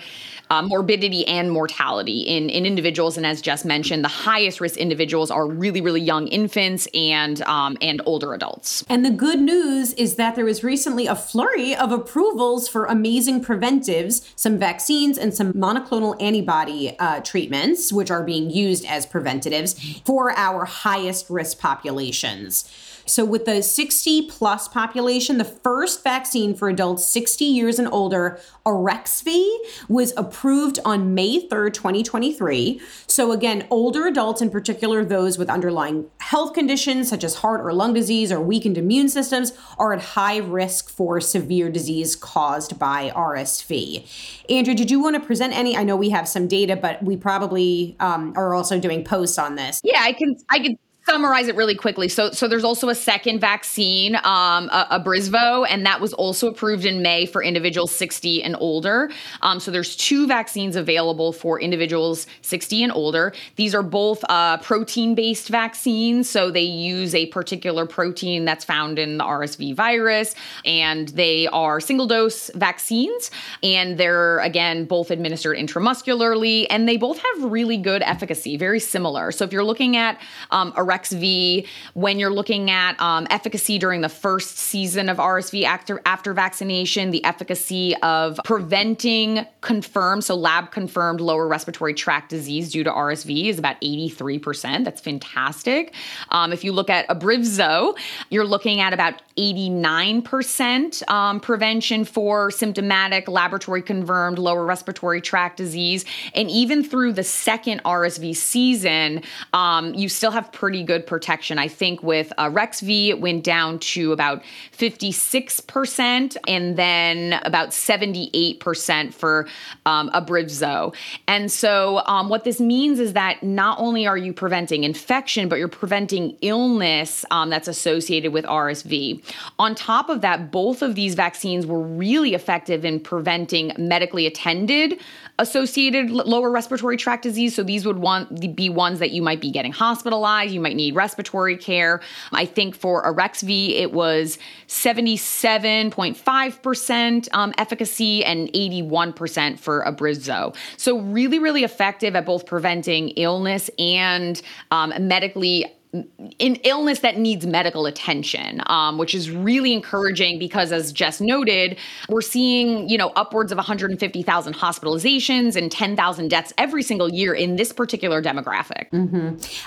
uh, 0.51 0.63
morbidity 0.63 1.27
and 1.27 1.51
mortality 1.51 2.21
in, 2.21 2.51
in 2.51 2.67
individuals. 2.67 3.17
And 3.17 3.25
as 3.25 3.41
Jess 3.41 3.65
mentioned, 3.65 4.05
the 4.05 4.09
highest 4.09 4.61
risk 4.61 4.77
individuals 4.77 5.31
are 5.31 5.47
really, 5.47 5.81
really 5.81 6.01
young 6.01 6.27
infants 6.29 6.89
and 6.93 7.41
um, 7.43 7.77
and 7.81 8.03
older 8.05 8.35
adults. 8.35 8.85
And 8.89 9.05
the 9.05 9.11
good 9.11 9.41
news 9.41 9.93
is 9.95 10.17
that 10.17 10.35
there 10.35 10.45
was 10.45 10.63
recently 10.65 11.07
a 11.07 11.15
flurry 11.15 11.75
of 11.75 11.93
approvals 11.93 12.69
for 12.69 12.87
amazing 12.87 13.43
preventives, 13.43 14.31
some 14.37 14.59
vaccines 14.59 15.17
and 15.17 15.33
some 15.33 15.53
monoclonal 15.53 16.21
antibody 16.21 16.99
uh, 16.99 17.21
treatments, 17.21 17.93
which 17.93 18.11
are 18.11 18.23
being 18.23 18.51
used 18.51 18.85
as 18.87 19.07
preventatives 19.07 19.75
for 20.05 20.33
our 20.37 20.65
highest 20.65 21.31
risk 21.31 21.59
populations. 21.59 22.69
So, 23.11 23.25
with 23.25 23.45
the 23.45 23.61
60 23.61 24.29
plus 24.29 24.69
population, 24.69 25.39
the 25.39 25.45
first 25.45 26.05
vaccine 26.05 26.55
for 26.55 26.69
adults 26.69 27.05
60 27.07 27.45
years 27.45 27.81
and 27.81 27.89
older, 27.89 28.39
Arexvy, 28.65 29.53
was 29.89 30.13
approved 30.17 30.79
on 30.85 31.13
May 31.13 31.49
3rd, 31.49 31.75
2023. 31.75 32.81
So, 33.09 33.33
again, 33.33 33.67
older 33.69 34.07
adults, 34.07 34.41
in 34.41 34.49
particular 34.49 35.05
those 35.05 35.39
with 35.39 35.51
underlying 35.51 36.09
health 36.21 36.55
conditions 36.55 37.09
such 37.09 37.25
as 37.25 37.35
heart 37.37 37.63
or 37.63 37.73
lung 37.73 37.95
disease 37.95 38.31
or 38.31 38.41
weakened 38.41 38.79
immune 38.79 39.09
systems, 39.09 39.55
are 39.77 39.93
at 39.93 40.01
high 40.01 40.37
risk 40.37 40.89
for 40.89 41.21
severe 41.21 41.69
disease 41.69 42.15
caused 42.15 42.79
by 42.79 43.11
RSV. 43.11 44.07
Andrea, 44.49 44.77
did 44.77 44.89
you 44.89 45.03
want 45.03 45.17
to 45.17 45.21
present 45.21 45.53
any? 45.53 45.77
I 45.77 45.83
know 45.83 45.97
we 45.97 46.11
have 46.11 46.29
some 46.29 46.47
data, 46.47 46.77
but 46.77 47.03
we 47.03 47.17
probably 47.17 47.97
um, 47.99 48.35
are 48.37 48.55
also 48.55 48.79
doing 48.79 49.03
posts 49.03 49.37
on 49.37 49.57
this. 49.57 49.81
Yeah, 49.83 49.99
I 50.01 50.13
can. 50.13 50.37
I 50.49 50.61
can 50.61 50.79
summarize 51.11 51.49
it 51.49 51.57
really 51.57 51.75
quickly. 51.75 52.09
So, 52.09 52.31
so 52.31 52.47
there's 52.47 52.63
also 52.63 52.89
a 52.89 52.95
second 52.95 53.41
vaccine, 53.41 54.15
um, 54.15 54.69
a, 54.71 55.01
Abrysvo, 55.01 55.67
and 55.69 55.85
that 55.85 56.01
was 56.01 56.13
also 56.13 56.47
approved 56.47 56.85
in 56.85 57.03
May 57.03 57.27
for 57.27 57.43
individuals 57.43 57.91
60 57.91 58.45
and 58.45 58.55
older. 58.61 59.11
Um, 59.43 59.59
so 59.59 59.73
there's 59.73 59.97
two 59.97 60.29
vaccines 60.29 60.77
available 60.77 61.33
for 61.33 61.61
individuals 61.61 62.29
60 62.43 62.85
and 62.85 62.93
older. 62.93 63.33
These 63.57 63.75
are 63.75 63.83
both 63.83 64.23
uh, 64.29 64.59
protein-based 64.59 65.49
vaccines, 65.49 66.31
so 66.31 66.53
they 66.53 66.61
use 66.61 67.13
a 67.13 67.27
particular 67.27 67.87
protein 67.87 68.45
that's 68.45 68.65
found 68.65 68.97
in 69.01 69.19
the 69.19 69.25
RSV 69.25 69.75
virus, 69.75 70.37
and 70.65 71.09
they 71.09 71.49
are 71.49 71.81
single-dose 71.81 72.53
vaccines, 72.55 73.33
and 73.65 73.99
they're 73.99 74.39
again 74.39 74.85
both 74.85 75.11
administered 75.11 75.57
intramuscularly, 75.57 76.69
and 76.71 76.89
they 76.89 76.97
both 76.97 77.19
have 77.19 77.51
really 77.51 77.79
good 77.79 78.03
efficacy, 78.03 78.57
very 78.57 78.79
similar. 78.79 79.33
So 79.33 79.45
if 79.45 79.53
you're 79.53 79.65
looking 79.65 79.97
at 79.97 80.21
um, 80.53 80.73
Arexvy, 81.01 81.67
when 81.95 82.19
you're 82.19 82.33
looking 82.33 82.71
at 82.71 83.01
um, 83.01 83.27
efficacy 83.31 83.79
during 83.79 84.01
the 84.01 84.09
first 84.09 84.59
season 84.59 85.09
of 85.09 85.19
RSV 85.19 85.65
after 85.65 86.01
after 86.05 86.33
vaccination, 86.33 87.11
the 87.11 87.25
efficacy 87.25 87.97
of 87.97 88.41
preventing 88.45 89.47
confirmed, 89.61 90.25
so 90.25 90.35
lab 90.35 90.71
confirmed 90.71 91.21
lower 91.21 91.47
respiratory 91.47 91.95
tract 91.95 92.31
disease 92.31 92.71
due 92.71 92.85
to 92.85 92.91
RSV 92.91 93.47
is 93.47 93.59
about 93.59 93.81
83%. 93.81 94.85
That's 94.85 95.01
fantastic. 95.01 95.95
Um, 96.31 96.53
if 96.53 96.65
you 96.65 96.73
look 96.73 96.91
at 96.91 97.09
Abrysvo, 97.09 97.97
you're 98.31 98.47
looking 98.47 98.81
at 98.81 98.93
about 98.93 99.23
89% 99.37 101.09
um, 101.09 101.41
prevention 101.41 102.05
for 102.05 102.51
symptomatic 102.51 103.29
laboratory 103.29 103.83
confirmed 103.83 104.39
lower 104.39 104.65
respiratory 104.65 105.21
tract 105.21 105.57
disease. 105.57 106.05
And 106.35 106.51
even 106.51 106.85
through 106.85 107.15
the 107.15 107.25
second 107.25 107.83
RSV 107.85 108.37
season, 108.37 109.23
um, 109.53 109.95
you 109.95 110.09
still 110.09 110.31
have 110.31 110.53
pretty 110.53 110.83
good 110.91 111.07
protection. 111.07 111.57
I 111.57 111.69
think 111.69 112.03
with 112.03 112.33
uh, 112.37 112.51
Arexvy, 112.51 113.11
it 113.11 113.21
went 113.21 113.45
down 113.45 113.79
to 113.95 114.11
about 114.11 114.43
56% 114.77 116.37
and 116.49 116.77
then 116.77 117.41
about 117.45 117.69
78% 117.69 119.15
for 119.15 119.47
um, 119.87 120.11
Abrysvo. 120.11 120.93
And 121.29 121.53
so, 121.53 122.03
um, 122.07 122.29
what 122.29 122.43
this 122.43 122.61
means 122.61 122.99
is 122.99 123.13
that 123.13 123.45
not 123.45 123.79
only 123.79 124.05
are 124.05 124.19
you 124.19 124.33
preventing 124.33 124.83
infection, 124.83 125.49
but 125.49 125.61
you're 125.61 125.69
preventing 125.69 126.37
illness 126.41 127.25
um, 127.31 127.51
that's 127.51 127.69
associated 127.69 128.33
with 128.33 128.45
RSV. 128.47 129.23
On 129.61 129.77
top 129.77 130.09
of 130.09 130.23
that, 130.23 130.51
both 130.51 130.83
of 130.83 130.97
these 130.97 131.15
vaccines 131.15 131.67
were 131.67 131.81
really 131.81 132.35
effective 132.35 132.85
in 132.85 132.99
preventing 132.99 133.71
medically 133.79 134.27
attended 134.27 134.99
associated 135.41 136.11
lower 136.11 136.51
respiratory 136.51 136.99
tract 136.99 137.23
disease. 137.23 137.55
So 137.55 137.63
these 137.63 137.87
would 137.87 137.99
want 137.99 138.55
be 138.55 138.69
ones 138.69 138.99
that 138.99 139.11
you 139.11 139.23
might 139.23 139.41
be 139.41 139.51
getting 139.51 139.73
hospitalized. 139.73 140.53
You 140.53 140.61
might 140.61 140.70
need 140.75 140.95
respiratory 140.95 141.57
care. 141.57 142.03
I 142.33 142.45
think 142.47 142.75
for 142.75 143.05
Arexvy, 143.05 143.71
it 143.71 143.93
was 143.93 144.39
77.5% 144.69 147.29
um, 147.33 147.55
efficacy 147.59 148.25
and 148.25 148.53
81% 148.53 149.59
for 149.59 149.85
Abrysvo. 149.85 150.55
So 150.77 150.99
really, 150.99 151.39
really 151.39 151.65
effective 151.65 152.17
at 152.17 152.27
both 152.27 152.47
preventing 152.47 153.11
illness 153.11 153.71
and 153.79 154.43
um, 154.71 154.93
medically 155.01 155.67
in 155.93 156.55
illness 156.57 157.01
that 157.01 157.19
needs 157.19 157.47
medical 157.47 157.87
attention, 157.87 158.63
um, 158.67 158.97
which 158.97 159.15
is 159.15 159.31
really 159.31 159.73
encouraging 159.73 160.39
because, 160.39 160.71
as 160.71 160.93
Jess 160.93 161.21
noted, 161.21 161.77
we're 162.09 162.21
seeing 162.21 162.89
you 162.89 162.97
know 162.97 163.11
upwards 163.17 163.51
of 163.51 163.59
150,000 163.59 164.55
hospitalizations 164.55 165.57
and 165.57 165.71
10,000 165.73 166.29
deaths 166.29 166.53
every 166.59 166.83
single 166.83 167.09
year 167.09 167.35
in 167.35 167.57
this 167.57 167.73
particular 167.73 168.23
demographic. 168.23 168.87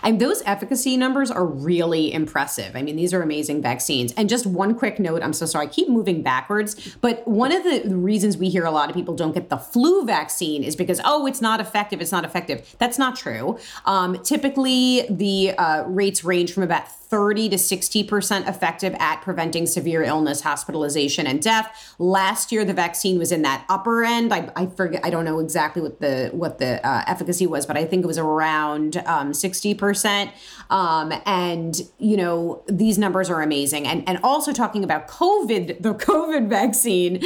And 0.03 0.19
those 0.19 0.41
efficacy 0.45 0.95
numbers 0.95 1.29
are 1.29 1.45
really 1.45 2.13
impressive. 2.13 2.75
I 2.75 2.81
mean, 2.81 2.95
these 2.95 3.13
are 3.13 3.21
amazing 3.21 3.61
vaccines. 3.61 4.13
And 4.13 4.29
just 4.29 4.45
one 4.45 4.75
quick 4.75 4.99
note 4.99 5.21
I'm 5.23 5.33
so 5.33 5.45
sorry, 5.45 5.67
I 5.67 5.69
keep 5.69 5.89
moving 5.89 6.21
backwards, 6.21 6.95
but 7.01 7.27
one 7.27 7.51
of 7.51 7.63
the 7.63 7.95
reasons 7.95 8.37
we 8.37 8.49
hear 8.49 8.65
a 8.65 8.71
lot 8.71 8.89
of 8.89 8.95
people 8.95 9.13
don't 9.13 9.33
get 9.33 9.49
the 9.49 9.57
flu 9.57 10.05
vaccine 10.05 10.63
is 10.63 10.75
because, 10.75 11.01
oh, 11.03 11.25
it's 11.25 11.41
not 11.41 11.59
effective, 11.59 12.01
it's 12.01 12.11
not 12.11 12.23
effective. 12.23 12.75
That's 12.79 12.97
not 12.97 13.15
true. 13.15 13.57
Um, 13.85 14.21
typically, 14.23 15.05
the 15.09 15.51
uh, 15.57 15.83
rates 16.13 16.23
range 16.23 16.53
from 16.53 16.63
about 16.63 16.87
30 17.13 17.49
to 17.49 17.57
60% 17.57 18.49
effective 18.49 18.95
at 18.97 19.21
preventing 19.21 19.67
severe 19.67 20.01
illness, 20.01 20.41
hospitalization, 20.41 21.27
and 21.27 21.43
death. 21.43 21.93
Last 21.99 22.51
year, 22.51 22.65
the 22.65 22.73
vaccine 22.73 23.19
was 23.19 23.31
in 23.31 23.43
that 23.43 23.65
upper 23.69 24.03
end. 24.03 24.33
I, 24.33 24.51
I 24.55 24.65
forget, 24.65 25.05
I 25.05 25.11
don't 25.11 25.23
know 25.23 25.37
exactly 25.37 25.79
what 25.83 26.01
the 26.01 26.31
what 26.33 26.57
the 26.57 26.83
uh, 26.83 27.03
efficacy 27.05 27.45
was, 27.45 27.67
but 27.67 27.77
I 27.77 27.85
think 27.85 28.03
it 28.03 28.07
was 28.07 28.17
around 28.17 28.97
um, 29.05 29.31
60%. 29.31 30.31
Um, 30.71 31.13
and, 31.27 31.79
you 31.99 32.17
know, 32.17 32.63
these 32.67 32.97
numbers 32.97 33.29
are 33.29 33.43
amazing. 33.43 33.85
And, 33.85 34.09
and 34.09 34.17
also 34.23 34.51
talking 34.51 34.83
about 34.83 35.07
COVID, 35.07 35.83
the 35.83 35.93
COVID 35.93 36.49
vaccine, 36.49 37.21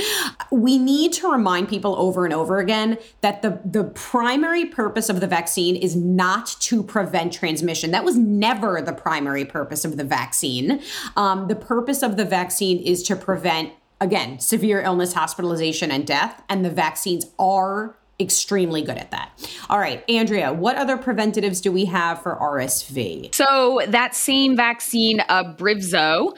we 0.51 0.77
need 0.77 1.13
to 1.13 1.31
remind 1.31 1.69
people 1.69 1.95
over 1.97 2.25
and 2.25 2.33
over 2.33 2.57
again 2.57 2.97
that 3.21 3.41
the, 3.41 3.61
the 3.63 3.85
primary 3.85 4.65
purpose 4.65 5.07
of 5.07 5.21
the 5.21 5.27
vaccine 5.27 5.77
is 5.77 5.95
not 5.95 6.57
to 6.59 6.83
prevent 6.83 7.31
transmission. 7.31 7.91
That 7.91 8.03
was 8.03 8.17
never 8.17 8.81
the 8.81 8.91
primary 8.91 9.45
purpose 9.45 9.76
of 9.85 9.97
the 9.97 10.03
vaccine. 10.03 10.81
Um, 11.15 11.47
the 11.47 11.55
purpose 11.55 12.03
of 12.03 12.17
the 12.17 12.25
vaccine 12.25 12.79
is 12.79 13.03
to 13.03 13.15
prevent, 13.15 13.73
again, 14.01 14.39
severe 14.39 14.81
illness, 14.81 15.13
hospitalization, 15.13 15.91
and 15.91 16.05
death. 16.05 16.41
And 16.49 16.63
the 16.63 16.69
vaccines 16.69 17.25
are 17.39 17.97
extremely 18.19 18.81
good 18.81 18.97
at 18.97 19.11
that. 19.11 19.31
All 19.69 19.79
right, 19.79 20.03
Andrea, 20.09 20.51
what 20.51 20.75
other 20.75 20.97
preventatives 20.97 21.61
do 21.61 21.71
we 21.71 21.85
have 21.85 22.21
for 22.21 22.35
RSV? 22.35 23.33
So 23.33 23.81
that 23.87 24.15
same 24.15 24.55
vaccine, 24.55 25.19
uh, 25.29 25.43
Abrysvo, 25.43 26.35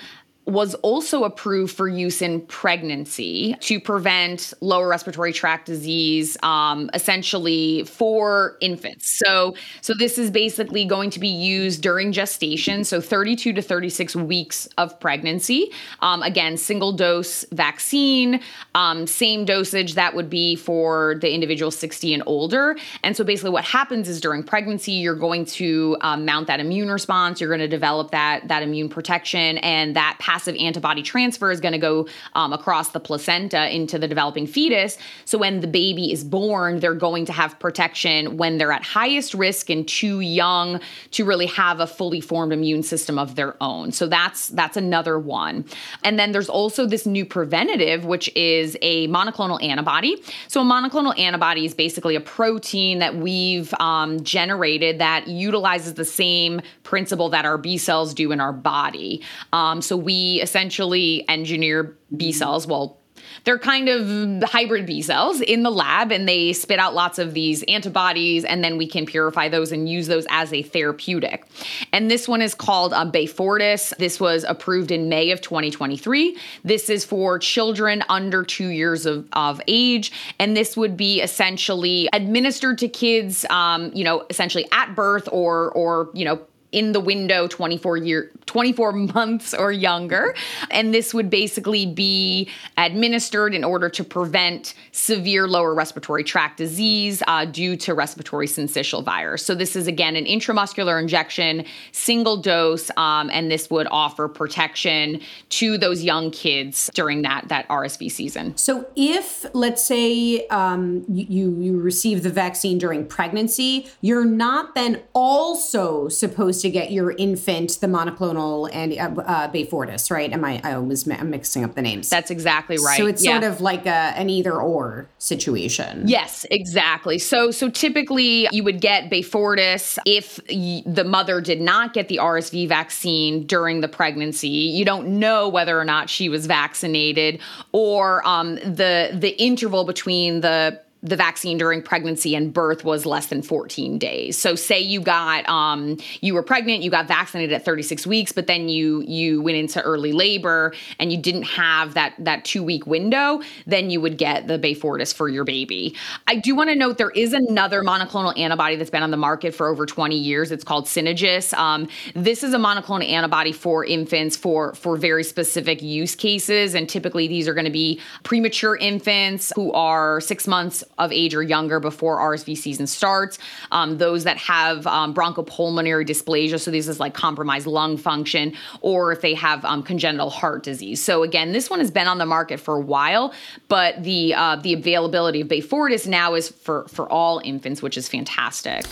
was 0.49 0.75
also 0.75 1.23
approved 1.23 1.75
for 1.75 1.87
use 1.87 2.21
in 2.21 2.41
pregnancy 2.41 3.55
to 3.61 3.79
prevent 3.79 4.53
lower 4.61 4.87
respiratory 4.87 5.33
tract 5.33 5.65
disease, 5.65 6.37
um, 6.43 6.89
essentially 6.93 7.83
for 7.85 8.57
infants. 8.61 9.19
So, 9.19 9.55
so 9.81 9.93
this 9.97 10.17
is 10.17 10.31
basically 10.31 10.85
going 10.85 11.09
to 11.11 11.19
be 11.19 11.27
used 11.27 11.81
during 11.81 12.11
gestation, 12.11 12.83
so 12.83 13.01
32 13.01 13.53
to 13.53 13.61
36 13.61 14.15
weeks 14.15 14.67
of 14.77 14.99
pregnancy. 14.99 15.71
Um, 16.01 16.23
again, 16.23 16.57
single 16.57 16.93
dose 16.93 17.45
vaccine, 17.51 18.41
um, 18.75 19.07
same 19.07 19.45
dosage 19.45 19.93
that 19.95 20.15
would 20.15 20.29
be 20.29 20.55
for 20.55 21.15
the 21.21 21.33
individual 21.33 21.71
60 21.71 22.13
and 22.13 22.23
older. 22.25 22.75
And 23.03 23.15
so, 23.15 23.23
basically, 23.23 23.51
what 23.51 23.65
happens 23.65 24.07
is 24.07 24.19
during 24.21 24.43
pregnancy, 24.43 24.93
you're 24.93 25.15
going 25.15 25.45
to 25.45 25.97
um, 26.01 26.25
mount 26.25 26.47
that 26.47 26.59
immune 26.59 26.89
response. 26.89 27.39
You're 27.39 27.49
going 27.49 27.59
to 27.59 27.67
develop 27.67 28.11
that 28.11 28.47
that 28.47 28.63
immune 28.63 28.89
protection, 28.89 29.57
and 29.59 29.95
that 29.95 30.17
passive 30.39 30.55
antibody 30.55 31.03
transfer 31.03 31.51
is 31.51 31.59
going 31.59 31.73
to 31.73 31.77
go 31.77 32.07
um, 32.33 32.53
across 32.53 32.91
the 32.91 32.99
placenta 32.99 33.75
into 33.75 33.99
the 33.99 34.07
developing 34.07 34.47
fetus. 34.47 34.97
So 35.25 35.37
when 35.37 35.59
the 35.59 35.67
baby 35.67 36.13
is 36.13 36.23
born, 36.23 36.79
they're 36.79 36.93
going 36.93 37.25
to 37.25 37.33
have 37.33 37.59
protection 37.59 38.37
when 38.37 38.57
they're 38.57 38.71
at 38.71 38.83
highest 38.83 39.33
risk 39.33 39.69
and 39.69 39.85
too 39.85 40.21
young 40.21 40.79
to 41.11 41.25
really 41.25 41.47
have 41.47 41.81
a 41.81 41.87
fully 41.87 42.21
formed 42.21 42.53
immune 42.53 42.83
system 42.83 43.19
of 43.19 43.35
their 43.35 43.61
own. 43.61 43.91
So 43.91 44.07
that's 44.07 44.47
that's 44.47 44.77
another 44.77 45.19
one. 45.19 45.65
And 46.05 46.17
then 46.17 46.31
there's 46.31 46.47
also 46.47 46.85
this 46.85 47.05
new 47.05 47.25
preventative, 47.25 48.05
which 48.05 48.33
is 48.33 48.77
a 48.81 49.09
monoclonal 49.09 49.61
antibody. 49.61 50.23
So 50.47 50.61
a 50.61 50.63
monoclonal 50.63 51.19
antibody 51.19 51.65
is 51.65 51.73
basically 51.73 52.15
a 52.15 52.21
protein 52.21 52.99
that 52.99 53.15
we've 53.15 53.73
um, 53.81 54.23
generated 54.23 54.99
that 54.99 55.27
utilizes 55.27 55.95
the 55.95 56.05
same 56.05 56.61
principle 56.83 57.27
that 57.29 57.43
our 57.43 57.57
B 57.57 57.77
cells 57.77 58.13
do 58.13 58.31
in 58.31 58.39
our 58.39 58.53
body. 58.53 59.21
Um, 59.51 59.81
so 59.81 59.97
we 59.97 60.18
essentially 60.41 61.27
engineer 61.27 61.97
B 62.15 62.31
cells. 62.31 62.67
Well, 62.67 62.99
they're 63.43 63.59
kind 63.59 63.89
of 63.89 64.43
hybrid 64.43 64.85
B 64.85 65.01
cells 65.01 65.41
in 65.41 65.63
the 65.63 65.71
lab, 65.71 66.11
and 66.11 66.27
they 66.27 66.53
spit 66.53 66.79
out 66.79 66.93
lots 66.93 67.19
of 67.19 67.33
these 67.33 67.63
antibodies, 67.63 68.45
and 68.45 68.63
then 68.63 68.77
we 68.77 68.87
can 68.87 69.05
purify 69.05 69.49
those 69.49 69.71
and 69.71 69.87
use 69.87 70.07
those 70.07 70.25
as 70.29 70.53
a 70.53 70.61
therapeutic. 70.61 71.45
And 71.93 72.09
this 72.09 72.27
one 72.27 72.41
is 72.41 72.53
called 72.53 72.93
um, 72.93 73.11
Beyfortus. 73.11 73.95
This 73.97 74.19
was 74.19 74.43
approved 74.43 74.91
in 74.91 75.09
May 75.09 75.31
of 75.31 75.41
2023. 75.41 76.37
This 76.63 76.89
is 76.89 77.05
for 77.05 77.39
children 77.39 78.03
under 78.09 78.43
two 78.43 78.67
years 78.67 79.05
of, 79.05 79.27
of 79.33 79.61
age, 79.67 80.11
and 80.39 80.55
this 80.55 80.75
would 80.75 80.97
be 80.97 81.21
essentially 81.21 82.09
administered 82.13 82.77
to 82.79 82.87
kids, 82.87 83.45
um, 83.49 83.91
you 83.93 84.03
know, 84.03 84.25
essentially 84.29 84.67
at 84.71 84.95
birth 84.95 85.27
or 85.31 85.71
or 85.71 86.09
you 86.13 86.25
know 86.25 86.41
in 86.71 86.91
the 86.91 86.99
window 86.99 87.47
24 87.47 87.97
year 87.97 88.31
24 88.45 88.91
months 89.15 89.53
or 89.53 89.71
younger. 89.71 90.35
And 90.71 90.93
this 90.93 91.13
would 91.13 91.29
basically 91.29 91.85
be 91.85 92.49
administered 92.77 93.53
in 93.53 93.63
order 93.63 93.89
to 93.89 94.03
prevent 94.03 94.73
severe 94.91 95.47
lower 95.47 95.73
respiratory 95.73 96.23
tract 96.23 96.57
disease 96.57 97.23
uh, 97.27 97.45
due 97.45 97.75
to 97.77 97.93
respiratory 97.93 98.47
syncytial 98.47 99.03
virus. 99.03 99.45
So 99.45 99.55
this 99.55 99.75
is 99.75 99.87
again 99.87 100.15
an 100.15 100.25
intramuscular 100.25 101.01
injection 101.01 101.65
single 101.91 102.37
dose 102.37 102.91
um, 102.97 103.29
and 103.31 103.51
this 103.51 103.69
would 103.69 103.87
offer 103.91 104.27
protection 104.27 105.21
to 105.49 105.77
those 105.77 106.03
young 106.03 106.31
kids 106.31 106.89
during 106.93 107.21
that 107.23 107.47
that 107.47 107.67
rsv 107.69 108.11
season. 108.11 108.55
So 108.57 108.87
if, 108.95 109.45
let's 109.53 109.83
say, 109.83 110.47
um, 110.47 111.05
you 111.07 111.55
you 111.59 111.79
receive 111.79 112.23
the 112.23 112.29
vaccine 112.29 112.77
during 112.77 113.05
pregnancy, 113.05 113.87
you're 114.01 114.25
not 114.25 114.75
then 114.75 115.01
also 115.13 116.09
supposed 116.09 116.58
to 116.59 116.69
get 116.69 116.91
your 116.91 117.11
infant 117.11 117.79
the 117.81 117.87
monoclonal 117.87 118.69
and 118.73 118.93
uh, 118.93 119.21
uh, 119.21 119.51
Beyfortus, 119.51 120.11
right? 120.11 120.31
Am 120.31 120.43
I? 120.45 120.61
I 120.63 120.77
was 120.77 121.05
mi- 121.07 121.15
I'm 121.15 121.29
mixing 121.29 121.63
up 121.63 121.75
the 121.75 121.81
names. 121.81 122.09
that's 122.09 122.31
exactly 122.31 122.77
right 122.77 122.97
So 122.97 123.05
it's 123.07 123.23
Yeah. 123.23 123.39
sort 123.39 123.51
of 123.51 123.61
like 123.61 123.85
a, 123.85 123.89
an 123.89 124.29
either 124.29 124.53
or 124.59 125.09
situation. 125.17 126.03
Yes, 126.07 126.45
exactly. 126.51 127.17
So 127.19 127.51
so 127.51 127.69
typically 127.69 128.47
you 128.51 128.63
would 128.63 128.81
get 128.81 129.09
Beyfortus 129.09 129.97
if 130.05 130.39
y- 130.49 130.83
the 130.85 131.03
mother 131.03 131.41
did 131.41 131.61
not 131.61 131.93
get 131.93 132.07
the 132.07 132.17
RSV 132.17 132.67
vaccine 132.67 133.45
during 133.45 133.81
the 133.81 133.87
pregnancy. 133.87 134.47
You 134.49 134.85
don't 134.85 135.19
know 135.19 135.47
whether 135.49 135.79
or 135.79 135.85
not 135.85 136.09
she 136.09 136.29
was 136.29 136.45
vaccinated 136.45 137.39
or 137.71 138.25
um, 138.27 138.55
the 138.55 139.09
the 139.13 139.35
interval 139.41 139.85
between 139.85 140.41
the 140.41 140.81
the 141.01 141.15
vaccine 141.15 141.57
during 141.57 141.81
pregnancy 141.81 142.35
and 142.35 142.53
birth 142.53 142.83
was 142.83 143.05
less 143.05 143.27
than 143.27 143.41
14 143.41 143.97
days. 143.97 144.37
So 144.37 144.55
say 144.55 144.79
you 144.79 144.99
got 144.99 145.47
um 145.47 145.97
you 146.21 146.33
were 146.33 146.43
pregnant, 146.43 146.83
you 146.83 146.91
got 146.91 147.07
vaccinated 147.07 147.53
at 147.53 147.63
36 147.63 148.05
weeks, 148.05 148.31
but 148.31 148.47
then 148.47 148.67
you 148.67 149.01
you 149.07 149.41
went 149.41 149.57
into 149.57 149.81
early 149.81 150.11
labor 150.11 150.73
and 150.99 151.11
you 151.11 151.17
didn't 151.17 151.43
have 151.43 151.93
that 151.93 152.13
that 152.19 152.43
2 152.43 152.63
week 152.63 152.85
window, 152.85 153.41
then 153.65 153.89
you 153.89 154.01
would 154.01 154.17
get 154.17 154.47
the 154.47 154.59
Beyfortus 154.59 155.13
for 155.13 155.29
your 155.29 155.45
baby. 155.45 155.95
I 156.27 156.35
do 156.35 156.53
want 156.53 156.69
to 156.69 156.75
note 156.75 156.97
there 156.97 157.11
is 157.11 157.33
another 157.33 157.81
monoclonal 157.81 158.37
antibody 158.37 158.75
that's 158.75 158.89
been 158.89 159.03
on 159.03 159.11
the 159.11 159.17
market 159.17 159.55
for 159.55 159.67
over 159.67 159.85
20 159.85 160.17
years. 160.17 160.51
It's 160.51 160.65
called 160.65 160.87
Synagis. 160.87 161.53
Um, 161.53 161.87
this 162.13 162.43
is 162.43 162.53
a 162.53 162.57
monoclonal 162.57 163.09
antibody 163.09 163.53
for 163.53 163.85
infants 163.85 164.35
for 164.35 164.73
for 164.75 164.97
very 164.97 165.23
specific 165.23 165.81
use 165.81 166.13
cases 166.13 166.73
and 166.75 166.89
typically 166.89 167.27
these 167.27 167.47
are 167.47 167.53
going 167.53 167.65
to 167.65 167.71
be 167.71 168.01
premature 168.23 168.75
infants 168.75 169.53
who 169.55 169.71
are 169.71 170.19
6 170.19 170.47
months 170.47 170.83
of 170.99 171.11
age 171.11 171.33
or 171.33 171.41
younger 171.41 171.79
before 171.79 172.17
RSV 172.19 172.57
season 172.57 172.87
starts. 172.87 173.39
Um, 173.71 173.97
those 173.97 174.23
that 174.25 174.37
have 174.37 174.85
um, 174.85 175.13
bronchopulmonary 175.13 176.07
dysplasia, 176.07 176.59
so 176.59 176.71
this 176.71 176.87
is 176.87 176.99
like 176.99 177.13
compromised 177.13 177.65
lung 177.65 177.97
function, 177.97 178.53
or 178.81 179.11
if 179.11 179.21
they 179.21 179.33
have 179.33 179.65
um, 179.65 179.81
congenital 179.81 180.29
heart 180.29 180.63
disease. 180.63 181.01
So 181.01 181.23
again, 181.23 181.51
this 181.51 181.69
one 181.69 181.79
has 181.79 181.91
been 181.91 182.07
on 182.07 182.17
the 182.17 182.25
market 182.25 182.59
for 182.59 182.75
a 182.75 182.81
while, 182.81 183.33
but 183.67 184.03
the 184.03 184.33
uh, 184.33 184.57
the 184.57 184.73
availability 184.73 185.41
of 185.41 185.47
Beyfortus 185.47 186.07
now 186.07 186.35
is 186.35 186.49
for 186.49 186.87
for 186.87 187.09
all 187.11 187.41
infants, 187.43 187.81
which 187.81 187.97
is 187.97 188.07
fantastic. 188.07 188.85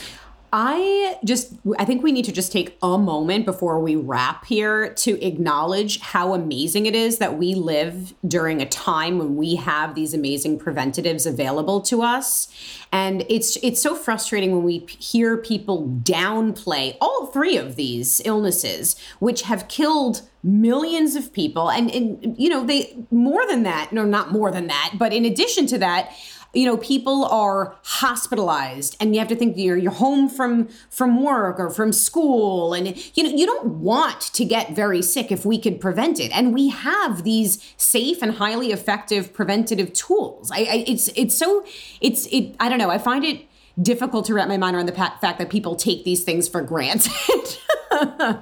I 0.54 1.18
just, 1.26 1.54
I 1.78 1.84
think 1.84 2.04
we 2.04 2.14
need 2.14 2.24
to 2.26 2.32
just 2.32 2.54
take 2.54 2.78
a 2.82 2.98
moment 2.98 3.46
before 3.46 3.80
we 3.82 3.98
wrap 3.98 4.46
here 4.46 4.94
to 4.94 5.26
acknowledge 5.26 6.00
how 6.00 6.34
amazing 6.34 6.86
it 6.86 6.96
is 6.96 7.18
that 7.18 7.38
we 7.38 7.54
live 7.54 8.14
during 8.26 8.62
a 8.62 8.66
time 8.66 9.18
when 9.18 9.36
we 9.36 9.56
have 9.56 9.94
these 9.94 10.14
amazing 10.14 10.58
preventatives 10.58 11.26
available 11.26 11.82
to 11.82 12.02
us. 12.02 12.48
And 12.94 13.26
it's 13.28 13.58
it's 13.58 13.82
so 13.82 13.94
frustrating 13.94 14.54
when 14.54 14.64
we 14.64 14.86
hear 15.00 15.36
people 15.36 15.86
downplay 16.04 16.96
all 17.02 17.26
three 17.28 17.58
of 17.58 17.76
these 17.76 18.22
illnesses, 18.24 18.96
which 19.20 19.42
have 19.42 19.68
killed 19.68 20.22
millions 20.44 21.16
of 21.18 21.34
people, 21.34 21.70
and 21.70 21.92
and 21.92 22.36
you 22.40 22.48
know 22.48 22.66
they 22.66 22.98
more 23.12 23.46
than 23.48 23.64
that, 23.64 23.92
no, 23.92 24.06
not 24.06 24.32
more 24.32 24.52
than 24.52 24.68
that, 24.68 24.94
but 24.98 25.12
in 25.12 25.26
addition 25.26 25.68
to 25.68 25.78
that 25.80 26.14
you 26.58 26.66
know 26.66 26.78
people 26.78 27.26
are 27.26 27.78
hospitalized 27.84 28.98
and 29.00 29.14
you 29.14 29.20
have 29.20 29.28
to 29.28 29.36
think 29.36 29.56
you're 29.58 29.78
you're 29.78 29.92
home 29.92 30.28
from 30.28 30.68
from 30.90 31.22
work 31.24 31.60
or 31.60 31.70
from 31.70 31.94
school 31.94 32.74
and 32.74 32.88
you 33.16 33.24
know 33.24 33.30
you 33.30 33.46
don't 33.46 33.68
want 33.68 34.22
to 34.22 34.44
get 34.44 34.76
very 34.76 35.02
sick 35.02 35.32
if 35.32 35.46
we 35.46 35.60
could 35.60 35.80
prevent 35.80 36.20
it. 36.20 36.32
And 36.32 36.54
we 36.54 36.70
have 36.70 37.24
these 37.24 37.64
safe 37.78 38.22
and 38.24 38.34
highly 38.34 38.72
effective 38.72 39.34
preventative 39.34 39.94
tools. 39.94 40.50
I, 40.52 40.58
I 40.58 40.84
it's 40.88 41.10
it's 41.16 41.38
so 41.38 41.64
it's 42.02 42.26
it 42.28 42.56
i 42.60 42.70
don't 42.70 42.80
know 42.80 42.90
i 42.90 42.98
find 42.98 43.24
it 43.24 43.46
difficult 43.80 44.26
to 44.26 44.34
wrap 44.34 44.48
my 44.48 44.58
mind 44.58 44.76
around 44.76 44.88
the 44.88 44.92
fact 44.92 45.22
that 45.22 45.50
people 45.50 45.76
take 45.76 46.04
these 46.04 46.24
things 46.24 46.48
for 46.48 46.62
granted 46.62 47.12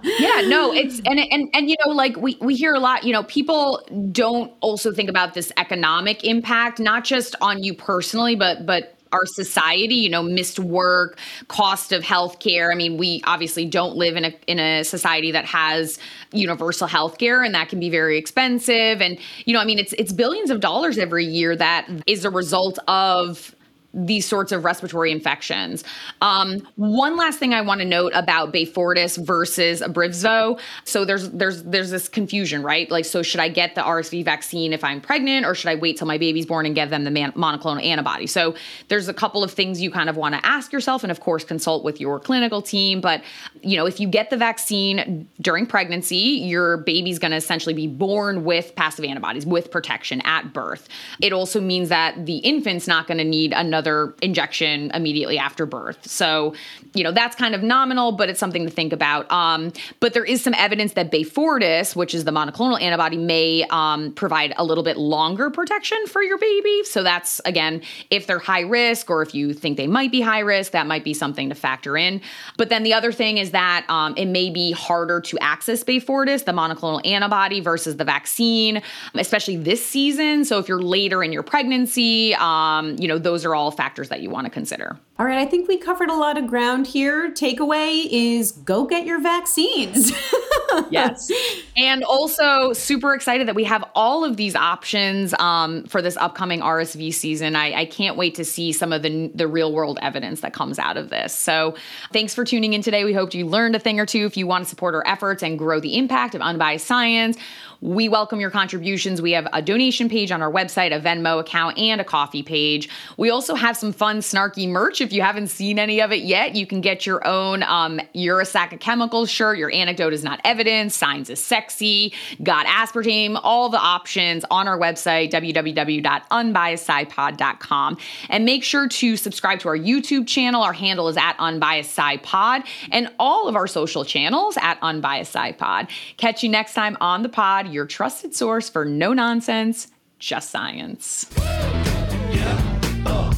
yeah 0.04 0.42
no 0.48 0.74
it's 0.74 1.00
and 1.06 1.20
and 1.20 1.50
and 1.54 1.70
you 1.70 1.76
know 1.86 1.92
like 1.92 2.16
we 2.18 2.38
we 2.42 2.56
hear 2.56 2.74
a 2.74 2.80
lot 2.80 3.04
you 3.04 3.14
know 3.14 3.24
people 3.24 3.82
don't 4.12 4.52
also 4.62 4.92
think 4.92 5.10
about 5.10 5.34
this 5.34 5.52
economic 5.58 6.24
impact 6.24 6.80
not 6.80 7.04
just 7.04 7.36
on 7.42 7.64
you 7.64 7.74
personally 7.74 8.36
but 8.36 8.66
but 8.66 8.96
our 9.16 9.26
society, 9.26 9.96
you 9.96 10.10
know, 10.10 10.22
missed 10.22 10.60
work, 10.60 11.18
cost 11.48 11.94
of 11.94 12.04
healthcare. 12.04 12.72
I 12.72 12.76
mean, 12.76 12.98
we 12.98 13.22
obviously 13.24 13.66
don't 13.66 13.96
live 13.96 14.18
in 14.18 14.26
a 14.26 14.34
in 14.48 14.60
a 14.60 14.84
society 14.84 15.32
that 15.32 15.46
has 15.46 15.98
universal 16.34 16.88
healthcare 16.88 17.46
and 17.46 17.56
that 17.56 17.70
can 17.70 17.80
be 17.80 17.90
very 17.90 18.18
expensive 18.18 19.02
and 19.02 19.18
you 19.46 19.54
know, 19.54 19.62
I 19.62 19.66
mean, 19.66 19.80
it's 19.80 19.94
it's 19.94 20.12
billions 20.12 20.50
of 20.50 20.60
dollars 20.60 20.98
every 20.98 21.26
year 21.26 21.56
that 21.56 21.88
is 22.08 22.26
a 22.26 22.30
result 22.30 22.78
of 22.88 23.56
these 23.96 24.28
sorts 24.28 24.52
of 24.52 24.66
respiratory 24.66 25.12
infections. 25.12 25.84
Um, 26.22 26.68
one 26.76 27.16
last 27.16 27.40
thing 27.40 27.54
I 27.54 27.62
want 27.62 27.80
to 27.80 27.86
note 27.86 28.12
about 28.14 28.54
Beyfortus 28.54 29.18
versus 29.26 29.82
Abrysvo. 29.82 30.60
So 30.84 31.06
there's 31.06 31.30
there's 31.30 31.64
there's 31.64 31.92
this 31.92 32.10
confusion, 32.10 32.62
right? 32.62 32.92
Like, 32.92 33.06
so 33.06 33.24
should 33.24 33.40
I 33.40 33.48
get 33.48 33.76
the 33.76 33.82
RSV 33.82 34.26
vaccine 34.26 34.74
if 34.74 34.84
I'm 34.84 35.00
pregnant, 35.00 35.46
or 35.46 35.56
should 35.56 35.70
I 35.70 35.76
wait 35.76 35.98
till 35.98 36.08
my 36.08 36.18
baby's 36.18 36.46
born 36.46 36.66
and 36.66 36.76
give 36.76 36.90
them 36.90 37.06
the 37.06 37.12
man- 37.12 37.32
monoclonal 37.32 37.84
antibody? 37.84 38.28
So 38.28 38.56
there's 38.90 39.08
a 39.08 39.14
couple 39.14 39.44
of 39.44 39.52
things 39.52 39.82
you 39.82 39.90
kind 39.90 40.10
of 40.10 40.18
want 40.18 40.36
to 40.36 40.46
ask 40.46 40.74
yourself, 40.74 41.04
and 41.04 41.12
of 41.12 41.22
course 41.22 41.46
consult 41.46 41.86
with 41.86 42.02
your 42.02 42.20
clinical 42.20 42.62
team. 42.62 43.00
But 43.00 43.24
you 43.62 43.78
know, 43.78 43.86
if 43.86 44.00
you 44.02 44.10
get 44.10 44.30
the 44.30 44.38
vaccine 44.38 45.28
during 45.40 45.66
pregnancy, 45.66 46.16
your 46.16 46.78
baby's 46.78 47.18
going 47.18 47.32
to 47.32 47.38
essentially 47.38 47.74
be 47.74 47.88
born 47.88 48.44
with 48.44 48.76
passive 48.76 49.06
antibodies 49.06 49.46
with 49.46 49.72
protection 49.72 50.22
at 50.26 50.52
birth. 50.52 50.90
It 51.22 51.32
also 51.32 51.62
means 51.62 51.90
that 51.90 52.26
the 52.26 52.38
infant's 52.40 52.88
not 52.88 53.08
going 53.08 53.20
to 53.20 53.24
need 53.24 53.54
another 53.54 53.85
another 53.86 54.16
injection 54.22 54.92
immediately 54.94 55.38
after 55.38 55.66
birth. 55.66 56.08
So, 56.08 56.56
you 56.94 57.04
know, 57.04 57.12
that's 57.12 57.36
kind 57.36 57.54
of 57.54 57.62
nominal, 57.62 58.12
but 58.14 58.30
it's 58.30 58.40
something 58.40 58.66
to 58.66 58.72
think 58.72 58.94
about. 58.94 59.32
Um, 59.32 59.72
but 60.00 60.14
there 60.14 60.26
is 60.26 60.44
some 60.44 60.54
evidence 60.56 60.94
that 60.94 61.12
Beyfortus, 61.12 61.96
which 61.96 62.14
is 62.14 62.24
the 62.24 62.32
monoclonal 62.32 62.82
antibody, 62.82 63.18
may 63.18 63.66
um, 63.70 64.12
provide 64.14 64.54
a 64.58 64.64
little 64.64 64.84
bit 64.84 64.98
longer 64.98 65.50
protection 65.50 66.08
for 66.08 66.24
your 66.24 66.38
baby. 66.38 66.84
So 66.86 67.04
that's, 67.04 67.42
again, 67.46 67.82
if 68.10 68.28
they're 68.28 68.40
high 68.40 68.62
risk 68.62 69.10
or 69.10 69.22
if 69.22 69.36
you 69.36 69.54
think 69.54 69.78
they 69.78 69.88
might 69.88 70.12
be 70.12 70.22
high 70.22 70.40
risk, 70.40 70.72
that 70.72 70.88
might 70.88 71.04
be 71.04 71.14
something 71.14 71.50
to 71.50 71.56
factor 71.56 71.98
in. 71.98 72.22
But 72.58 72.70
then 72.70 72.84
the 72.84 72.94
other 72.94 73.12
thing 73.12 73.38
is 73.38 73.52
that 73.52 73.86
um, 73.90 74.16
it 74.18 74.26
may 74.26 74.50
be 74.50 74.72
harder 74.72 75.22
to 75.22 75.38
access 75.40 75.84
Beyfortus, 75.84 76.46
the 76.46 76.52
monoclonal 76.52 77.06
antibody, 77.06 77.60
versus 77.60 77.98
the 77.98 78.04
vaccine, 78.04 78.82
especially 79.14 79.58
this 79.58 79.86
season. 79.86 80.46
So 80.46 80.60
if 80.60 80.68
you're 80.68 80.82
later 80.82 81.24
in 81.24 81.32
your 81.32 81.44
pregnancy, 81.44 82.34
um, 82.36 82.96
you 82.98 83.08
know, 83.08 83.18
those 83.18 83.46
are 83.46 83.54
all 83.54 83.72
factors 83.76 84.10
that 84.10 84.22
you 84.22 84.30
want 84.30 84.46
to 84.46 84.50
consider. 84.50 84.98
All 85.20 85.26
right, 85.26 85.38
I 85.38 85.46
think 85.46 85.68
we 85.68 85.78
covered 85.78 86.10
a 86.10 86.16
lot 86.16 86.38
of 86.38 86.48
ground 86.48 86.88
here. 86.88 87.32
Takeaway 87.32 88.08
is 88.10 88.52
go 88.52 88.86
get 88.86 89.06
your 89.06 89.22
vaccines. 89.22 90.12
yes. 90.90 91.32
And 91.78 92.04
also 92.04 92.74
super 92.74 93.14
excited 93.14 93.48
that 93.48 93.56
we 93.56 93.64
have 93.64 93.84
all 93.96 94.24
of 94.26 94.38
these 94.38 94.56
options 94.56 95.34
um, 95.36 95.84
for 95.86 96.02
this 96.02 96.18
upcoming 96.18 96.62
RSV 96.62 97.14
season. 97.14 97.56
I, 97.56 97.74
I 97.82 97.86
can't 97.86 98.18
wait 98.18 98.36
to 98.36 98.46
see 98.46 98.72
some 98.72 98.92
of 98.92 99.02
the, 99.02 99.28
the 99.34 99.48
real 99.48 99.72
world 99.72 100.00
evidence 100.02 100.42
that 100.42 100.54
comes 100.54 100.80
out 100.80 100.98
of 100.98 101.10
this. 101.10 101.36
So 101.36 101.76
thanks 102.12 102.34
for 102.34 102.44
tuning 102.44 102.74
in 102.74 102.82
today. 102.82 103.04
We 103.04 103.14
hope 103.14 103.34
you 103.34 103.46
learned 103.46 103.76
a 103.76 103.80
thing 103.80 104.00
or 104.00 104.06
two. 104.06 104.26
If 104.26 104.38
you 104.38 104.48
want 104.48 104.64
to 104.64 104.70
support 104.70 104.96
our 104.96 105.06
efforts 105.08 105.44
and 105.44 105.58
grow 105.58 105.80
the 105.80 105.98
impact 105.98 106.36
of 106.36 106.42
unbiased 106.42 106.86
science, 106.86 107.38
we 107.86 108.10
welcome 108.10 108.40
your 108.40 108.50
contributions. 108.50 109.22
We 109.22 109.34
have 109.34 109.48
a 109.54 109.62
donation 109.62 110.10
page 110.10 110.32
on 110.32 110.42
our 110.42 110.52
website, 110.52 110.92
a 110.96 111.00
Venmo 111.00 111.40
account, 111.40 111.78
and 111.78 112.02
a 112.02 112.04
Ko-fi 112.04 112.42
page. 112.42 112.90
We 113.16 113.30
also 113.30 113.54
have 113.54 113.78
some 113.78 113.94
fun, 113.94 114.22
snarky 114.22 114.68
merch. 114.68 115.02
If 115.02 115.14
you 115.14 115.22
haven't 115.22 115.50
seen 115.50 115.78
any 115.78 116.02
of 116.02 116.12
it 116.12 116.24
yet, 116.24 116.56
you 116.56 116.66
can 116.66 116.82
get 116.82 117.06
your 117.06 117.28
own 117.28 117.62
um, 117.62 118.02
You're 118.14 118.42
a 118.42 118.46
Sack 118.46 118.74
of 118.74 118.80
Chemicals 118.80 119.30
shirt. 119.30 119.60
Your 119.60 119.72
anecdote 119.72 120.14
is 120.14 120.24
not 120.24 120.42
evidence. 120.44 120.96
Signs 120.96 121.30
is 121.30 121.44
sexy. 121.44 122.12
Got 122.42 122.66
aspartame. 122.66 123.40
All 123.44 123.70
the 123.70 123.78
options 123.78 124.44
on 124.50 124.68
our 124.68 124.80
website, 124.80 125.32
www.unbiasedscipod.com. 125.32 127.98
And 128.30 128.46
make 128.46 128.64
sure 128.64 128.88
to 128.88 129.16
subscribe 129.16 129.60
to 129.60 129.68
our 129.68 129.78
YouTube 129.78 130.26
channel. 130.26 130.64
Our 130.64 130.74
handle 130.74 131.08
is 131.08 131.18
at 131.18 131.38
unbiasedscipod 131.38 132.66
and 132.92 133.14
all 133.20 133.48
of 133.48 133.56
our 133.56 133.68
social 133.68 134.04
channels 134.04 134.58
at 134.60 134.82
unbiasedscipod. 134.82 135.88
Catch 136.18 136.42
you 136.42 136.50
next 136.50 136.74
time 136.74 136.98
on 137.00 137.22
the 137.22 137.30
pod 137.30 137.75
your 137.76 137.86
trusted 137.86 138.34
source 138.34 138.70
for 138.70 138.86
no 138.86 139.14
nonsense, 139.14 139.88
just 140.18 140.50
science. 140.50 141.30
Yeah, 141.38 142.80
oh, 143.06 143.32